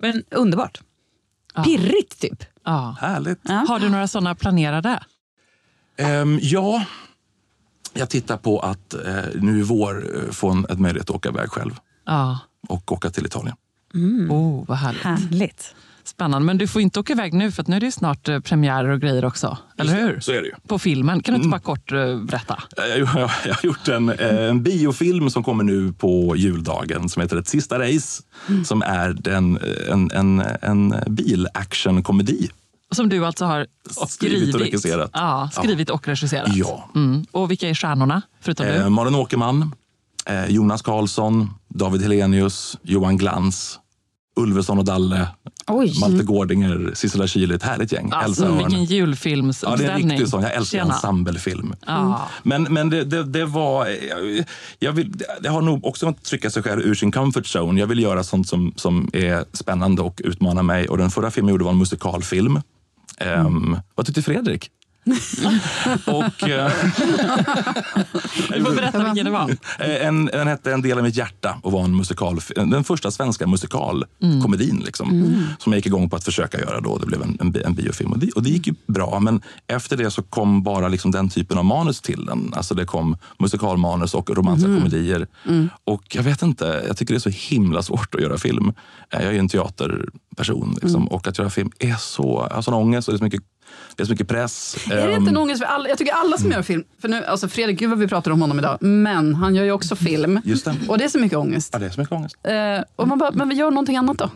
men 0.03 0.23
underbart. 0.31 0.81
Pirrigt 1.65 2.21
typ. 2.21 2.45
Ja. 2.71 2.97
Härligt. 3.01 3.39
Ja. 3.43 3.65
Har 3.69 3.79
du 3.81 3.89
några 3.89 4.09
sådana 4.09 4.35
planerade? 4.35 5.01
Ehm, 5.97 6.39
ja, 6.43 6.85
jag 7.95 8.11
tittar 8.11 8.37
på 8.37 8.61
att 8.61 8.95
eh, 8.95 9.01
nu 9.35 9.59
i 9.59 9.63
vår 9.63 10.05
eh, 10.17 10.31
få 10.33 10.51
en, 10.51 10.67
ett 10.69 10.79
möjlighet 10.81 11.11
att 11.11 11.17
åka 11.17 11.29
iväg 11.29 11.49
själv 11.51 11.73
Ja. 12.07 12.39
och 12.69 12.93
åka 12.93 13.11
till 13.11 13.27
Italien. 13.27 13.57
Oh, 14.31 14.65
vad 14.69 14.79
härligt. 14.79 15.03
Härligt. 15.03 15.75
Spännande. 16.05 16.47
Men 16.47 16.59
du 16.59 16.67
får 16.69 16.83
inte 16.83 17.01
åka 17.01 17.13
iväg 17.13 17.33
nu 17.35 17.53
för 17.53 17.63
att 17.63 17.69
nu 17.69 17.77
är 17.77 17.81
det 17.81 17.87
ju 17.87 17.93
snart 17.93 18.29
eh, 18.29 18.41
premiärer 18.41 18.89
och 18.89 19.01
grejer 19.01 19.25
också. 19.25 19.59
Eller 19.79 19.95
hur? 19.95 20.21
Så 20.21 20.33
är 20.33 20.41
det 20.41 20.47
ju. 20.47 20.55
På 20.67 20.79
filmen. 20.79 21.23
Kan 21.23 21.35
du 21.35 21.37
inte 21.37 21.49
bara 21.49 21.61
kort 21.61 21.93
eh, 21.93 22.17
berätta? 22.17 22.63
Jag, 22.77 22.99
jag, 22.99 23.31
jag 23.47 23.55
har 23.55 23.65
gjort 23.65 23.89
en, 23.89 24.09
eh, 24.09 24.45
en 24.51 24.63
biofilm 24.63 25.31
som 25.31 25.43
kommer 25.43 25.65
nu 25.65 25.93
på 25.93 26.37
juldagen 26.37 27.09
som 27.09 27.23
heter 27.23 27.37
Ett 27.37 27.49
sista 27.49 27.79
race. 27.79 28.23
Som 28.65 28.83
är 28.83 29.09
den, 29.13 29.57
eh, 29.57 29.93
en, 29.93 30.11
en, 30.11 30.43
en 30.63 30.95
bil-action-komedi. 31.07 32.49
Som 32.95 33.09
du 33.09 33.27
alltså 33.27 33.45
har 33.45 33.67
skrivit, 34.09 34.11
Skrivit 34.39 34.55
och 34.55 34.61
regisserat. 34.61 35.11
Ja, 35.15 35.51
skrivit 35.53 35.91
och 35.91 36.09
regisserat. 36.09 36.57
Ja. 36.57 36.91
Mm. 36.95 37.25
Och 37.31 37.51
vilka 37.51 37.69
är 37.69 37.75
stjärnorna, 37.75 38.23
förutom 38.41 38.67
Eh, 38.67 38.85
du? 38.85 38.91
Malin 38.91 39.15
Åkerman, 39.15 39.75
eh, 40.27 40.47
Jonas 40.47 40.83
Karlsson, 40.83 41.51
David 41.69 42.03
Helenius, 42.03 42.79
Johan 42.83 43.17
Glans, 43.19 43.79
Ulveson 44.37 44.79
och 44.79 44.85
Dalle, 44.85 45.29
Oj. 45.67 46.01
Malte 46.01 46.25
Gårdinger, 46.25 46.91
Sissela 46.95 47.27
Kyle. 47.27 47.55
Ett 47.55 47.63
härligt 47.63 47.93
gäng. 47.93 48.11
Alltså, 48.13 48.45
Elsa 48.45 48.57
vilken 48.57 48.81
Örn. 48.81 48.87
Ja, 49.63 49.77
det 49.77 49.85
är 49.85 49.91
en 49.91 50.11
riktig 50.11 50.29
sån. 50.29 50.43
Jag 50.43 50.55
älskar 50.55 50.79
Tjena. 50.79 50.95
ensemblefilm. 50.95 51.75
Ja. 51.87 52.29
Men, 52.43 52.63
men 52.63 52.91
det, 52.91 53.05
det, 53.05 53.25
det 53.25 53.45
var... 53.45 53.87
Jag, 53.87 54.45
jag 54.79 54.93
vill, 54.93 55.13
det 55.41 55.49
har 55.49 55.63
nog 55.63 55.87
också 55.87 56.09
att 56.09 56.25
trycka 56.25 56.51
sig 56.51 56.63
själv 56.63 56.81
ur 56.83 56.95
sin 56.95 57.13
comfort 57.13 57.47
zone. 57.57 57.81
Jag 57.81 57.87
vill 57.87 57.99
göra 58.03 58.25
sånt 58.25 58.49
som, 58.49 58.73
som 58.77 59.11
är 59.13 59.45
spännande 59.53 60.03
och 60.03 60.21
utmana 60.25 60.63
mig. 60.63 60.89
Och 60.89 60.99
den 60.99 61.11
förra 61.11 61.31
filmen 61.31 61.49
jag 61.49 61.55
gjorde 61.55 61.65
var 61.65 61.73
en 61.73 61.79
musikalfilm. 61.79 62.61
Ehm, 63.21 63.77
vad 63.95 64.07
tyckte 64.07 64.23
Fredrik? 64.23 64.71
och, 66.07 66.49
eh, 66.49 66.73
Du 68.55 68.65
får 68.65 68.75
berätta 68.75 69.05
vilken 69.05 69.25
det 69.25 69.31
var. 69.31 69.51
Eh, 69.79 70.07
En, 70.07 70.25
den 70.25 70.47
hette 70.49 70.73
En 70.73 70.83
del 70.83 70.99
av 70.99 71.05
mitt 71.05 71.17
hjärta 71.17 71.57
och 71.63 71.73
var 71.73 71.85
en 71.85 71.97
musikal, 71.97 72.41
den 72.57 72.85
första 72.85 73.11
svenska 73.11 73.47
musikalkomedin. 73.47 74.83
Liksom, 74.85 75.09
Som 75.59 75.73
jag 75.73 75.79
gick 75.79 75.87
igång 75.87 76.11
på 76.11 76.17
att 76.17 76.25
försöka 76.25 76.59
göra 76.61 76.81
då. 76.81 76.99
Det 76.99 77.07
blev 77.07 77.23
en, 77.23 77.37
en, 77.41 77.55
en 77.65 77.75
biofilm. 77.75 78.13
Och 78.13 78.19
det, 78.19 78.31
och 78.31 78.43
det 78.43 78.51
gick 78.51 78.67
ju 78.67 78.75
bra, 78.87 79.21
men 79.21 79.41
efter 79.67 79.97
det 79.97 80.11
så 80.11 80.23
kom 80.23 80.63
bara 80.63 80.89
liksom 80.89 81.11
den 81.11 81.29
typen 81.29 81.59
av 81.59 81.65
manus 81.65 82.01
till 82.01 82.25
den. 82.27 82.53
Alltså 82.57 82.75
det 82.75 82.85
kom 82.85 83.17
musikalmanus 83.39 84.15
och 84.15 84.31
romantiska 84.31 84.77
komedier. 84.77 85.27
Och 85.85 86.03
jag 86.17 86.23
vet 86.23 86.43
inte, 86.43 86.85
jag 86.89 86.97
tycker 86.97 87.15
det 87.15 87.19
är 87.19 87.31
så 87.33 87.55
himla 87.55 87.83
svårt 87.83 88.15
att 88.15 88.21
göra 88.21 88.39
film. 88.39 88.69
Eh, 88.69 89.21
Jag 89.21 89.23
är 89.29 89.33
ju 89.33 89.39
en 89.39 89.49
teaterperson 89.49 90.79
liksom, 90.83 91.09
och 91.09 91.27
att 91.29 91.39
göra 91.39 91.51
film 91.51 91.71
är 91.79 91.95
så... 91.95 92.47
Jag 92.51 92.55
har 92.57 92.63
sån 92.63 92.75
ångest 92.75 93.09
och 93.09 93.13
det 93.13 93.17
är 93.17 93.19
så 93.19 93.25
mycket, 93.25 93.43
det 93.97 94.03
är 94.03 94.05
så 94.05 94.11
mycket 94.13 94.29
press. 94.29 94.77
Är 94.91 94.97
det 94.97 95.03
Ehm, 95.03 95.21
inte 95.21 95.31
en 95.31 95.37
ångest 95.37 95.63
för 95.63 95.67
alla? 95.67 95.89
Jag 95.89 95.99
tycker 95.99 96.13
alla 96.13 96.37
som 96.39 96.51
gör 96.51 96.63
film, 96.63 96.85
för 97.01 97.09
nu, 97.09 97.25
alltså 97.25 97.49
Fredrik, 97.49 97.79
gud 97.79 97.91
vad 97.91 97.99
vi 97.99 98.09
pratar 98.09 98.31
om 98.31 98.41
honom 98.41 98.59
idag, 98.59 98.79
men 98.81 99.35
han 99.35 99.55
gör 99.55 99.65
ju 99.65 99.73
också 99.73 99.97
film. 99.97 100.41
Just 100.45 100.65
det. 100.65 100.75
Och 100.89 100.99
det 100.99 101.05
är 101.05 101.09
så 101.09 101.19
mycket 101.19 101.39
ångest. 101.39 101.71
Ja, 101.73 101.79
det 101.79 101.87
är 101.87 101.91
så 101.91 102.01
mycket 102.01 102.13
ångest. 102.13 102.37
Eh, 102.43 102.85
och 102.97 103.09
man 103.09 103.19
bara, 103.19 103.31
men 103.35 103.49
vi 103.49 103.55
gör 103.55 103.71
någonting 103.71 103.97
annat 103.97 104.19
då. 104.19 104.31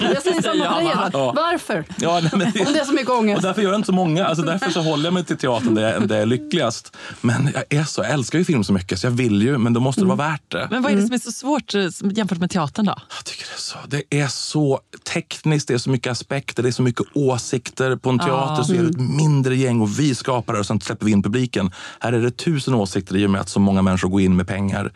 Jag 0.00 0.22
säger 0.22 0.42
samma 0.42 0.78
dig 0.78 0.86
Edvard. 0.86 1.10
Ja. 1.12 1.32
Varför? 1.36 1.84
Ja, 1.96 2.20
nej, 2.22 2.30
men 2.32 2.66
Om 2.66 2.72
det 2.72 2.80
är 2.80 2.84
så 2.84 2.92
mycket 2.92 3.10
ångest. 3.10 3.36
Och 3.36 3.42
därför 3.42 3.62
gör 3.62 3.70
jag 3.70 3.78
inte 3.78 3.86
så 3.86 3.92
många. 3.92 4.26
Alltså 4.26 4.44
därför 4.44 4.70
så 4.70 4.82
håller 4.82 5.04
jag 5.04 5.14
mig 5.14 5.24
till 5.24 5.36
teatern 5.36 5.74
där 5.74 5.92
jag, 5.92 6.08
där 6.08 6.14
jag 6.14 6.22
är 6.22 6.26
lyckligast. 6.26 6.96
Men 7.20 7.50
jag, 7.54 7.80
är 7.80 7.84
så, 7.84 8.02
jag 8.02 8.10
älskar 8.10 8.38
ju 8.38 8.44
film 8.44 8.64
så 8.64 8.72
mycket 8.72 8.98
så 9.00 9.06
jag 9.06 9.10
vill 9.10 9.42
ju, 9.42 9.58
men 9.58 9.72
då 9.72 9.80
måste 9.80 10.00
det 10.00 10.06
vara 10.06 10.16
värt 10.16 10.50
det. 10.50 10.68
Men 10.70 10.82
vad 10.82 10.92
är 10.92 10.96
det 10.96 11.02
som 11.02 11.14
är 11.14 11.18
så 11.18 11.32
svårt 11.32 11.74
eh, 11.74 11.86
jämfört 12.00 12.38
med 12.38 12.50
teatern 12.50 12.86
då? 12.86 12.94
Jag 13.16 13.24
tycker 13.24 13.44
det 13.44 13.54
är 13.54 13.58
så. 13.58 13.78
Det 13.88 14.20
är 14.22 14.28
så 14.28 14.80
tekniskt, 15.12 15.68
det 15.68 15.74
är 15.74 15.78
så 15.78 15.90
mycket 15.90 16.12
aspekter, 16.12 16.62
det 16.62 16.68
är 16.68 16.72
så 16.72 16.82
mycket 16.82 17.06
åsikter. 17.12 17.96
På 17.96 18.10
en 18.10 18.18
teater 18.18 18.62
så 18.62 18.74
är 18.74 18.82
det 18.82 18.88
ett 18.88 19.00
mindre 19.00 19.56
gäng 19.56 19.80
och 19.80 19.98
vi 19.98 20.14
skapar 20.14 20.52
det 20.52 20.58
och 20.58 20.66
sen 20.66 20.80
släpper 20.80 21.06
vi 21.06 21.12
in 21.12 21.22
publiken. 21.22 21.70
Här 22.00 22.12
är 22.12 22.20
det 22.20 22.30
tusen 22.30 22.74
åsikter 22.74 23.16
i 23.16 23.26
och 23.26 23.30
med 23.30 23.40
att 23.40 23.48
så 23.48 23.60
många 23.60 23.82
människor 23.82 24.08
går 24.08 24.20
in 24.20 24.36
med 24.36 24.48
pengar, 24.48 24.92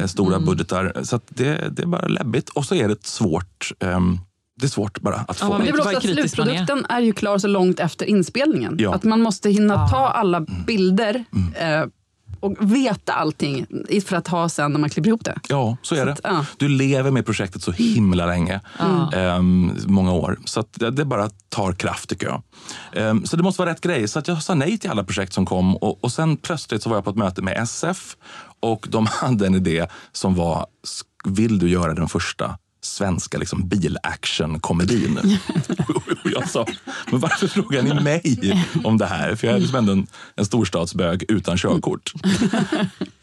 eh, 0.00 0.06
stora 0.06 0.40
budgetar. 0.40 0.92
Så 1.02 1.16
att 1.16 1.22
det, 1.28 1.68
det 1.76 1.82
är 1.82 1.86
bara 1.86 2.06
läbbigt. 2.06 2.48
Och 2.48 2.64
så 2.64 2.74
är 2.74 2.88
det 2.88 3.06
svårt. 3.16 3.72
ehm, 3.80 4.18
det 4.60 4.66
är 4.66 4.70
svårt 4.70 5.00
bara 5.00 5.14
att 5.16 5.24
Ja, 5.28 5.34
få. 5.34 5.48
man 5.52 5.62
Men 5.62 5.66
det 5.76 5.82
är 5.82 5.96
också 5.96 6.00
slutprodukten 6.00 6.86
är 6.88 7.00
ju 7.00 7.12
klar 7.12 7.38
så 7.38 7.46
långt 7.48 7.80
efter 7.80 8.06
inspelningen. 8.06 8.76
Ja. 8.78 8.94
Att 8.94 9.04
man 9.04 9.20
måste 9.22 9.50
hinna 9.50 9.88
ta 9.88 10.08
alla 10.08 10.36
Mm. 10.38 10.64
bilder 10.66 11.24
eh, 11.54 11.84
och 12.40 12.54
veta 12.60 13.12
allting 13.12 13.66
för 14.06 14.16
att 14.16 14.28
ha 14.28 14.48
sen 14.48 14.72
när 14.72 14.80
man 14.80 14.90
klipper 14.90 15.08
ihop 15.08 15.24
det. 15.24 15.38
Ja, 15.48 15.76
så 15.82 15.94
är 15.94 16.06
det. 16.06 16.12
att, 16.12 16.20
ja. 16.24 16.46
Du 16.56 16.68
lever 16.68 17.10
med 17.10 17.26
projektet 17.26 17.62
så 17.62 17.72
himla 17.72 18.26
länge. 18.26 18.60
Ehm, 19.12 19.72
många 19.86 20.12
år. 20.12 20.38
Så 20.44 20.60
att 20.60 20.72
det, 20.72 20.90
det 20.90 21.04
bara 21.04 21.30
tar 21.48 21.72
kraft 21.72 22.08
tycker 22.08 22.26
jag. 22.26 22.42
Ehm, 22.92 23.24
så 23.26 23.36
det 23.36 23.42
måste 23.42 23.62
vara 23.62 23.70
rätt 23.70 23.80
grej. 23.80 24.08
Så 24.08 24.18
att 24.18 24.28
jag 24.28 24.42
sa 24.42 24.54
nej 24.54 24.78
till 24.78 24.90
alla 24.90 25.04
projekt 25.04 25.32
som 25.32 25.46
kom 25.46 25.76
och, 25.76 26.04
och 26.04 26.12
sen 26.12 26.36
plötsligt 26.36 26.82
så 26.82 26.88
var 26.88 26.96
jag 26.96 27.04
på 27.04 27.10
ett 27.10 27.16
möte 27.16 27.42
med 27.42 27.56
SF 27.62 28.16
och 28.60 28.86
de 28.90 29.06
hade 29.10 29.46
en 29.46 29.54
idé 29.54 29.86
som 30.12 30.34
var, 30.34 30.66
"Sk- 30.86 31.34
vill 31.36 31.58
du 31.58 31.68
göra 31.68 31.94
den 31.94 32.08
första 32.08 32.58
svenska 32.86 33.38
liksom, 33.38 33.68
bilaction-komedin? 33.68 35.18
och 36.24 36.30
jag 36.34 36.48
sa, 36.50 36.66
men 37.10 37.20
varför 37.20 37.46
frågar 37.48 37.82
ni 37.82 37.94
mig 38.02 38.64
om 38.84 38.98
det 38.98 39.06
här? 39.06 39.34
För 39.34 39.46
jag 39.46 39.56
är 39.56 39.60
liksom 39.60 39.78
ändå 39.78 39.92
en, 39.92 40.06
en 40.36 40.44
storstadsbög 40.46 41.24
utan 41.28 41.56
körkort. 41.58 42.12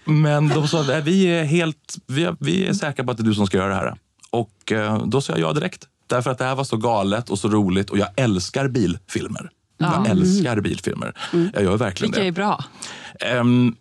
Men 0.06 0.47
de 0.49 0.67
sa, 0.67 0.84
"Nej, 0.84 1.02
vi 1.02 1.23
är 1.26 1.43
helt, 1.43 1.95
vi 2.08 2.23
är, 2.23 2.36
vi 2.39 2.67
är 2.67 2.73
säkra 2.73 3.06
på 3.06 3.12
att 3.12 3.17
det 3.17 3.21
är 3.23 3.26
du 3.26 3.34
som 3.36 3.47
ska 3.47 3.58
göra 3.58 3.69
det 3.69 3.76
här. 3.76 3.95
Och 4.30 4.71
eh, 4.71 5.04
då 5.06 5.21
sa 5.21 5.34
jag 5.34 5.39
ja 5.49 5.54
direkt. 5.54 5.88
Därför 6.08 6.32
att 6.32 6.38
det 6.38 6.45
här 6.45 6.56
var 6.56 6.63
så 6.63 6.78
galet 6.78 7.30
och 7.30 7.39
så 7.39 7.49
roligt 7.49 7.89
och 7.89 7.97
jag 7.97 8.08
älskar 8.15 8.67
bilfilmer. 8.67 9.49
Jag 9.78 10.08
älskar 10.10 10.60
bilfilmer. 10.62 11.13
Jag 11.54 11.63
gör 11.63 11.78
verkligen 11.78 12.12
Vilka 12.12 12.21
det. 12.21 12.28
är 12.28 12.32
bra? 12.32 12.63
Ehm, 13.19 13.76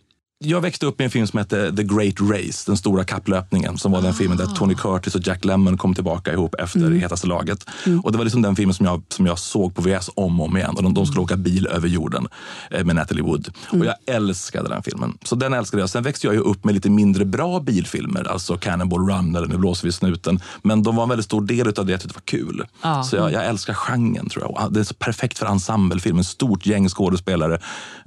jag 0.45 0.61
växte 0.61 0.87
upp 0.87 0.99
med 0.99 1.05
en 1.05 1.11
film 1.11 1.27
som 1.27 1.39
hette 1.39 1.77
The 1.77 1.83
Great 1.83 2.21
Race, 2.21 2.63
den 2.67 2.77
stora 2.77 3.05
kapplöpningen. 3.05 3.79
Som 3.79 3.93
var 3.93 4.03
den 4.03 4.15
filmen 4.15 4.39
där 4.39 4.47
Tony 4.47 4.75
Curtis 4.75 5.15
och 5.15 5.27
Jack 5.27 5.45
Lemmon 5.45 5.79
kom 5.79 5.95
tillbaka 5.95 6.33
ihop 6.33 6.55
efter 6.55 6.91
Hetaste 6.91 7.27
laget. 7.27 7.67
Och 8.03 8.13
det 8.13 8.19
var 8.19 8.25
liksom 8.25 8.43
den 8.43 8.57
filmen 8.57 8.75
som 8.75 8.87
jag, 8.87 9.03
som 9.09 9.27
jag 9.27 9.39
såg 9.39 9.75
på 9.75 9.83
VS 9.83 10.11
om 10.15 10.41
och 10.41 10.47
om 10.47 10.57
igen. 10.57 10.75
Och 10.77 10.83
de, 10.83 10.95
de 10.95 11.07
skulle 11.07 11.21
åka 11.21 11.37
bil 11.37 11.67
över 11.67 11.89
jorden 11.89 12.29
eh, 12.71 12.85
med 12.85 12.97
Natalie 12.97 13.23
Wood. 13.23 13.49
Och 13.71 13.87
jag 13.87 13.95
älskade 14.07 14.69
den 14.69 14.83
filmen. 14.83 15.19
Så 15.25 15.35
den 15.35 15.53
älskade 15.53 15.83
jag. 15.83 15.91
Sen 15.91 16.03
växte 16.03 16.27
jag 16.27 16.35
ju 16.35 16.41
upp 16.41 16.65
med 16.65 16.75
lite 16.75 16.91
mindre 16.91 17.25
bra 17.25 17.61
bilfilmer. 17.61 18.29
Alltså 18.29 18.57
Cannonball 18.57 19.09
Run 19.09 19.37
eller 19.37 19.49
Nu 19.49 19.57
blåser 19.57 19.83
vi 19.83 19.89
i 19.89 19.93
snuten. 19.93 20.41
Men 20.63 20.83
de 20.83 20.97
var 20.97 21.03
en 21.03 21.09
väldigt 21.09 21.27
stor 21.27 21.41
del 21.41 21.69
av 21.69 21.87
det 21.87 21.93
jag 21.93 22.01
tyckte 22.01 22.15
var 22.15 22.39
kul. 22.39 22.67
Ja. 22.83 23.03
Så 23.03 23.17
jag, 23.17 23.33
jag 23.33 23.47
älskar 23.47 23.75
genren 23.75 24.29
tror 24.29 24.45
jag. 24.45 24.73
Det 24.73 24.81
är 24.81 24.85
så 24.85 24.95
perfekt 24.95 25.39
för 25.39 25.47
ensemblefilm. 25.47 26.19
En 26.19 26.25
stort 26.25 26.67
gäng 26.67 26.89
skådespelare 26.89 27.59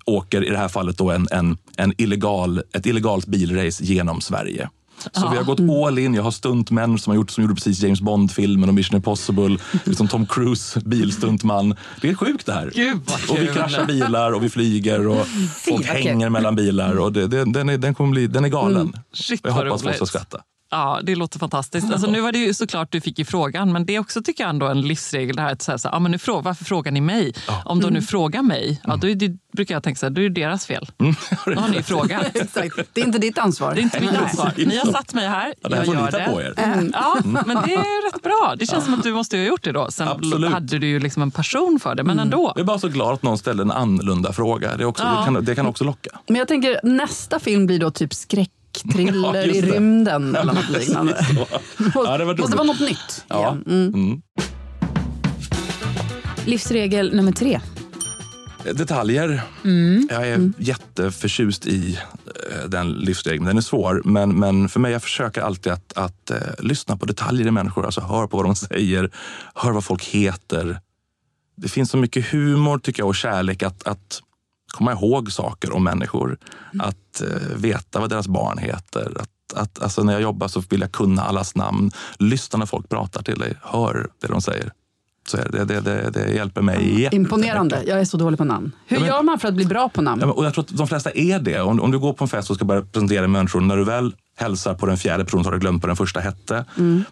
åker 0.06 0.45
i 0.45 0.50
det 0.50 0.58
här 0.58 0.67
fallet 0.67 0.98
då 0.98 1.12
en, 1.12 1.28
en, 1.32 1.58
en 1.78 1.93
illegal, 1.98 2.24
ett 2.73 2.85
illegalt 2.85 3.25
bilrace 3.25 3.83
genom 3.83 4.21
Sverige. 4.21 4.69
Så 5.11 5.29
vi 5.29 5.38
har 5.38 5.43
gått 5.43 5.59
all 5.88 5.99
in. 5.99 6.13
Jag 6.13 6.23
har 6.23 6.31
stuntmän 6.31 6.97
som, 6.97 7.11
har 7.11 7.15
gjort, 7.15 7.31
som 7.31 7.43
gjorde 7.43 7.55
precis 7.55 7.83
James 7.83 8.01
Bond-filmen 8.01 8.69
och 8.69 8.75
Mission 8.75 8.95
Impossible. 8.95 9.57
liksom 9.83 10.07
Tom 10.07 10.25
Cruise, 10.25 10.79
bilstuntman. 10.79 11.75
Det 12.01 12.09
är 12.09 12.15
sjukt 12.15 12.45
det 12.45 12.53
här. 12.53 12.71
Gud 12.75 12.99
Och 13.29 13.38
vi 13.39 13.47
kraschar 13.47 13.85
bilar 13.85 14.31
och 14.31 14.43
vi 14.43 14.49
flyger 14.49 15.07
och 15.07 15.27
kul. 15.65 15.83
hänger 15.83 16.29
mellan 16.29 16.55
bilar. 16.55 16.95
Och 16.95 17.13
det, 17.13 17.27
det, 17.27 17.45
den, 17.53 17.69
är, 17.69 17.77
den, 17.77 17.95
kommer 17.95 18.11
bli, 18.11 18.27
den 18.27 18.45
är 18.45 18.49
galen. 18.49 18.93
Shit, 19.13 19.41
jag 19.43 19.51
hoppas 19.51 19.83
folk 19.83 19.95
ska 19.95 20.05
skratta. 20.05 20.41
Ja, 20.77 20.99
det 21.03 21.15
låter 21.15 21.39
fantastiskt. 21.39 21.91
Alltså, 21.93 22.11
nu 22.11 22.21
var 22.21 22.31
det 22.31 22.39
ju 22.39 22.53
såklart 22.53 22.91
du 22.91 23.01
fick 23.01 23.19
ju 23.19 23.25
frågan, 23.25 23.71
men 23.73 23.85
det 23.85 23.95
är 23.95 23.99
också 23.99 24.21
tycker 24.21 24.43
jag 24.43 24.49
ändå 24.49 24.65
en 24.67 24.81
livsregel 24.81 25.35
det 25.35 25.41
här 25.41 25.51
att 25.51 25.61
säga 25.61 25.77
så 25.77 25.88
här, 25.88 25.95
ah, 25.95 25.99
men 25.99 26.11
nu 26.11 26.17
frå, 26.17 26.41
varför 26.41 26.65
frågar 26.65 26.91
ni 26.91 27.01
mig? 27.01 27.33
Om 27.65 27.79
de 27.81 27.93
nu 27.93 28.01
frågar 28.01 28.41
mig, 28.41 28.81
ja, 28.83 28.95
då 28.95 29.07
är 29.09 29.15
det, 29.15 29.31
brukar 29.53 29.75
jag 29.75 29.83
tänka 29.83 29.99
så 29.99 30.05
här, 30.05 30.11
då 30.11 30.21
är 30.21 30.29
det 30.29 30.41
deras 30.41 30.65
fel. 30.65 30.88
Då 31.45 31.53
har 31.61 31.69
ni 31.69 31.83
frågat. 31.83 32.25
Exakt. 32.35 32.75
Det 32.93 33.01
är 33.01 33.05
inte 33.05 33.19
ditt 33.19 33.38
ansvar. 33.38 33.73
Det 33.75 33.81
är 33.81 33.83
inte 33.83 33.99
mitt 34.01 34.15
ansvar. 34.15 34.53
Ni 34.57 34.77
har 34.77 34.91
satt 34.91 35.13
mig 35.13 35.27
här, 35.27 35.53
Ja, 35.61 35.69
det 35.69 35.75
här 35.75 35.85
jag 35.85 35.95
gör 35.95 36.11
ta 36.11 36.17
det. 36.17 36.25
på 36.33 36.41
er. 36.41 36.53
Mm. 36.57 36.91
Ja, 36.93 37.17
men 37.23 37.47
det 37.67 37.73
är 37.73 38.11
rätt 38.13 38.23
bra. 38.23 38.55
Det 38.59 38.65
känns 38.65 38.85
som 38.85 38.93
att 38.93 39.03
du 39.03 39.13
måste 39.13 39.38
ha 39.38 39.43
gjort 39.43 39.63
det 39.63 39.71
då. 39.71 39.91
Sen 39.91 40.07
Absolut. 40.07 40.51
hade 40.51 40.79
du 40.79 40.88
ju 40.88 40.99
liksom 40.99 41.21
en 41.21 41.31
passion 41.31 41.79
för 41.83 41.95
det, 41.95 42.03
men 42.03 42.19
ändå. 42.19 42.51
Jag 42.55 42.61
är 42.61 42.65
bara 42.65 42.79
så 42.79 42.88
glad 42.88 43.13
att 43.13 43.23
någon 43.23 43.38
ställde 43.38 43.63
en 43.63 43.71
annorlunda 43.71 44.33
fråga. 44.33 44.77
Det, 44.77 44.85
också, 44.85 45.03
Ja. 45.03 45.19
det, 45.19 45.25
kan, 45.25 45.45
det 45.45 45.55
kan 45.55 45.65
också 45.67 45.83
locka. 45.83 46.09
Men 46.27 46.35
jag 46.35 46.47
tänker 46.47 46.79
nästa 46.83 47.39
film 47.39 47.65
blir 47.65 47.79
då 47.79 47.91
typ 47.91 48.13
skräckthriller 48.79 49.35
Ja, 49.35 49.41
i 49.41 49.61
rymden 49.61 50.35
eller 50.35 50.53
något 50.53 50.69
liknande. 50.69 51.25
Ja, 51.95 52.17
det 52.17 52.25
var 52.25 52.38
Måste 52.38 52.55
vara 52.55 52.67
något 52.67 52.79
nytt. 52.79 53.25
Ja. 53.27 53.57
Mm. 53.65 53.93
Mm. 53.93 54.21
Livsregel 56.45 57.15
nummer 57.15 57.31
tre. 57.31 57.59
Detaljer. 58.73 59.41
Mm. 59.63 60.07
Jag 60.11 60.27
är 60.27 60.51
jätteförtjust 60.57 61.67
i 61.67 61.99
eh, 62.51 62.69
den 62.69 62.91
livsregeln. 62.93 63.45
Den 63.45 63.57
är 63.57 63.61
svår, 63.61 64.01
men, 64.05 64.39
men 64.39 64.69
för 64.69 64.79
mig 64.79 64.91
jag 64.91 65.01
försöker 65.03 65.41
alltid 65.41 65.73
att, 65.73 65.93
att 65.95 66.31
eh, 66.31 66.38
lyssna 66.59 66.97
på 66.97 67.05
detaljer 67.05 67.47
i 67.47 67.51
människor. 67.51 67.85
Alltså 67.85 68.01
hör 68.01 68.27
på 68.27 68.38
vad 68.38 68.45
de 68.45 68.55
säger, 68.55 69.11
hör 69.55 69.71
vad 69.71 69.85
folk 69.85 70.03
heter. 70.03 70.79
Det 71.57 71.67
finns 71.67 71.89
så 71.89 71.97
mycket 71.97 72.25
humor 72.25 72.79
tycker 72.79 73.01
jag 73.01 73.07
och 73.07 73.15
kärlek 73.15 73.63
att, 73.63 73.88
att 73.88 74.21
komma 74.75 74.91
ihåg 74.91 75.31
saker 75.31 75.75
om 75.75 75.83
människor. 75.83 76.38
Att 76.79 77.21
eh, 77.21 77.55
veta 77.57 77.99
vad 77.99 78.09
deras 78.09 78.27
barn 78.27 78.57
heter. 78.57 79.11
Att, 79.19 79.59
att, 79.61 79.81
alltså, 79.83 80.03
när 80.03 80.13
jag 80.13 80.21
jobbar 80.21 80.47
så 80.47 80.63
vill 80.69 80.81
jag 80.81 80.91
kunna 80.91 81.21
allas 81.21 81.55
namn. 81.55 81.91
Lyssna 82.19 82.59
när 82.59 82.65
folk 82.65 82.89
pratar 82.89 83.21
till 83.21 83.39
dig. 83.39 83.53
Hör 83.63 84.07
det 84.21 84.27
de 84.27 84.41
säger. 84.41 84.71
Så 85.27 85.38
det, 85.38 85.63
det, 85.65 85.79
det, 85.81 86.09
det 86.13 86.31
hjälper 86.33 86.61
mig 86.61 86.75
jättemycket. 86.75 87.13
Imponerande. 87.13 87.83
Jag 87.88 87.99
är 87.99 88.05
så 88.05 88.17
dålig 88.17 88.38
på 88.38 88.43
namn. 88.43 88.71
Hur 88.88 88.97
Ja, 88.97 89.01
men- 89.01 89.09
gör 89.09 89.23
man 89.23 89.39
för 89.39 89.47
att 89.47 89.53
bli 89.53 89.65
bra 89.65 89.89
på 89.89 90.01
namn? 90.01 90.21
Ja, 90.25 90.31
och 90.31 90.45
jag 90.45 90.53
tror 90.53 90.63
att 90.63 90.77
de 90.77 90.88
flesta 90.88 91.11
är 91.11 91.39
det. 91.39 91.61
Om, 91.61 91.81
om 91.81 91.91
du 91.91 91.99
går 91.99 92.13
på 92.13 92.23
en 92.23 92.27
fest 92.27 92.49
och 92.49 92.55
ska 92.55 92.65
börja 92.65 92.81
presentera 92.81 93.27
människor, 93.27 93.61
när 93.61 93.77
du 93.77 93.83
väl 93.83 94.15
hälsar 94.38 94.73
på 94.73 94.85
den 94.85 94.97
fjärde 94.97 95.23
personen 95.25 95.43
så 95.43 95.49
har 95.49 95.53
du 95.53 95.59
glömt 95.59 95.83
vad 95.83 95.89
den 95.89 95.95
första 95.95 96.19
hette. 96.19 96.65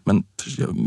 Men 0.04 0.24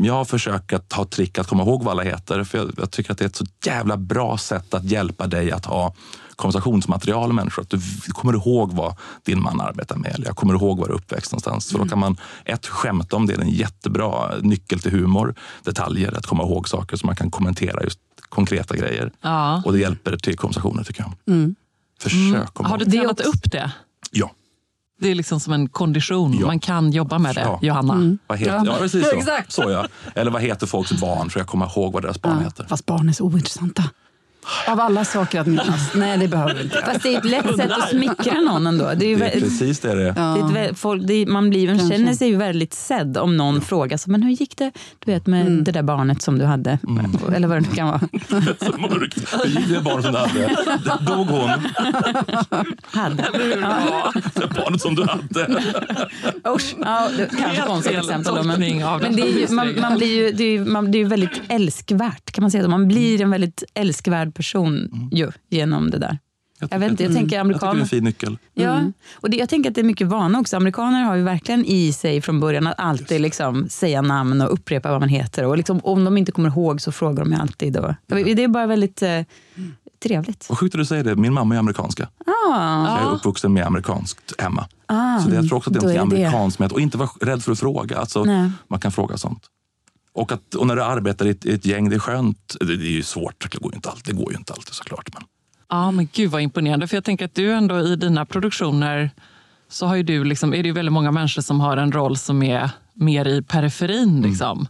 jag 0.04 0.28
försöker 0.28 0.76
att 0.76 0.92
ha 0.92 1.04
trick 1.04 1.38
att 1.38 1.46
komma 1.46 1.62
ihåg 1.62 1.82
vad 1.82 1.92
alla 1.92 2.02
heter. 2.02 2.44
För 2.44 2.58
jag, 2.58 2.70
jag 2.78 2.90
tycker 2.90 3.12
att 3.12 3.18
det 3.18 3.24
är 3.24 3.28
ett 3.28 3.36
så 3.36 3.46
jävla 3.66 3.96
bra 3.96 4.38
sätt 4.38 4.74
att 4.74 4.84
hjälpa 4.84 5.26
dig 5.26 5.52
att 5.52 5.64
ha 5.64 5.94
konversationsmaterial 6.36 7.28
med 7.28 7.34
människor. 7.34 7.62
Att 7.62 7.70
du 7.70 7.80
kommer 8.12 8.32
ihåg 8.32 8.72
vad 8.72 8.96
din 9.24 9.42
man 9.42 9.60
arbetar 9.60 9.96
med. 9.96 10.14
Eller 10.14 10.26
jag 10.26 10.36
kommer 10.36 10.54
ihåg 10.54 10.78
var 10.78 10.86
du 10.86 10.92
är 10.92 10.96
uppväxt 10.96 11.32
någonstans. 11.32 11.66
Så 11.66 11.78
då 11.78 11.88
kan 11.88 11.98
man 11.98 12.16
ett, 12.44 12.66
skämta 12.66 13.16
om 13.16 13.26
det. 13.26 13.32
Det 13.32 13.40
är 13.40 13.44
en 13.44 13.50
jättebra 13.50 14.36
nyckel 14.40 14.80
till 14.80 14.90
humor. 14.92 15.34
Detaljer, 15.62 16.16
att 16.16 16.26
komma 16.26 16.42
ihåg 16.42 16.68
saker 16.68 16.96
så 16.96 17.06
man 17.06 17.16
kan 17.16 17.30
kommentera 17.30 17.82
just 17.82 17.98
konkreta 18.28 18.76
grejer. 18.76 19.12
Ja. 19.20 19.62
Och 19.64 19.72
det 19.72 19.78
hjälper 19.78 20.16
till 20.16 20.36
konversationer 20.36 20.84
tycker 20.84 21.04
jag. 21.24 21.54
Försök 22.00 22.54
komma 22.54 22.68
Har 22.68 22.78
du 22.78 22.84
tränat 22.84 23.20
upp 23.20 23.52
det? 23.52 23.72
Ja. 24.10 24.30
Det 25.00 25.10
är 25.10 25.14
liksom 25.14 25.40
som 25.40 25.52
en 25.52 25.68
kondition. 25.68 26.36
Ja. 26.40 26.46
Man 26.46 26.60
kan 26.60 26.92
jobba 26.92 27.18
med 27.18 27.34
det, 27.34 27.40
Ja. 27.40 27.58
Johanna. 27.62 28.16
Vad 28.26 28.38
heter, 28.38 28.54
Ja. 28.54 28.62
ja. 28.66 28.76
precis 28.78 29.10
så. 29.10 29.16
Exakt. 29.16 29.52
så 29.52 29.70
ja. 29.70 29.86
Eller 30.14 30.30
vad 30.30 30.42
heter 30.42 30.66
folks 30.66 30.92
barn? 30.92 31.30
Så 31.30 31.38
jag 31.38 31.46
kommer 31.46 31.66
ihåg 31.66 31.92
vad 31.92 32.02
deras 32.02 32.22
barn 32.22 32.40
heter. 32.44 32.66
Fast 32.68 32.86
barn 32.86 33.08
är 33.08 33.12
så 33.12 33.24
ointressanta. 33.24 33.84
Av 34.68 34.80
alla 34.80 35.04
saker 35.04 35.40
att 35.40 35.46
minnas. 35.46 35.90
Nej, 35.94 36.18
det 36.18 36.28
behöver 36.28 36.54
vi 36.54 36.62
inte. 36.62 36.82
Fast 36.86 37.02
det 37.02 37.14
är 37.14 37.18
ett 37.18 37.24
lätt 37.24 37.56
sätt 37.56 37.70
att 37.70 37.90
smickra 37.90 38.40
någon 38.40 38.66
ändå. 38.66 38.92
Det 38.96 39.04
är 39.04 39.08
ju 39.08 39.16
Det 39.16 39.36
är 39.36 39.40
precis 39.40 39.80
det 39.80 39.94
det 39.94 40.08
är. 40.08 40.52
det 40.52 40.60
är 40.60 40.74
folk, 40.74 41.02
det 41.06 41.14
är, 41.14 41.26
man, 41.26 41.50
blir, 41.50 41.68
man 41.68 41.78
Kanske. 41.78 41.96
känner 41.96 42.14
sig 42.14 42.28
ju 42.28 42.36
väldigt 42.36 42.74
sedd 42.74 43.18
om 43.18 43.36
någon 43.36 43.60
frågar 43.60 43.96
så, 43.96 44.10
men 44.10 44.22
hur 44.22 44.30
gick 44.30 44.56
det 44.56 44.70
du 44.98 45.12
vet, 45.12 45.26
med 45.26 45.46
det 45.52 45.72
där 45.72 45.82
barnet 45.82 46.22
som 46.22 46.38
du 46.38 46.44
hade. 46.44 46.78
Eller 47.34 47.48
vad 47.48 47.56
det 47.56 47.68
nu 47.68 47.74
kan 47.74 47.86
vara. 47.86 48.00
Så 48.60 48.80
mörkt. 48.80 49.34
Hur 49.44 49.50
gick 49.50 49.68
det 49.68 49.80
barn 49.80 50.02
som 50.02 50.12
du 50.12 50.18
hade? 50.18 50.48
Dog 51.06 51.26
hon? 51.26 51.50
hade. 52.82 53.24
Ja. 53.60 54.12
Det 54.34 54.46
barnet 54.46 54.80
som 54.80 54.94
du 54.94 55.02
hade? 55.04 55.62
Usch. 56.56 56.74
Ja, 56.80 57.08
det, 57.16 57.30
kanske 57.40 57.62
konstigt 57.62 57.98
exempel. 57.98 58.34
Men 58.44 58.82
av 58.82 59.02
men 59.02 59.16
det 59.16 59.22
är 59.22 59.40
ju, 59.40 59.54
man, 59.54 59.80
man 59.80 59.98
blir 59.98 60.16
ju, 60.16 60.32
det 60.32 60.44
är 60.44 60.50
ju, 60.50 60.64
man, 60.64 60.90
det 60.92 60.98
är 60.98 61.00
ju 61.00 61.08
väldigt 61.08 61.42
älskvärt. 61.48 62.30
Kan 62.32 62.42
man 62.42 62.50
säga 62.50 62.64
så? 62.64 62.70
Man 62.70 62.88
blir 62.88 63.22
en 63.22 63.30
väldigt 63.30 63.64
älskvärd 63.74 64.34
person 64.36 64.90
ju, 65.12 65.30
genom 65.50 65.90
det 65.90 65.98
där. 65.98 66.18
Jag 66.70 66.78
vet 66.78 66.90
inte, 66.90 67.02
jag 67.02 67.12
tänker 67.12 67.12
Jag 67.12 67.22
tycker 67.24 67.28
det 67.28 67.36
är 67.36 67.40
amerikaner... 67.40 67.80
en 67.80 67.86
fin 67.86 68.04
nyckel. 68.04 68.38
Ja, 68.54 68.80
och 69.14 69.30
det, 69.30 69.36
jag 69.36 69.48
tänker 69.48 69.70
att 69.70 69.74
det 69.74 69.80
är 69.80 69.84
mycket 69.84 70.06
vana 70.06 70.40
också. 70.40 70.56
Amerikaner 70.56 71.02
har 71.02 71.16
ju 71.16 71.22
verkligen 71.22 71.64
i 71.64 71.92
sig 71.92 72.20
från 72.20 72.40
början 72.40 72.66
att 72.66 72.80
alltid 72.80 73.20
liksom 73.20 73.68
säga 73.68 74.02
namn 74.02 74.40
och 74.40 74.52
upprepa 74.52 74.90
vad 74.90 75.00
man 75.00 75.08
heter. 75.08 75.44
Och 75.44 75.56
liksom, 75.56 75.80
om 75.82 76.04
de 76.04 76.16
inte 76.16 76.32
kommer 76.32 76.48
ihåg 76.48 76.80
så 76.80 76.92
frågar 76.92 77.24
de 77.24 77.32
ju 77.32 77.38
alltid. 77.38 77.76
Och, 77.76 77.94
det 78.08 78.44
är 78.44 78.48
bara 78.48 78.66
väldigt 78.66 79.02
eh, 79.02 79.20
trevligt. 80.02 80.46
Vad 80.48 80.58
sjukt 80.58 80.74
att 80.74 80.78
du 80.78 80.84
säger 80.84 81.04
det. 81.04 81.16
Min 81.16 81.32
mamma 81.32 81.54
är 81.54 81.58
amerikanska. 81.58 82.08
Ah, 82.26 82.98
jag 82.98 83.08
är 83.08 83.14
uppvuxen 83.14 83.52
med 83.52 83.66
amerikanskt 83.66 84.40
hemma. 84.40 84.66
ah, 84.86 85.18
Så 85.18 85.28
det, 85.30 85.36
jag 85.36 85.48
tror 85.48 85.56
också 85.58 85.70
att 85.70 85.74
det 85.74 85.94
är 85.94 85.98
något 85.98 86.10
det. 86.10 86.16
amerikanskt 86.24 86.58
med 86.58 86.66
att 86.66 86.72
och 86.72 86.80
inte 86.80 86.98
vara 86.98 87.10
rädd 87.20 87.42
för 87.42 87.52
att 87.52 87.58
fråga. 87.58 87.98
Alltså, 87.98 88.24
Nej. 88.24 88.50
man 88.68 88.80
kan 88.80 88.92
fråga 88.92 89.16
sånt. 89.16 89.42
Och, 90.16 90.32
att, 90.32 90.54
och 90.54 90.66
när 90.66 90.76
du 90.76 90.82
arbetar 90.82 91.26
i 91.26 91.30
ett, 91.30 91.46
i 91.46 91.52
ett 91.54 91.66
gäng, 91.66 91.88
det 91.88 91.94
är 91.96 92.00
skönt. 92.00 92.56
Det, 92.60 92.76
det 92.76 92.86
är 92.86 92.90
ju 92.90 93.02
svårt, 93.02 93.50
det 93.52 93.58
går 93.58 93.72
ju 93.72 93.76
inte 93.76 93.88
alltid, 93.90 94.14
det 94.14 94.22
går 94.22 94.32
ju 94.32 94.38
inte 94.38 94.52
alltid 94.52 94.74
såklart. 94.74 95.08
Men. 95.14 95.22
Ja, 95.68 95.90
men 95.90 96.08
gud 96.12 96.30
vad 96.30 96.42
imponerande. 96.42 96.86
För 96.86 96.96
jag 96.96 97.04
tänker 97.04 97.24
att 97.24 97.34
du 97.34 97.52
ändå 97.52 97.80
i 97.80 97.96
dina 97.96 98.26
produktioner 98.26 99.10
så 99.68 99.86
har 99.86 99.96
ju 99.96 100.02
du 100.02 100.24
liksom, 100.24 100.54
är 100.54 100.62
det 100.62 100.66
ju 100.68 100.72
väldigt 100.72 100.92
många 100.92 101.10
människor 101.10 101.42
som 101.42 101.60
har 101.60 101.76
en 101.76 101.92
roll 101.92 102.16
som 102.16 102.42
är 102.42 102.70
mer 102.94 103.28
i 103.28 103.42
periferin. 103.42 104.22
Liksom. 104.22 104.68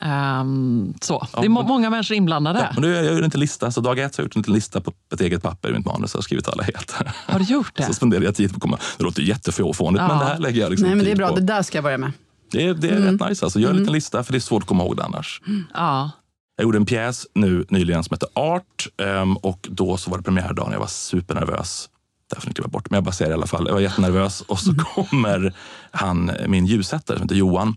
Ehm, 0.00 0.94
så. 1.00 1.26
Ja, 1.32 1.40
det 1.40 1.46
är 1.46 1.48
må- 1.48 1.62
många 1.62 1.90
människor 1.90 2.16
inblandade. 2.16 2.58
Ja, 2.58 2.66
men 2.80 2.82
nu, 2.90 2.96
jag 2.96 3.04
gör 3.04 3.24
inte 3.24 3.38
lista, 3.38 3.70
så 3.70 3.80
dag 3.80 3.98
ett 3.98 4.14
så 4.14 4.18
har 4.18 4.24
jag 4.24 4.26
gjort 4.26 4.36
en 4.36 4.40
liten 4.42 4.54
lista 4.54 4.80
på 4.80 4.92
ett 5.14 5.20
eget 5.20 5.42
papper 5.42 5.70
i 5.70 5.72
mitt 5.72 5.86
manus. 5.86 6.14
Jag 6.14 6.18
har 6.18 6.22
skrivit 6.22 6.48
alla 6.48 6.62
heter. 6.62 7.12
Har 7.26 7.38
du 7.38 7.44
gjort 7.44 7.76
det? 7.76 7.82
Så 7.86 7.94
spenderar 7.94 8.22
jag 8.22 8.34
tid 8.34 8.50
på 8.50 8.56
att 8.56 8.62
komma. 8.62 8.78
Det 8.98 9.04
låter 9.04 9.22
jättefånigt, 9.22 10.02
Ja. 10.02 10.08
men 10.08 10.18
det 10.18 10.24
här 10.24 10.38
lägger 10.38 10.60
jag 10.60 10.70
liksom 10.70 10.86
Nej, 10.86 10.96
men 10.96 11.04
det 11.04 11.10
är 11.12 11.16
bra. 11.16 11.28
på. 11.28 11.34
Det 11.34 11.40
där 11.40 11.62
ska 11.62 11.76
jag 11.78 11.82
börja 11.84 11.98
med. 11.98 12.12
Det 12.52 12.66
är, 12.66 12.74
det 12.74 12.88
är 12.88 12.96
Mm. 12.96 13.18
rätt 13.18 13.28
nice. 13.28 13.44
Alltså. 13.46 13.60
Gör 13.60 13.70
en 13.70 13.76
liten 13.76 13.92
lista, 13.92 14.24
för 14.24 14.32
det 14.32 14.38
är 14.38 14.40
svårt 14.40 14.62
att 14.62 14.68
komma 14.68 14.84
ihåg 14.84 14.96
det 14.96 15.04
annars. 15.04 15.42
Ja. 15.74 16.10
Jag 16.56 16.64
gjorde 16.64 16.78
en 16.78 16.86
pjäs 16.86 17.26
nu 17.34 17.66
nyligen 17.68 18.04
som 18.04 18.14
heter 18.14 18.28
Art 18.34 18.88
ehm, 19.02 19.36
och 19.36 19.68
då 19.70 19.96
så 19.96 20.10
var 20.10 20.18
det 20.18 20.24
premiärdagen. 20.24 20.72
Jag 20.72 20.80
var 20.80 20.86
supernervös. 20.86 21.88
Därför 22.34 22.48
inte 22.48 22.62
jag 22.62 22.70
bort, 22.70 22.90
men 22.90 22.96
jag 22.96 23.04
bara 23.04 23.12
säger 23.12 23.28
det 23.30 23.32
i 23.32 23.36
alla 23.36 23.46
fall. 23.46 23.66
Jag 23.66 23.74
var 23.74 23.80
jättenervös 23.80 24.40
och 24.40 24.58
så 24.58 24.74
kommer 24.74 25.54
han, 25.90 26.30
min 26.46 26.66
ljussättare 26.66 27.16
som 27.18 27.22
heter 27.24 27.34
Johan. 27.36 27.76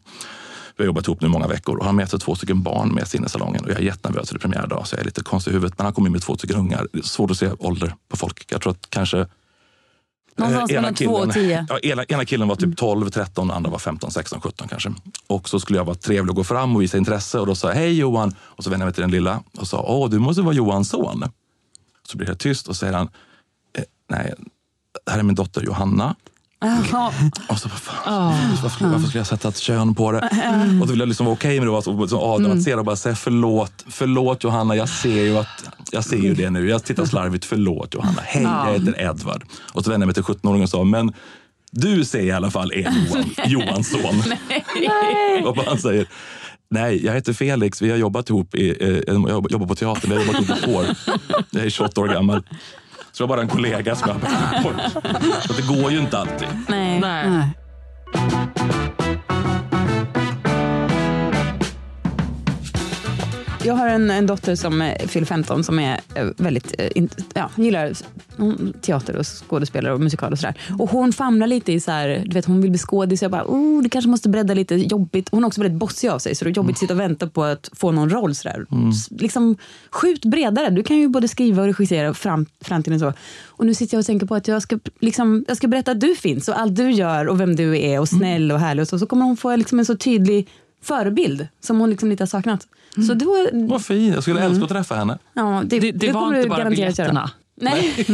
Vi 0.77 0.83
har 0.83 0.85
jobbat 0.85 1.07
ihop 1.07 1.21
nu 1.21 1.27
många 1.27 1.47
veckor 1.47 1.77
och 1.77 1.85
han 1.85 1.95
möter 1.95 2.17
två 2.17 2.35
stycken 2.35 2.63
barn 2.63 2.89
med 2.93 3.07
sig 3.07 3.19
in 3.19 3.25
i 3.25 3.29
salongen 3.29 3.63
och 3.65 3.71
jag 3.71 3.77
är 3.77 3.83
jättenervös 3.83 4.29
det 4.29 4.35
är 4.35 4.39
premiärdag 4.39 4.87
så 4.87 4.95
jag 4.95 5.01
är 5.01 5.05
lite 5.05 5.23
konstig 5.23 5.51
i 5.51 5.53
huvudet. 5.53 5.77
Men 5.77 5.85
han 5.85 5.93
kommer 5.93 6.07
in 6.07 6.11
med 6.11 6.21
två 6.21 6.35
stycken 6.37 6.57
ungar. 6.57 6.87
Svårt 7.03 7.31
att 7.31 7.37
se 7.37 7.49
ålder 7.59 7.95
på 8.09 8.17
folk. 8.17 8.45
Jag 8.51 8.61
tror 8.61 8.71
att 8.71 8.89
kanske 8.89 9.27
Någonstans 10.37 10.71
Eh, 10.71 10.75
ena 10.75 10.81
mellan 10.81 10.95
två 10.95 11.11
och 11.11 11.33
tio. 11.33 11.65
Ja, 11.69 11.79
ena, 11.79 12.03
ena 12.03 12.25
killen 12.25 12.47
var 12.47 12.55
typ 12.55 12.77
12, 12.77 13.09
13, 13.09 13.51
andra 13.51 13.71
var 13.71 13.79
15, 13.79 14.11
16, 14.11 14.41
17 14.41 14.67
kanske. 14.67 14.93
Och 15.27 15.49
så 15.49 15.59
skulle 15.59 15.79
jag 15.79 15.85
vara 15.85 15.95
trevlig 15.95 16.29
och 16.29 16.35
gå 16.35 16.43
fram 16.43 16.75
och 16.75 16.81
visa 16.81 16.97
intresse 16.97 17.39
och 17.39 17.47
då 17.47 17.55
sa 17.55 17.67
jag 17.67 17.75
hej 17.75 17.97
Johan. 17.97 18.35
Och 18.39 18.63
så 18.63 18.69
vände 18.69 18.83
jag 18.83 18.87
mig 18.87 18.93
till 18.93 19.01
den 19.01 19.11
lilla 19.11 19.43
och 19.57 19.67
sa 19.67 19.81
åh 19.87 20.09
du 20.09 20.19
måste 20.19 20.41
vara 20.41 20.55
Johans 20.55 20.89
son. 20.89 21.23
Så 22.07 22.17
blir 22.17 22.27
det 22.27 22.35
tyst 22.35 22.67
och 22.67 22.75
säger 22.75 22.93
han 22.93 23.09
eh, 23.77 23.83
nej, 24.09 24.33
det 25.05 25.11
här 25.11 25.19
är 25.19 25.23
min 25.23 25.35
dotter 25.35 25.61
Johanna. 25.61 26.15
Och 27.49 27.59
så, 27.59 27.69
vad 27.69 27.79
fan, 27.79 28.57
varför, 28.63 28.85
varför 28.85 29.07
skulle 29.07 29.19
jag 29.19 29.27
sätta 29.27 29.47
ett 29.47 29.57
kön 29.57 29.95
på 29.95 30.11
det? 30.11 30.29
Och 30.81 30.87
då 30.87 30.91
ville 30.91 31.01
jag 31.01 31.07
liksom 31.07 31.25
vara 31.25 31.33
okej 31.33 31.59
med 31.59 31.67
det, 31.67 31.71
och 31.71 31.97
vara 31.97 32.07
så 32.07 32.19
avdramatiserad 32.19 32.79
och 32.79 32.85
bara 32.85 32.95
säga 32.95 33.15
förlåt, 33.15 33.85
förlåt 33.87 34.43
Johanna, 34.43 34.75
jag 34.75 34.89
ser 34.89 35.23
ju 35.23 35.37
att 35.37 35.69
jag 35.91 36.03
ser 36.03 36.17
ju 36.17 36.33
det 36.33 36.49
nu. 36.49 36.69
Jag 36.69 36.83
tittar 36.83 37.05
slarvigt, 37.05 37.45
förlåt 37.45 37.93
Johanna. 37.93 38.21
Hej, 38.23 38.43
jag 38.43 38.79
heter 38.79 39.01
Edvard. 39.01 39.43
Och 39.73 39.83
så 39.83 39.89
vände 39.91 40.03
jag 40.03 40.07
mig 40.07 40.13
till 40.13 40.23
17-åringen 40.23 40.63
och 40.63 40.69
sa, 40.69 40.83
men 40.83 41.13
du 41.71 42.05
ser 42.05 42.19
i 42.21 42.31
alla 42.31 42.51
fall 42.51 42.71
är 42.71 42.77
Johan, 42.77 43.25
Johans 43.45 43.91
son. 43.91 44.23
och 45.45 45.57
han 45.65 45.77
säger, 45.77 46.07
nej, 46.69 47.05
jag 47.05 47.13
heter 47.13 47.33
Felix, 47.33 47.81
vi 47.81 47.89
har 47.89 47.97
jobbat 47.97 48.29
ihop, 48.29 48.55
i, 48.55 48.69
eh, 48.79 49.03
jag 49.07 49.51
jobbar 49.51 49.67
på 49.67 49.75
teatern, 49.75 50.09
vi 50.11 50.17
har 50.17 50.23
jobbat 50.23 50.41
ihop 50.41 50.49
i 50.49 50.63
ett 50.63 50.75
år. 50.75 50.85
Jag 51.49 51.65
är 51.65 51.69
28 51.69 52.01
år 52.01 52.07
gammal. 52.07 52.43
Så 53.15 53.23
det 53.23 53.27
var 53.27 53.35
bara 53.35 53.41
en 53.41 53.47
kollega 53.47 53.95
som 53.95 54.09
jag 54.09 54.19
bara, 54.19 54.89
Så 55.41 55.53
det 55.53 55.81
går 55.81 55.91
ju 55.91 55.99
inte 55.99 56.17
alltid. 56.17 56.47
Nej. 56.67 56.99
Nej. 56.99 57.49
Jag 63.65 63.73
har 63.75 63.87
en, 63.87 64.11
en 64.11 64.25
dotter 64.27 64.55
som 64.55 64.81
eh, 64.81 65.07
fyller 65.07 65.25
15 65.27 65.63
som 65.63 65.79
är 65.79 65.99
eh, 66.15 66.27
väldigt, 66.37 66.73
eh, 66.77 67.03
ja, 67.33 67.49
gillar 67.55 67.91
teater 68.81 69.15
och 69.15 69.25
skådespelare 69.25 69.93
och 69.93 69.99
musikal 70.01 70.31
och 70.31 70.39
sådär. 70.39 70.55
Och 70.79 70.89
hon 70.89 71.13
famlar 71.13 71.47
lite 71.47 71.71
i 71.71 71.79
så 71.79 71.91
här, 71.91 72.23
du 72.25 72.33
vet 72.33 72.45
hon 72.45 72.61
vill 72.61 72.71
bli 72.71 72.77
skådis. 72.79 73.21
Jag 73.21 73.31
bara, 73.31 73.43
oh, 73.47 73.83
du 73.83 73.89
kanske 73.89 74.09
måste 74.09 74.29
bredda 74.29 74.53
lite 74.53 74.75
jobbigt. 74.75 75.29
Hon 75.31 75.43
är 75.43 75.47
också 75.47 75.61
väldigt 75.61 75.79
bossig 75.79 76.07
av 76.09 76.19
sig 76.19 76.35
så 76.35 76.45
det 76.45 76.51
är 76.51 76.55
jobbigt 76.55 76.73
att 76.75 76.79
sitta 76.79 76.93
och 76.93 76.99
vänta 76.99 77.27
på 77.27 77.43
att 77.43 77.69
få 77.73 77.91
någon 77.91 78.09
roll 78.09 78.35
sådär. 78.35 78.65
S- 78.89 79.07
Liksom, 79.11 79.57
skjut 79.91 80.25
bredare. 80.25 80.69
Du 80.69 80.83
kan 80.83 80.97
ju 80.97 81.07
både 81.07 81.27
skriva 81.27 81.61
och 81.61 81.67
regissera 81.67 82.13
fram, 82.13 82.45
fram 82.61 82.83
till 82.83 82.93
en 82.93 82.99
så. 82.99 83.13
Och 83.45 83.65
nu 83.65 83.73
sitter 83.73 83.95
jag 83.95 83.99
och 83.99 84.05
tänker 84.05 84.25
på 84.25 84.35
att 84.35 84.47
jag 84.47 84.61
ska, 84.61 84.79
liksom, 84.99 85.45
jag 85.47 85.57
ska 85.57 85.67
berätta 85.67 85.91
att 85.91 85.99
du 86.01 86.15
finns 86.15 86.47
och 86.49 86.59
allt 86.59 86.75
du 86.75 86.91
gör 86.91 87.27
och 87.27 87.39
vem 87.39 87.55
du 87.55 87.79
är 87.81 87.99
och 87.99 88.09
snäll 88.09 88.51
och 88.51 88.59
härlig 88.59 88.81
och 88.81 88.87
så. 88.87 88.99
Så 88.99 89.05
kommer 89.05 89.25
hon 89.25 89.37
få 89.37 89.55
liksom 89.55 89.79
en 89.79 89.85
så 89.85 89.95
tydlig 89.97 90.47
förebild 90.83 91.47
som 91.61 91.79
hon 91.79 91.89
liksom 91.89 92.09
lite 92.09 92.23
har 92.23 92.27
saknat. 92.27 92.67
Så 93.07 93.13
då, 93.13 93.47
Vad 93.53 93.85
fin, 93.85 94.13
jag 94.13 94.23
skulle 94.23 94.41
älska 94.41 94.63
att 94.63 94.69
träffa 94.69 94.95
henne. 94.95 95.17
Ja, 95.33 95.63
det, 95.65 95.79
Det, 95.79 95.91
det, 95.91 96.11
var 96.11 96.27
inte 96.27 96.41
du 96.41 96.49
bara 96.49 96.57
garanterat 96.59 96.97
göra. 96.99 97.07
biljetterna. 97.09 97.31
Nej, 97.61 97.93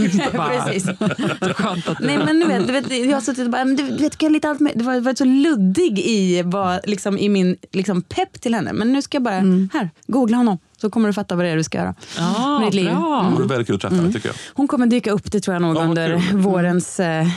precis. 0.63 0.85
Nej, 1.99 2.17
men 2.17 2.39
du 2.39 2.45
vet, 2.47 2.67
du 2.67 2.73
vet, 2.73 3.05
jag 3.09 3.13
har 3.17 3.21
suttit 3.21 3.45
och 3.45 3.51
bara, 3.51 3.65
men 3.65 3.75
du, 3.75 3.83
vet, 3.83 4.17
kan 4.17 4.27
jag 4.27 4.33
lite 4.33 4.49
allt 4.49 4.59
med, 4.59 4.71
det 4.75 4.83
var, 4.83 4.99
varit 4.99 5.17
så 5.17 5.25
luddig 5.25 5.99
i, 5.99 6.41
vad, 6.45 6.79
liksom, 6.83 7.17
i 7.17 7.29
min 7.29 7.57
liksom, 7.71 8.01
pepp 8.01 8.41
till 8.41 8.53
henne. 8.55 8.73
Men 8.73 8.93
nu 8.93 9.01
ska 9.01 9.15
jag 9.15 9.23
bara, 9.23 9.33
här, 9.73 9.89
googla 10.07 10.37
honom. 10.37 10.57
Så 10.81 10.89
kommer 10.89 11.07
du 11.09 11.13
fatta 11.13 11.35
vad 11.35 11.45
det 11.45 11.49
är 11.49 11.55
du 11.57 11.63
ska 11.63 11.77
göra. 11.77 11.95
Ja, 12.17 12.59
med 12.59 12.67
ditt 12.67 12.73
liv. 12.75 12.85
bra. 12.85 13.25
Det 13.29 13.35
vore 13.35 13.47
väldigt 13.47 13.67
kul 13.67 13.75
att 13.75 13.81
träffa 13.81 13.95
henne 13.95 14.13
tycker 14.13 14.29
jag. 14.29 14.35
Hon 14.53 14.67
kommer 14.67 14.87
dyka 14.87 15.11
upp, 15.11 15.31
det 15.31 15.39
tror 15.39 15.55
jag 15.55 15.61
nog, 15.61 15.75
Ja, 15.77 15.81
under 15.81 16.21
kul. 16.29 16.37
vårens 16.37 16.99
eh, 16.99 17.27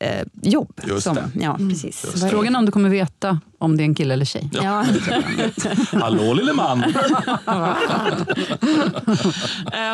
Eurovision-jobb. 0.00 0.80
Just 0.86 1.04
det. 1.14 1.30
Ja, 1.40 1.56
precis. 1.70 2.04
Vad 2.14 2.24
är- 2.24 2.28
Frågan 2.28 2.54
är 2.54 2.58
om 2.58 2.66
du 2.66 2.72
kommer 2.72 2.88
veta 2.88 3.40
om 3.58 3.76
det 3.76 3.82
är 3.82 3.84
en 3.84 3.94
kille 3.94 4.14
eller 4.14 4.24
tjej. 4.24 4.50
Ja. 4.52 4.84
Hallå 6.00 6.32
lille 6.34 6.52
man! 6.52 6.84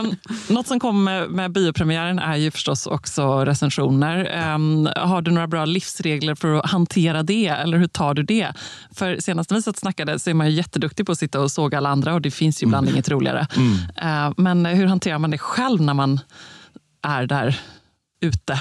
Um, 0.01 0.17
något 0.55 0.67
som 0.67 0.81
kom 0.81 1.05
med, 1.05 1.31
med 1.31 1.53
biopremiären 1.53 2.19
är 2.19 2.37
ju 2.37 2.51
förstås 2.51 2.87
också 2.87 3.45
recensioner. 3.45 4.25
Ehm, 4.33 4.89
har 4.97 5.23
du 5.23 5.31
några 5.31 5.47
bra 5.47 5.65
livsregler 5.65 6.35
för 6.35 6.55
att 6.55 6.71
hantera 6.71 7.23
det? 7.23 7.47
Eller 7.47 7.79
hur 7.79 7.87
tar 7.87 8.15
du 8.15 8.23
det? 8.23 8.53
För 8.95 9.17
senast 9.21 9.53
vi 9.53 9.63
satt 9.63 9.79
snackade 9.79 10.19
så 10.19 10.31
är 10.31 10.35
man 10.35 10.47
ju 10.51 10.53
jätteduktig 10.57 11.07
på 11.07 11.13
att 11.13 11.19
sitta 11.19 11.41
och 11.41 11.51
såga 11.51 11.79
alla 11.79 11.89
andra 11.89 12.15
och 12.15 12.21
det 12.23 12.31
finns 12.31 12.63
ju 12.63 12.67
ibland 12.67 12.89
inget 12.89 13.09
roligare. 13.09 13.47
Eh, 14.03 14.33
men 14.37 14.67
hur 14.67 14.87
hanterar 14.87 15.19
man 15.19 15.31
det 15.31 15.39
själv 15.39 15.81
när 15.83 15.95
man 15.95 16.21
är 17.03 17.27
där 17.27 17.61
ute? 18.21 18.61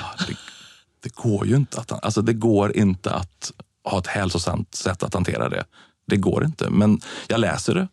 Det 1.05 1.15
går 1.15 1.47
ju 1.47 1.55
inte 1.55 1.79
att, 1.79 1.91
alltså 1.91 2.21
det 2.21 2.33
går 2.33 2.77
inte 2.77 3.11
att 3.11 3.51
ha 3.83 3.99
ett 3.99 4.07
hälsosamt 4.07 4.75
sätt 4.75 5.03
att 5.03 5.13
hantera 5.13 5.49
det. 5.49 5.63
Det 6.07 6.17
går 6.17 6.45
inte. 6.45 6.69
Men 6.69 6.99
jag 7.27 7.39
läser 7.39 7.73
det. 7.73 7.87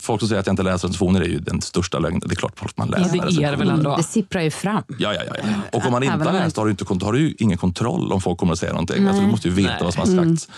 Folk 0.00 0.20
som 0.20 0.28
säger 0.28 0.40
att 0.40 0.46
jag 0.46 0.52
inte 0.52 0.62
läser 0.62 0.88
recensioner 0.88 1.20
är 1.20 1.28
ju 1.28 1.38
den 1.38 1.60
största 1.60 1.98
lögnen. 1.98 2.20
Det 2.26 2.34
är 2.34 2.36
klart 2.36 2.58
folk 2.58 2.76
man 2.76 2.88
läser 2.88 3.16
Ja, 3.16 3.24
det 3.30 3.44
är 3.44 3.56
väl 3.56 3.70
ändå. 3.70 3.96
Det 3.96 4.02
sipprar 4.02 4.42
ju 4.42 4.50
fram. 4.50 4.82
Ja, 4.98 5.14
ja, 5.14 5.22
ja, 5.26 5.34
ja. 5.36 5.78
Och 5.78 5.86
om 5.86 5.92
man 5.92 6.02
inte 6.02 6.14
Även 6.14 6.26
har 6.26 6.34
läst 6.34 6.56
har 6.56 6.64
du, 6.64 6.70
inte, 6.70 7.04
har 7.04 7.12
du 7.12 7.20
ju 7.20 7.34
ingen 7.38 7.58
kontroll 7.58 8.12
om 8.12 8.20
folk 8.20 8.38
kommer 8.38 8.52
att 8.52 8.58
säga 8.58 8.72
någonting. 8.72 9.06
Alltså, 9.06 9.22
du 9.22 9.28
måste 9.28 9.48
ju 9.48 9.54
veta 9.54 9.84
vad 9.84 9.94
som 9.94 10.00
har 10.00 10.24
sagts. 10.24 10.48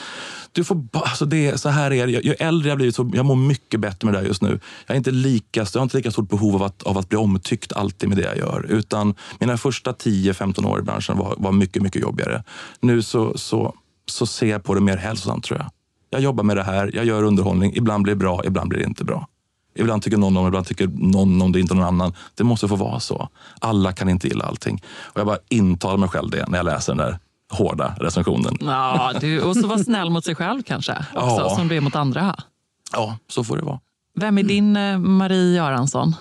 Du 0.53 0.64
får 0.64 0.74
ba, 0.74 1.01
alltså 1.01 1.24
det, 1.24 1.61
så 1.61 1.68
här 1.68 1.91
är 1.91 2.07
det. 2.07 2.12
Jag, 2.12 2.24
ju 2.24 2.32
äldre 2.32 2.68
jag 2.68 2.76
blivit 2.78 2.95
så 2.95 3.11
jag 3.14 3.26
mår 3.26 3.36
mycket 3.36 3.80
bättre 3.80 4.07
med 4.07 4.14
det 4.14 4.18
här 4.18 4.26
just 4.26 4.43
nu. 4.43 4.61
Jag, 4.86 4.95
är 4.95 4.99
inte 4.99 5.11
lika, 5.11 5.66
jag 5.72 5.80
har 5.80 5.82
inte 5.82 5.97
lika 5.97 6.11
stort 6.11 6.28
behov 6.28 6.55
av 6.55 6.62
att, 6.62 6.82
av 6.82 6.99
att 6.99 7.09
bli 7.09 7.18
omtyckt 7.18 7.72
alltid 7.72 8.09
med 8.09 8.18
det 8.18 8.24
jag 8.24 8.36
gör. 8.36 8.66
Utan 8.68 9.14
mina 9.39 9.57
första 9.57 9.93
10-15 9.93 10.66
år 10.66 10.78
i 10.78 10.82
branschen 10.82 11.18
var, 11.18 11.34
var 11.39 11.53
mycket, 11.53 11.82
mycket 11.82 12.03
jobbigare. 12.03 12.45
Nu 12.80 13.03
så, 13.03 13.39
så, 13.39 13.74
så 14.07 14.26
ser 14.26 14.47
jag 14.47 14.64
på 14.64 14.74
det 14.74 14.80
mer 14.80 14.97
hälsosamt 14.97 15.45
tror 15.45 15.59
jag. 15.59 15.70
Jag 16.11 16.21
jobbar 16.21 16.45
med 16.45 16.57
det 16.57 16.63
här, 16.63 16.91
jag 16.95 17.05
gör 17.05 17.23
underhållning. 17.23 17.73
Ibland 17.77 18.03
blir 18.03 18.15
det 18.15 18.19
bra, 18.19 18.43
ibland 18.45 18.69
blir 18.69 18.79
det 18.81 18.87
inte 18.87 19.05
bra. 19.05 19.27
Ibland 19.75 20.03
tycker 20.03 20.17
någon 20.17 20.37
om 20.37 20.47
ibland 20.47 20.67
tycker 20.67 20.87
någon 20.95 21.43
om 21.43 21.53
det, 21.53 21.61
inte 21.61 21.75
någon 21.75 21.85
annan. 21.85 22.13
Det 22.35 22.45
måste 22.45 22.69
få 22.69 22.77
vara 22.77 23.01
så. 23.01 23.29
Alla 23.61 23.93
kan 23.93 24.09
inte 24.09 24.29
gilla 24.29 24.45
allting. 24.45 24.83
Och 24.99 25.21
jag 25.21 25.27
bara 25.27 25.39
intalar 25.49 25.97
mig 25.97 26.09
själv 26.09 26.31
det 26.31 26.49
när 26.49 26.59
jag 26.59 26.65
läser 26.65 26.95
den 26.95 27.07
där 27.07 27.19
hårda 27.51 27.95
recensionen. 28.01 28.59
Ja, 28.61 29.13
du, 29.21 29.41
och 29.43 29.57
så 29.57 29.67
vara 29.67 29.79
snäll 29.79 30.11
mot 30.11 30.25
sig 30.25 30.35
själv 30.35 30.63
kanske, 30.63 30.93
också, 30.93 31.37
Ja. 31.41 31.55
som 31.57 31.69
du 31.69 31.77
är 31.77 31.81
mot 31.81 31.97
andra. 31.97 32.37
Ja, 32.93 33.17
så 33.29 33.45
får 33.45 33.57
det 33.57 33.63
vara. 33.63 33.81
Vem 34.15 34.39
är 34.39 34.43
din 34.43 34.77
eh, 34.77 34.99
Marie 34.99 35.57
Göransson? 35.57 36.15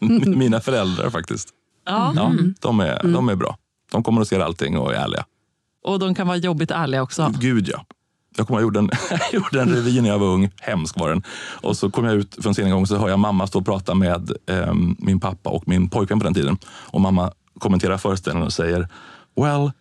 Mina 0.36 0.60
föräldrar 0.60 1.10
faktiskt. 1.10 1.48
Ja. 1.86 2.12
Ja, 2.16 2.32
de, 2.60 2.80
är, 2.80 3.02
de 3.02 3.28
är 3.28 3.34
bra. 3.36 3.56
De 3.92 4.02
kommer 4.02 4.20
att 4.20 4.28
se 4.28 4.42
allting 4.42 4.78
och 4.78 4.92
är 4.92 4.96
ärliga. 4.96 5.24
Och 5.84 5.98
de 5.98 6.14
kan 6.14 6.26
vara 6.26 6.36
jobbigt 6.36 6.70
ärliga 6.70 7.02
också. 7.02 7.32
Gud 7.38 7.68
ja. 7.68 7.84
Jag 8.36 8.50
ihåg, 8.50 8.58
jag 8.58 8.62
gjorde 8.62 8.78
en, 8.78 8.90
jag 9.10 9.32
gjorde 9.32 9.60
en 9.62 9.68
revy 9.68 10.00
när 10.00 10.08
jag 10.08 10.18
var 10.18 10.26
ung. 10.26 10.50
Hemsk 10.60 11.00
var 11.00 11.08
den. 11.08 11.22
Och 11.60 11.76
så 11.76 11.90
kom 11.90 12.04
jag 12.04 12.14
ut 12.14 12.36
från 12.42 12.54
scenen 12.54 12.70
en 12.70 12.76
gång 12.76 12.86
så 12.86 12.96
hör 12.96 13.08
jag 13.08 13.18
mamma 13.18 13.46
stå 13.46 13.58
och 13.58 13.64
prata 13.64 13.94
med 13.94 14.32
ehm, 14.46 14.96
min 14.98 15.20
pappa 15.20 15.50
och 15.50 15.68
min 15.68 15.88
pojkvän 15.88 16.18
på 16.18 16.24
den 16.24 16.34
tiden. 16.34 16.58
Och 16.64 17.00
mamma 17.00 17.32
kommenterar 17.58 17.98
föreställningen 17.98 18.46
och 18.46 18.52
säger 18.52 18.88
Well, 19.36 19.72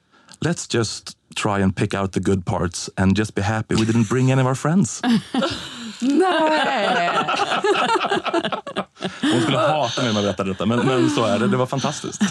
let's 0.45 0.75
just 0.75 1.17
try 1.43 1.63
and 1.63 1.75
pick 1.75 1.93
out 1.93 2.11
the 2.11 2.19
good 2.19 2.45
parts 2.45 2.89
and 2.95 3.17
just 3.17 3.35
be 3.35 3.41
happy 3.41 3.75
we 3.75 3.81
didn't 3.81 4.09
bring 4.09 4.31
any 4.31 4.41
of 4.41 4.47
our 4.47 4.55
friends. 4.55 5.01
Nej! 6.01 7.09
Hon 9.21 9.41
skulle 9.41 9.57
hata 9.57 10.01
mig 10.01 10.09
om 10.09 10.15
jag 10.15 10.25
berättade 10.25 10.49
detta, 10.49 10.65
men, 10.65 10.79
men 10.79 11.09
så 11.09 11.25
är 11.25 11.39
det. 11.39 11.47
Det 11.47 11.57
var 11.57 11.65
fantastiskt. 11.65 12.21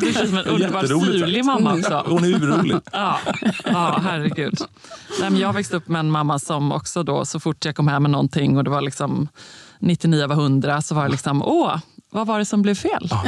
Det 0.00 0.12
känns 0.12 0.28
som 0.28 0.38
en 0.38 0.44
underbart 0.46 0.82
Jätteroligt 0.82 1.12
syrlig 1.12 1.44
mamma 1.44 1.74
också. 1.74 2.04
Hon 2.06 2.24
är 2.24 2.28
urrolig. 2.28 2.76
Ja, 2.92 3.18
ja 3.64 4.00
herregud. 4.04 4.58
Nej, 5.20 5.30
men 5.30 5.40
jag 5.40 5.52
växte 5.52 5.76
upp 5.76 5.88
med 5.88 6.00
en 6.00 6.10
mamma 6.10 6.38
som 6.38 6.72
också 6.72 7.02
då, 7.02 7.24
så 7.24 7.40
fort 7.40 7.64
jag 7.64 7.76
kom 7.76 7.88
hem 7.88 8.02
med 8.02 8.10
någonting 8.10 8.56
och 8.56 8.64
det 8.64 8.70
var 8.70 8.80
liksom 8.80 9.28
99 9.78 10.24
av 10.24 10.32
100 10.32 10.82
så 10.82 10.94
var 10.94 11.04
det 11.04 11.10
liksom, 11.10 11.42
åh, 11.42 11.76
vad 12.10 12.26
var 12.26 12.38
det 12.38 12.44
som 12.44 12.62
blev 12.62 12.74
fel? 12.74 13.08
Ja. 13.10 13.24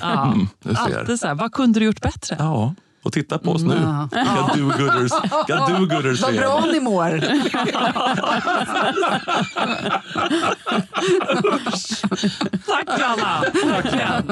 Ja, 0.00 0.22
Mm, 0.32 0.48
alltid 0.76 1.20
så 1.20 1.26
här, 1.26 1.34
vad 1.34 1.52
kunde 1.52 1.80
du 1.80 1.86
gjort 1.86 2.00
bättre? 2.00 2.36
Ja. 2.38 2.74
Och 3.02 3.12
tittar 3.12 3.38
på 3.38 3.50
oss 3.50 3.62
nu. 3.62 3.76
Mm. 3.76 4.08
Vilka 4.12 4.54
do-gooders 4.54 5.12
vilka 5.22 5.56
do-gooders 5.66 6.22
Vad 6.22 6.32
vi 6.32 6.38
är. 6.38 6.42
bra 6.42 6.64
ni 6.72 6.80
mår. 6.80 7.20
Tack 12.66 13.00
Anna! 13.00 13.40
Verkligen. 13.64 14.30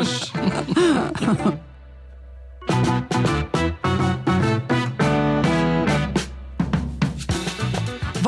Usch. 0.00 0.32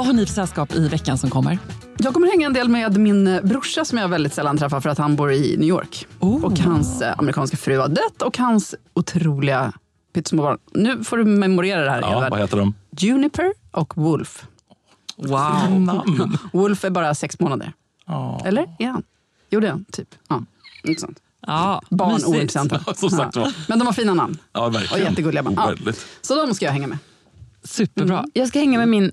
Har 0.08 0.12
ni 0.14 0.26
för 0.26 0.34
sällskap 0.34 0.74
i 0.74 0.88
veckan 0.88 1.18
som 1.18 1.30
kommer? 1.30 1.58
Jag 1.98 2.14
kommer 2.14 2.26
hänga 2.28 2.46
en 2.46 2.52
del 2.52 2.68
med 2.68 2.98
min 2.98 3.40
brorsa 3.44 3.84
som 3.84 3.98
jag 3.98 4.08
väldigt 4.08 4.34
sällan 4.34 4.58
träffar 4.58 4.80
för 4.80 4.90
att 4.90 4.98
han 4.98 5.16
bor 5.16 5.32
i 5.32 5.56
New 5.56 5.68
York. 5.68 6.06
Oh. 6.20 6.44
Och 6.44 6.58
hans 6.58 7.02
eh, 7.02 7.14
amerikanska 7.18 7.56
fru 7.56 7.78
har 7.78 7.88
dött 7.88 8.22
och 8.22 8.38
hans 8.38 8.74
otroliga 8.94 9.72
pyttesmå 10.14 10.42
barn. 10.42 10.58
Nu 10.72 11.04
får 11.04 11.16
du 11.16 11.24
memorera 11.24 11.84
det 11.84 11.90
här 11.90 12.00
Ja, 12.00 12.28
vad 12.30 12.40
heter 12.40 12.56
de? 12.56 12.74
Juniper 12.90 13.52
och 13.70 13.96
Wolf. 13.96 14.46
Wow. 15.16 16.38
Wolf 16.52 16.84
är 16.84 16.90
bara 16.90 17.14
sex 17.14 17.40
månader. 17.40 17.72
Eller? 18.44 18.76
Är 18.78 18.86
han? 18.86 19.02
Jo, 19.50 19.60
det 19.60 19.66
är 19.66 19.70
han. 19.70 19.84
Typ. 19.92 20.08
Ja, 20.28 20.44
inte 20.84 21.00
sant. 21.00 21.18
Ja, 21.46 21.82
Barn 21.90 22.24
ointressanta. 22.26 22.80
Var. 23.02 23.68
Men 23.68 23.78
de 23.78 23.86
har 23.86 23.92
fina 23.92 24.14
namn. 24.14 24.38
Ja, 24.52 24.66
Och 24.66 24.74
verkligen. 24.74 25.08
jättegulliga 25.08 25.42
barn. 25.42 25.54
Ja. 25.86 25.92
Så 26.20 26.46
de 26.46 26.54
ska 26.54 26.64
jag 26.64 26.72
hänga 26.72 26.86
med. 26.86 26.98
Superbra. 27.64 28.24
Jag 28.32 28.48
ska 28.48 28.58
hänga 28.58 28.78
med 28.78 28.88
min, 28.88 29.12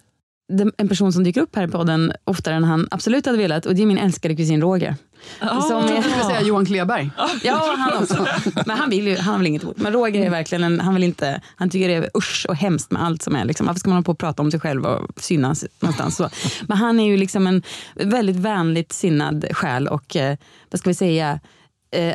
en 0.78 0.88
person 0.88 1.14
som 1.14 1.24
dyker 1.24 1.41
upp 1.41 1.56
här 1.56 1.68
i 1.68 1.72
podden 1.72 2.14
oftare 2.24 2.56
än 2.56 2.64
han 2.64 2.88
absolut 2.91 3.26
hade 3.26 3.38
velat 3.38 3.66
och 3.66 3.76
det 3.76 3.82
är 3.82 3.86
min 3.86 3.98
älskade 3.98 4.36
kusin 4.36 4.62
Roger. 4.62 4.96
Som 5.39 5.50
Jag 5.50 5.98
är, 5.98 6.02
skulle 6.02 6.24
säga 6.24 6.41
Johan 6.41 6.66
Kleberg. 6.66 7.10
ja, 7.43 7.76
han 7.78 8.04
också. 8.04 8.28
Men 8.66 8.78
han 8.78 8.89
vill 8.89 9.08
ju, 9.08 9.18
han 9.18 9.39
väl 9.39 9.48
inget 9.48 9.64
emot. 9.64 9.78
Men 9.78 9.93
Roger 9.93 10.26
är 10.26 10.30
verkligen 10.30 10.64
en, 10.64 10.80
han 10.80 10.93
vill 10.93 11.04
inte, 11.04 11.41
han 11.56 11.70
tycker 11.70 11.88
det 11.88 11.93
är 11.93 12.10
usch 12.18 12.46
och 12.50 12.56
hemskt 12.56 12.91
med 12.91 13.04
allt 13.04 13.22
som 13.22 13.36
är. 13.36 13.46
Liksom. 13.46 13.66
Varför 13.66 13.80
ska 13.80 13.89
man 13.89 13.96
hålla 13.96 14.04
på 14.06 14.12
och 14.12 14.18
prata 14.18 14.43
om 14.43 14.52
sig 14.52 14.60
själv 14.60 14.86
och 14.86 15.22
synas 15.22 15.66
någonstans? 15.80 16.16
Så. 16.16 16.30
Men 16.68 16.78
han 16.78 17.00
är 17.00 17.06
ju 17.06 17.18
liksom 17.18 17.48
en 17.48 17.64
väldigt 17.96 18.36
vänligt 18.36 18.91
sinnad 18.93 19.46
själ 19.52 19.88
och 19.88 20.16
eh, 20.16 20.38
vad 20.72 20.80
ska 20.80 20.89
vi 20.89 20.93
säga, 20.93 21.39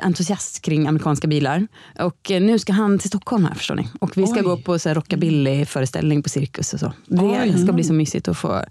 entusiast 0.03 0.63
kring 0.63 0.87
amerikanska 0.87 1.29
bilar. 1.29 1.67
Och 2.01 2.31
eh, 2.31 2.43
nu 2.43 2.59
ska 2.59 2.73
han 2.73 2.99
till 2.99 3.09
Stockholm 3.09 3.45
här 3.45 3.55
förstår 3.55 3.75
ni. 3.75 3.89
Och 4.01 4.17
vi 4.17 4.27
ska 4.27 4.37
Oj. 4.37 4.43
gå 4.43 4.57
på 4.57 4.79
så 4.79 4.89
här 4.89 4.95
rockabilly-föreställning 4.95 6.23
på 6.23 6.29
Cirkus 6.29 6.75
och 6.75 6.81
så. 6.81 6.93
Det 7.07 7.23
Oj. 7.23 7.63
ska 7.65 7.73
bli 7.73 7.85
så 7.85 7.93
mysigt 7.93 8.29
att 8.29 8.39
få... 8.39 8.65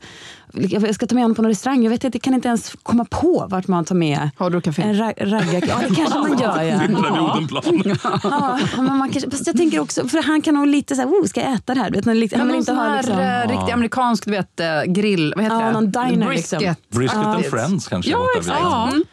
Jag 0.53 0.95
ska 0.95 1.07
ta 1.07 1.16
med 1.16 1.24
honom 1.24 1.36
på 1.36 1.41
någon 1.41 1.49
restaurang. 1.51 1.84
Jag 1.84 1.89
vet 1.89 2.03
inte, 2.03 2.16
jag 2.18 2.22
kan 2.24 2.34
inte 2.34 2.47
ens 2.47 2.76
komma 2.84 3.05
på 3.05 3.47
vart 3.49 3.68
man 3.68 3.86
tar 3.86 3.95
med 3.95 4.30
Har 4.38 4.49
du 4.49 4.62
café? 4.62 4.82
en 4.82 4.95
ra- 4.95 5.26
raggar... 5.26 5.64
Ja, 5.68 5.76
det 5.89 5.95
kanske 5.95 6.20
man 6.20 6.38
gör. 6.39 6.62
Ja. 6.64 6.82
Ja, 8.76 8.82
men 8.84 8.97
man 8.97 9.10
kanske, 9.10 9.32
fast 9.32 9.47
jag 9.47 9.57
tänker 9.57 9.80
också, 9.80 10.07
för 10.07 10.24
han 10.24 10.41
kan 10.41 10.53
nog 10.55 10.68
lite 10.68 10.95
så 10.95 11.01
här, 11.01 11.10
oh, 11.10 11.26
ska 11.26 11.41
jag 11.41 11.53
äta 11.53 11.74
det 11.74 11.80
här? 11.80 11.91
Vet, 11.91 12.05
lite, 12.05 12.38
han 12.38 12.47
vill 12.47 12.55
inte 12.55 12.74
ha 12.74 12.95
liksom... 12.97 13.20
eh, 13.20 13.47
riktig 13.49 13.72
amerikansk 13.72 14.26
du 14.26 14.32
vet, 14.32 14.60
eh, 14.60 14.84
grill. 14.88 15.34
Vad 15.36 15.43
heter 15.43 15.60
Ja, 15.60 15.66
det? 15.66 15.72
någon 15.72 15.91
diner, 15.91 16.28
Brisket. 16.28 16.62
liksom. 16.62 16.76
Brisket 16.99 17.18
and 17.20 17.45
Friends 17.45 17.88
kanske. 17.88 18.12
Ja, 18.12 18.28
exakt. 18.38 18.60
Ja. 18.62 18.88
Mm. 18.89 19.03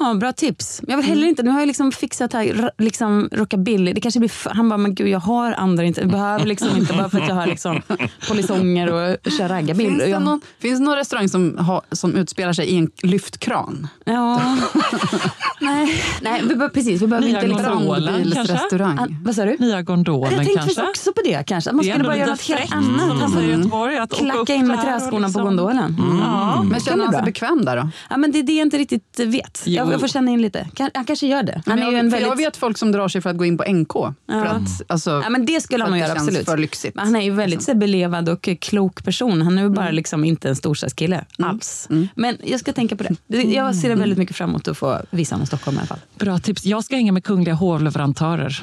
Ja, 0.00 0.14
bra 0.14 0.32
tips. 0.32 0.80
Jag 0.88 0.96
vill 0.96 1.06
heller 1.06 1.26
inte, 1.26 1.42
nu 1.42 1.50
har 1.50 1.60
jag 1.60 1.66
liksom 1.66 1.92
fixat 1.92 2.32
här, 2.32 2.70
liksom 2.78 3.28
rockabilly. 3.32 3.92
Det 3.92 4.00
kanske 4.00 4.20
blir, 4.20 4.28
för, 4.28 4.50
han 4.50 4.68
bara, 4.68 4.76
men 4.76 4.94
gud 4.94 5.08
jag 5.08 5.18
har 5.20 5.52
andra 5.52 5.84
inte, 5.84 6.00
jag 6.00 6.10
behöver 6.10 6.46
liksom 6.46 6.68
inte 6.76 6.92
bara 6.94 7.08
för 7.10 7.20
att 7.20 7.28
jag 7.28 7.34
har 7.34 7.46
liksom 7.46 7.82
polisonger 8.28 8.92
och 8.92 9.32
kör 9.38 9.48
raggarbil. 9.48 9.86
Finns 9.88 9.98
det, 10.02 10.08
jag- 10.08 10.22
någon, 10.22 10.40
finns 10.58 10.78
det 10.78 10.84
någon 10.84 10.96
restaurang 10.96 11.28
som, 11.28 11.58
har, 11.58 11.82
som 11.92 12.14
utspelar 12.16 12.52
sig 12.52 12.66
i 12.66 12.76
en 12.78 12.90
lyftkran? 13.02 13.88
Ja. 14.04 14.40
nej, 15.60 16.02
nej 16.22 16.42
vi, 16.48 16.54
bör- 16.54 16.68
precis. 16.68 17.02
Vi 17.02 17.06
behöver 17.06 17.28
Nya 17.28 17.42
inte 17.42 17.56
liksom... 17.56 17.74
gondolen. 17.86 18.22
Bilsrestaurang. 18.22 18.98
Ah, 18.98 19.06
vad 19.24 19.34
sa 19.34 19.44
du? 19.44 19.56
Nya 19.58 19.82
gondolen 19.82 20.32
Jag 20.32 20.46
tänkte 20.46 20.58
kanske? 20.64 20.82
också 20.82 21.12
på 21.12 21.20
det. 21.24 21.46
kanske. 21.46 21.70
Att 21.70 21.76
man 21.76 21.84
skulle 21.84 22.04
bara 22.04 22.16
göra 22.16 22.30
något 22.30 22.40
helt 22.48 22.72
annat. 22.72 23.32
Mm. 23.32 23.50
Göteborg. 23.50 23.98
Att 23.98 24.12
åka 24.12 24.24
upp 24.24 24.30
Klacka 24.32 24.54
in 24.54 24.66
med 24.66 24.82
träskorna 24.82 25.26
liksom- 25.26 25.32
på 25.42 25.44
gondolen. 25.48 25.96
Ja. 26.20 26.62
Men 26.62 26.80
känner 26.80 27.04
han 27.04 27.14
sig 27.14 27.22
bekväm 27.22 27.64
där 27.64 27.76
då? 27.76 27.88
Ja, 28.10 28.16
men 28.16 28.32
det 28.32 28.38
är 28.38 28.42
det 28.42 28.52
jag 28.52 28.66
inte 28.66 28.78
riktigt 28.78 29.20
vet. 29.20 29.62
Jag, 29.76 29.92
jag 29.92 30.00
får 30.00 30.08
känna 30.08 30.30
in 30.30 30.42
lite. 30.42 30.68
Kan, 30.74 30.90
han 30.94 31.04
kanske 31.04 31.26
gör 31.26 31.42
det. 31.42 31.62
Han 31.66 31.78
Men 31.78 31.78
är 31.78 31.82
ju 31.90 31.92
jag, 31.92 32.00
en 32.00 32.10
väldigt... 32.10 32.28
jag 32.28 32.36
vet 32.36 32.56
folk 32.56 32.78
som 32.78 32.92
drar 32.92 33.08
sig 33.08 33.20
för 33.20 33.30
att 33.30 33.36
gå 33.36 33.44
in 33.44 33.58
på 33.58 33.64
NK. 33.72 33.92
För 33.92 34.44
att, 34.46 34.82
alltså, 34.86 35.10
Ja, 35.10 35.30
men 35.30 35.46
det 35.46 35.60
skulle 35.60 35.84
för 35.84 35.90
han 35.90 35.98
nog 35.98 36.08
göra, 36.08 36.18
absolut. 36.20 36.44
för 36.44 36.56
lyxigt. 36.56 36.94
Men 36.94 37.04
han 37.04 37.16
är 37.16 37.20
ju 37.20 37.30
väldigt 37.30 37.62
så, 37.62 37.74
belevad 37.74 38.28
och 38.28 38.48
klok 38.60 39.04
person. 39.04 39.42
Han 39.42 39.58
är 39.58 39.62
ju 39.62 39.68
bara 39.68 39.90
liksom 39.90 40.24
inte 40.24 40.48
en 40.48 40.56
storstadskille 40.56 41.24
alls. 41.38 41.88
Men 42.14 42.36
jag 42.44 42.60
ska 42.60 42.72
tänka 42.72 42.96
på 42.96 43.02
det. 43.02 43.14
Det- 43.26 43.42
Jag 43.42 43.74
ser 43.76 43.96
väldigt 43.96 44.18
mycket 44.18 44.36
fram 44.36 44.50
emot 44.50 44.68
att 44.68 44.78
få 44.78 44.98
visa 45.10 45.34
honom 45.34 45.46
Stockholm 45.46 45.76
i 45.76 45.80
alla 45.80 45.86
fall. 45.86 45.98
Bra 46.18 46.38
tips. 46.38 46.64
Jag 46.64 46.84
ska 46.84 46.96
hänga 46.96 47.12
med 47.12 47.24
kungliga 47.24 47.54
hovleverantörer 47.54 48.62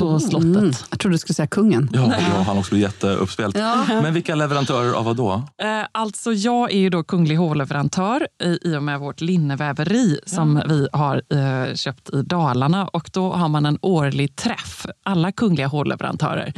på 0.00 0.20
slottet. 0.20 0.56
Mm. 0.56 0.72
Jag 0.90 0.98
trodde 0.98 1.14
du 1.14 1.18
skulle 1.18 1.34
säga 1.34 1.46
kungen. 1.46 1.90
Ja, 1.92 2.14
ja, 2.18 2.42
han 2.42 2.58
också 2.58 2.74
blir 2.74 2.82
jätteuppspelt. 2.82 3.56
Men 3.88 4.14
vilka 4.14 4.34
leverantörer 4.34 4.92
av 4.92 5.04
vad 5.04 5.16
då? 5.16 5.32
Eh, 5.62 5.68
alltså 5.92 6.32
jag 6.32 6.72
är 6.72 6.78
ju 6.78 6.90
då 6.90 7.02
kunglig 7.02 7.36
hovleverantör 7.36 8.28
i, 8.42 8.76
och 8.76 8.82
med 8.82 9.00
vårt 9.00 9.20
linneväveri 9.20 10.18
som 10.26 10.62
vi 10.68 10.88
har 10.92 11.22
eh, 11.28 11.74
köpt 11.74 12.10
i 12.10 12.22
Dalarna. 12.22 12.88
Och 12.88 13.10
Då 13.12 13.32
har 13.32 13.48
man 13.48 13.66
en 13.66 13.78
årlig 13.82 14.36
träff, 14.36 14.86
alla 15.02 15.32
kungliga 15.32 15.66
hovleverantörer 15.66 16.52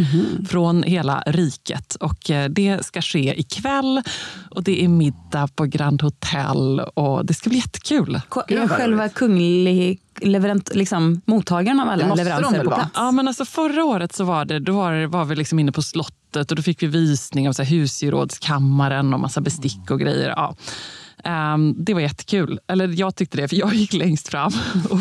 från 0.49 0.82
hela 0.82 1.22
riket. 1.26 1.95
Och 1.95 2.30
eh, 2.30 2.49
Det 2.49 2.86
ska 2.86 3.03
ske 3.03 3.40
ikväll 3.40 4.03
och 4.51 4.62
det 4.62 4.84
är 4.84 4.88
middag 4.88 5.49
på 5.57 5.64
Grand 5.64 6.03
Hotel 6.03 6.80
och 6.80 7.26
det 7.26 7.34
ska 7.34 7.51
bli 7.51 7.59
jättekul. 7.59 8.20
Är 8.49 8.68
själva 8.68 9.09
kunglig 9.09 10.01
leverant, 10.20 10.74
liksom, 10.74 11.20
mottagaren 11.24 11.80
av 11.80 11.88
alla 11.88 12.14
leveranser 12.14 12.64
på 12.64 12.70
plats? 12.70 12.90
Ja, 12.94 13.10
men 13.10 13.28
alltså 13.28 13.44
förra 13.44 13.84
året 13.84 14.14
så 14.14 14.24
var, 14.24 14.44
det, 14.44 14.58
då 14.58 14.72
var, 14.72 15.06
var 15.06 15.24
vi 15.24 15.36
liksom 15.36 15.58
inne 15.58 15.72
på 15.72 15.82
slottet 15.82 16.50
och 16.50 16.56
då 16.56 16.62
fick 16.62 16.82
vi 16.82 16.86
visning 16.86 17.48
av 17.48 17.52
så 17.52 17.62
här 17.62 17.70
husgerådskammaren 17.70 19.14
och 19.14 19.20
massa 19.20 19.40
bestick 19.40 19.90
och 19.90 20.00
grejer. 20.00 20.28
Ja. 20.28 20.54
Ehm, 21.24 21.74
det 21.84 21.94
var 21.94 22.00
jättekul. 22.00 22.60
Eller 22.68 22.88
jag 22.88 23.16
tyckte 23.16 23.36
det, 23.36 23.48
för 23.48 23.56
jag 23.56 23.74
gick 23.74 23.92
längst 23.92 24.28
fram 24.28 24.52
och 24.90 25.00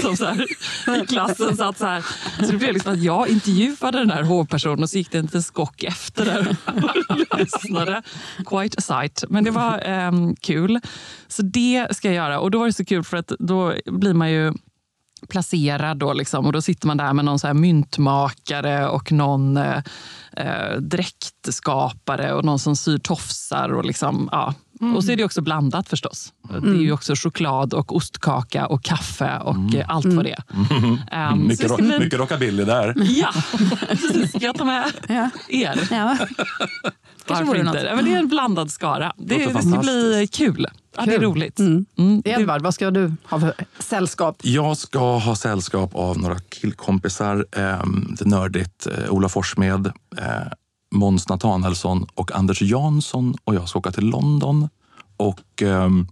som 0.00 0.16
så 0.16 0.24
här, 0.24 1.02
i 1.02 1.06
klassen. 1.06 1.56
Satt 1.56 1.78
så, 1.78 1.86
här. 1.86 2.04
så 2.40 2.52
det 2.52 2.58
blev 2.58 2.74
liksom 2.74 2.92
att 2.92 3.02
jag 3.02 3.28
intervjuade 3.28 3.98
den 3.98 4.10
här 4.10 4.22
hovpersonen 4.22 4.82
och 4.82 4.90
så 4.90 4.98
gick 4.98 5.10
det 5.10 5.18
en 5.18 5.24
liten 5.24 5.42
skock 5.42 5.82
efter 5.82 6.24
där 6.24 6.56
och 7.30 7.38
lyssnade. 7.38 8.02
Quite 8.46 8.78
a 8.78 8.80
sight. 8.80 9.24
Men 9.28 9.44
det 9.44 9.50
var 9.50 9.78
ehm, 9.78 10.36
kul. 10.36 10.80
Så 11.28 11.42
det 11.42 11.86
ska 11.90 12.08
jag 12.08 12.14
göra. 12.14 12.40
Och 12.40 12.50
då 12.50 12.58
var 12.58 12.66
det 12.66 12.72
så 12.72 12.84
kul 12.84 13.04
för 13.04 13.16
att 13.16 13.32
då 13.38 13.74
blir 13.86 14.14
man 14.14 14.30
ju 14.30 14.52
placerad. 15.28 15.98
Då 15.98 16.12
liksom, 16.12 16.46
och 16.46 16.52
då 16.52 16.62
sitter 16.62 16.86
man 16.86 16.96
där 16.96 17.12
med 17.12 17.24
någon 17.24 17.38
så 17.38 17.46
här 17.46 17.54
myntmakare 17.54 18.88
och 18.88 19.12
någon 19.12 19.56
eh, 19.56 19.82
eh, 20.36 20.76
dräktskapare 20.78 22.32
och 22.32 22.44
någon 22.44 22.58
som 22.58 22.76
syr 22.76 22.98
tofsar. 22.98 23.68
Och, 23.72 23.84
liksom, 23.84 24.28
ja. 24.32 24.54
Och 24.96 25.04
så 25.04 25.12
är 25.12 25.16
det 25.16 25.24
också 25.24 25.40
blandat 25.42 25.88
förstås. 25.88 26.32
Det 26.62 26.68
är 26.68 26.74
ju 26.74 26.92
också 26.92 27.14
choklad 27.16 27.74
och 27.74 27.96
ostkaka 27.96 28.66
och 28.66 28.84
kaffe 28.84 29.38
och 29.38 29.74
eh, 29.74 29.84
allt 29.88 30.06
vad 30.06 30.24
det 30.24 30.30
är. 30.32 30.42
Så 31.30 31.36
mycket, 31.36 31.48
det 31.58 31.64
ska 31.68 31.68
ro- 31.68 31.76
bli- 31.76 31.98
mycket 31.98 32.18
rockabilly 32.18 32.64
där. 32.64 32.94
Ja, 32.96 33.28
precis. 33.88 34.28
Ska 34.30 34.38
jag 34.40 34.54
ta 34.58 34.64
med 34.64 34.92
er? 35.08 35.30
Ja. 35.90 36.16
Varför 37.28 37.54
inte? 37.56 37.92
men 37.96 38.04
det 38.04 38.14
är 38.14 38.18
en 38.18 38.28
blandad 38.28 38.70
skara. 38.70 39.12
Det, 39.16 39.38
Låter 39.38 39.54
det 39.54 39.68
ska 39.70 39.78
bli 39.80 40.28
kul. 40.32 40.66
Ja, 40.96 41.04
det 41.06 41.14
är 41.14 41.20
roligt. 41.20 41.58
Mm. 41.58 41.86
Det- 42.24 42.30
Edvard, 42.30 42.62
vad 42.62 42.74
ska 42.74 42.90
du 42.90 43.12
ha 43.24 43.40
för 43.40 43.54
sällskap? 43.78 44.36
Jag 44.42 44.76
ska 44.76 45.18
ha 45.18 45.36
sällskap 45.36 45.94
av 45.94 46.18
några 46.18 46.38
killkompisar. 46.38 47.46
Eh, 47.56 47.82
lite 48.10 48.28
nördigt. 48.28 48.86
Eh, 48.86 49.10
Ola 49.10 49.28
Forssmed, 49.28 49.86
eh, 50.18 50.24
Måns 50.94 51.28
Nathanaelsson 51.28 52.06
och 52.14 52.32
Anders 52.34 52.62
Jansson. 52.62 53.34
Och 53.44 53.54
jag 53.54 53.68
ska 53.68 53.78
åka 53.78 53.92
till 53.92 54.06
London. 54.06 54.68
Och 55.16 55.62
ehm, 55.62 56.06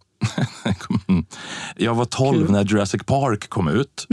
jag 1.77 1.95
var 1.95 2.05
12 2.05 2.51
när 2.51 2.65
Jurassic 2.65 3.03
Park 3.07 3.49
kom 3.49 3.69
ut. 3.69 4.07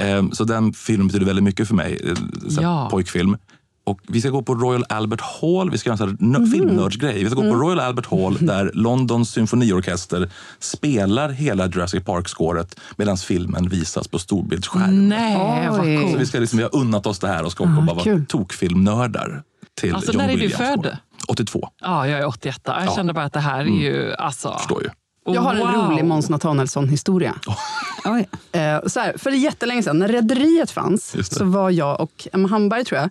Eh, 0.00 0.30
så 0.32 0.44
den 0.44 0.72
filmen 0.72 1.06
betyder 1.06 1.26
väldigt 1.26 1.44
mycket 1.44 1.68
för 1.68 1.74
mig. 1.74 2.00
Eh, 2.10 2.14
så 2.48 2.62
Ja. 2.62 2.88
Pojkfilm. 2.90 3.36
Och 3.84 4.00
vi 4.08 4.20
ska 4.20 4.30
gå 4.30 4.42
på 4.42 4.54
Royal 4.54 4.84
Albert 4.88 5.20
Hall. 5.20 5.70
Vi 5.70 5.78
ska 5.78 5.88
göra 5.90 5.94
en 5.94 5.98
sån 5.98 6.08
här 6.08 6.38
nö- 6.40 6.46
filmnördsgrej. 6.52 7.24
Vi 7.24 7.30
ska 7.30 7.34
gå 7.42 7.52
på 7.52 7.58
Royal 7.58 7.80
Albert 7.80 8.06
Hall 8.10 8.36
där 8.40 8.70
Londons 8.74 9.30
symfoniorkester 9.30 10.30
spelar 10.60 11.28
hela 11.28 11.66
Jurassic 11.66 12.04
Park-skåret 12.04 12.80
medan 12.96 13.16
filmen 13.16 13.68
visas 13.68 14.08
på 14.08 14.18
storbildsskärm. 14.18 15.08
Nej, 15.08 15.68
vad 15.70 15.80
Oj. 15.80 15.96
coolt. 16.00 16.12
Så 16.12 16.18
vi, 16.18 16.26
ska 16.26 16.38
liksom, 16.38 16.56
vi 16.56 16.62
har 16.62 16.76
unnat 16.76 17.06
oss 17.06 17.18
det 17.18 17.28
här 17.28 17.44
och 17.44 17.52
ska 17.52 17.64
åka 17.64 17.76
och 17.76 17.84
bara 17.84 17.96
vara 18.04 18.24
tokfilmnördar 18.28 19.42
till 19.80 19.94
Alltså, 19.94 20.12
John 20.12 20.18
när 20.18 20.28
är 20.28 20.32
du 20.32 20.40
Williams 20.40 20.56
född? 20.56 20.78
score. 20.80 20.98
82, 21.28 21.68
Ja, 21.80 22.08
jag 22.08 22.18
är 22.20 22.26
81. 22.26 22.60
Jag 22.64 22.84
Ja. 22.86 22.94
kände 22.96 23.12
bara 23.12 23.24
att 23.24 23.32
det 23.32 23.40
här 23.40 23.60
är 23.60 23.64
ju... 23.64 24.12
Alltså, 24.14 24.54
förstår 24.58 24.82
ju. 24.82 24.88
Jag 25.34 25.40
har 25.40 25.54
en 25.54 25.58
wow. 25.60 25.68
rolig 25.90 26.04
Måns 26.04 26.28
Nathanaelsson-historia. 26.30 27.34
Oj. 28.04 28.28
Eh, 28.52 28.86
så 28.86 29.00
här, 29.00 29.18
för 29.18 29.30
jättelänge 29.30 29.82
sedan, 29.82 29.98
när 29.98 30.08
Rederiet 30.08 30.70
fanns, 30.70 31.28
så 31.36 31.44
var 31.44 31.70
jag 31.70 32.00
och 32.00 32.28
Emma 32.32 32.48
Hamberg, 32.48 32.84
tror 32.84 33.00
jag, 33.00 33.10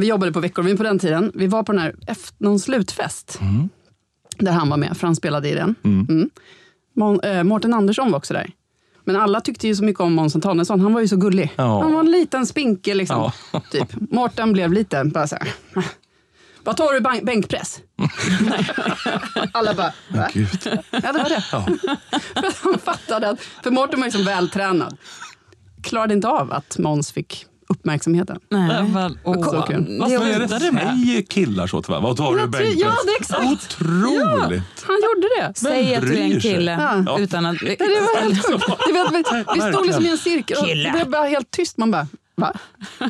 vi 0.00 0.06
jobbade 0.06 0.32
på 0.32 0.40
Veckorevyn 0.40 0.76
på 0.76 0.82
den 0.82 0.98
tiden. 0.98 1.32
Vi 1.34 1.46
var 1.46 1.62
på 1.62 1.72
den 1.72 1.80
här, 1.80 1.94
efter, 2.06 2.44
någon 2.44 2.58
slutfest, 2.58 3.38
Mm. 3.40 3.68
där 4.38 4.52
han 4.52 4.68
var 4.68 4.76
med, 4.76 4.96
för 4.96 5.06
han 5.06 5.16
spelade 5.16 5.48
i 5.48 5.54
den. 5.54 5.74
Mm. 5.84 6.30
Mm. 6.96 7.20
Eh, 7.22 7.42
Mårten 7.44 7.74
Andersson 7.74 8.10
var 8.10 8.18
också 8.18 8.34
där. 8.34 8.50
Men 9.06 9.16
alla 9.16 9.40
tyckte 9.40 9.66
ju 9.68 9.74
så 9.76 9.84
mycket 9.84 10.00
om 10.00 10.12
Måns 10.14 10.34
Antonesson. 10.34 10.80
Han 10.80 10.92
var 10.94 11.00
ju 11.00 11.08
så 11.08 11.16
gullig. 11.16 11.52
Ja. 11.56 11.82
Han 11.82 11.92
var 11.92 12.00
en 12.00 12.10
liten 12.10 12.46
spinkel 12.46 12.96
liksom. 12.98 13.30
Ja. 13.52 13.60
Typ. 13.70 13.88
Mårten 14.10 14.52
blev 14.52 14.72
lite 14.72 15.04
bara 15.04 15.26
så 15.26 15.36
här. 15.36 15.48
Vad 16.64 16.76
tar 16.76 16.92
du 16.92 17.00
bank- 17.00 17.22
bänkpress? 17.24 17.80
Alla 19.52 19.74
bara, 19.74 19.92
va? 20.08 20.28
Gud. 20.32 20.48
Ja, 20.90 21.12
det 21.12 21.18
var 21.18 21.28
det. 21.28 21.44
Ja. 21.52 21.66
För 22.52 22.70
han 22.70 22.78
fattade 22.78 23.28
att, 23.28 23.40
för 23.62 23.70
Mårten 23.70 24.00
var 24.00 24.06
ju 24.06 24.10
så 24.12 24.22
vältränad. 24.22 24.96
Klarade 25.82 26.14
inte 26.14 26.28
av 26.28 26.52
att 26.52 26.78
Måns 26.78 27.12
fick 27.12 27.46
uppmärksamheten. 27.68 28.38
Nej. 28.50 28.84
Åh, 29.24 29.44
Så 29.50 29.62
kul. 29.62 29.98
vad 30.00 30.10
Vad 30.10 30.28
är 30.28 30.38
det 30.40 30.48
slutade 30.48 30.64
det 30.64 30.72
med? 30.72 30.98
säger 31.06 31.22
killar 31.22 31.66
så 31.66 31.82
till 31.82 31.90
varandra? 31.90 32.08
Vad 32.08 32.16
tar 32.16 32.32
du 32.36 32.46
bänkpress? 32.48 32.74
ja, 32.76 32.92
det 33.06 33.10
är 33.10 33.20
exakt. 33.20 33.42
Otroligt! 33.44 34.62
Han 34.86 34.96
gjorde 35.02 35.28
det. 35.40 35.52
Säg 35.58 36.00
bryr 36.00 36.20
en 36.20 36.40
kille 36.40 37.02
Ja. 37.06 37.18
utan 37.20 37.46
att... 37.46 37.56
Nej, 37.62 37.76
det 37.78 37.84
var 38.00 38.20
helt 38.22 38.46
sjukt. 38.46 38.64
Vi, 39.32 39.44
vi 39.54 39.72
stod 39.72 39.86
liksom 39.86 40.06
i 40.06 40.10
en 40.10 40.18
cirkel 40.18 40.56
och 40.60 40.66
det 40.66 40.90
blev 40.92 41.10
bara 41.10 41.28
helt 41.28 41.50
tyst. 41.50 41.76
Man 41.76 41.90
bara, 41.90 42.06
va? 42.36 42.52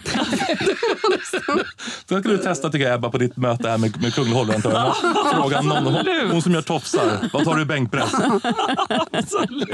Då 2.09 2.21
ska 2.21 2.29
du 2.29 2.39
testa 2.39 2.71
tycker 2.71 2.87
jag, 2.87 2.95
Ebba 2.95 3.11
på 3.11 3.19
ditt 3.19 3.37
möte 3.37 3.69
här 3.69 3.79
med, 3.79 4.03
med 4.03 4.13
Hovleverantörerna. 4.13 4.95
Fråga 5.35 5.61
någon, 5.63 5.85
hon, 5.95 6.07
hon 6.31 6.43
som 6.43 6.53
gör 6.53 6.63
tofsar. 6.63 7.29
Vad 7.33 7.45
tar 7.45 7.55
du 7.55 7.63
i 7.63 7.65
bänkpress? 7.65 8.13
Absolut. 9.13 9.69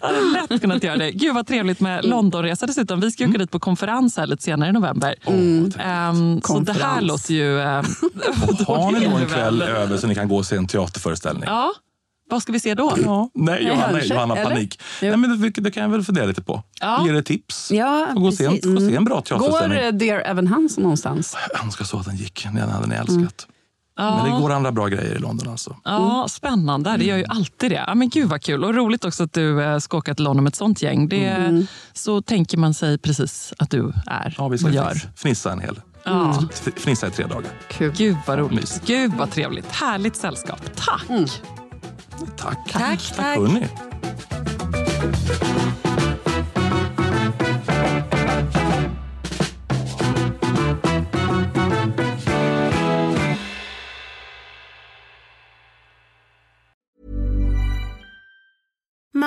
Jag 0.00 0.08
hade 0.08 0.20
lätt 0.50 0.60
kunnat 0.60 0.82
göra 0.82 0.96
det. 0.96 1.10
Gud 1.12 1.34
vad 1.34 1.46
trevligt 1.46 1.80
med 1.80 1.98
Mm. 1.98 2.10
Londonresa 2.10 2.66
dessutom. 2.66 3.00
Vi 3.00 3.10
ska 3.10 3.24
åka 3.28 3.38
dit 3.38 3.50
på 3.50 3.60
konferens 3.60 4.16
här 4.16 4.26
lite 4.26 4.42
senare 4.42 4.68
i 4.70 4.72
november. 4.72 5.14
Ehm, 5.78 6.40
så 6.44 6.58
det 6.60 6.72
här 6.72 7.00
låter 7.00 7.34
ju... 7.34 7.60
ehm, 7.60 7.84
Har 8.66 8.92
ni 8.92 9.04
då 9.06 9.10
en 9.10 9.18
väl. 9.20 9.28
kväll 9.28 9.62
över 9.62 9.96
så 9.96 10.06
ni 10.06 10.14
kan 10.14 10.28
gå 10.28 10.36
och 10.36 10.46
se 10.46 10.56
en 10.56 10.66
teaterföreställning? 10.66 11.44
Ja. 11.46 11.72
Vad 12.30 12.42
ska 12.42 12.52
vi 12.52 12.60
se 12.60 12.74
då? 12.74 12.94
Ja. 13.04 13.30
Nej, 13.34 13.66
Johanna, 13.68 14.02
Johanna 14.02 14.36
panik. 14.36 14.80
Nej, 15.02 15.16
men 15.16 15.40
det, 15.40 15.50
det 15.50 15.70
kan 15.70 15.82
jag 15.82 15.90
väl 15.90 16.02
fundera 16.04 16.26
lite 16.26 16.42
på. 16.42 16.62
Ja. 16.80 17.06
Ge 17.06 17.16
er 17.16 17.22
tips. 17.22 17.70
Ja, 17.70 18.08
gå 18.16 18.32
se, 18.32 18.44
en. 18.44 18.58
Mm. 18.64 18.74
gå 18.74 18.80
se 18.80 18.96
en 18.96 19.04
bra 19.04 19.14
Går 19.14 19.20
teaterföreställning. 19.22 19.78
eh, 19.78 19.92
Dear 19.92 20.20
Evan 20.30 20.46
Hansen 20.46 20.82
någonstans? 20.82 21.36
Jag 21.52 21.64
önskar 21.64 21.84
så 21.84 21.98
att 21.98 22.04
den 22.06 22.16
gick. 22.16 22.44
Den 22.54 22.68
hade 22.70 22.86
ni 22.86 22.94
älskat. 22.94 23.46
Ja. 24.00 24.16
Men 24.22 24.32
det 24.34 24.40
går 24.40 24.52
andra 24.52 24.72
bra 24.72 24.86
grejer 24.86 25.14
i 25.16 25.18
London 25.18 25.48
alltså. 25.48 25.76
Ja, 25.84 26.26
spännande. 26.30 26.96
Det 26.96 27.04
gör 27.04 27.16
ju 27.16 27.24
alltid 27.28 27.70
det. 27.70 27.84
Ja, 27.86 27.94
men 27.94 28.08
gud 28.08 28.28
vad 28.28 28.42
kul. 28.42 28.64
Och 28.64 28.74
roligt 28.74 29.04
också 29.04 29.22
att 29.24 29.32
du 29.32 29.62
eh, 29.62 29.78
ska 29.78 29.96
åka 29.96 30.14
till 30.14 30.24
London 30.24 30.44
med 30.44 30.50
ett 30.50 30.54
sånt 30.56 30.82
gäng. 30.82 31.08
Det, 31.08 31.64
Så 31.92 32.22
tänker 32.22 32.58
man 32.58 32.74
sig 32.74 32.98
precis 32.98 33.52
att 33.58 33.70
du 33.70 33.92
är 34.06 34.34
Ja, 34.38 34.48
vi 34.48 34.58
ska 34.58 34.68
och 34.68 34.74
gör. 34.74 34.90
fniss- 34.94 35.06
fnissa 35.16 35.52
en 35.52 35.60
hel. 35.60 35.80
Ja. 36.04 36.42
Fnissa 36.76 37.06
i 37.06 37.10
tre 37.10 37.26
dagar. 37.26 37.50
Kul. 37.68 37.92
Gud 37.96 38.16
vad 38.26 38.38
roligt. 38.38 38.82
Gud 38.86 39.12
vad 39.18 39.30
trevligt. 39.30 39.66
Härligt 39.72 40.16
sällskap. 40.16 40.60
Tack. 40.76 41.40
Tack. 42.36 42.58
Tack, 42.72 42.98
tack. 43.16 43.36
hörni. 43.36 43.68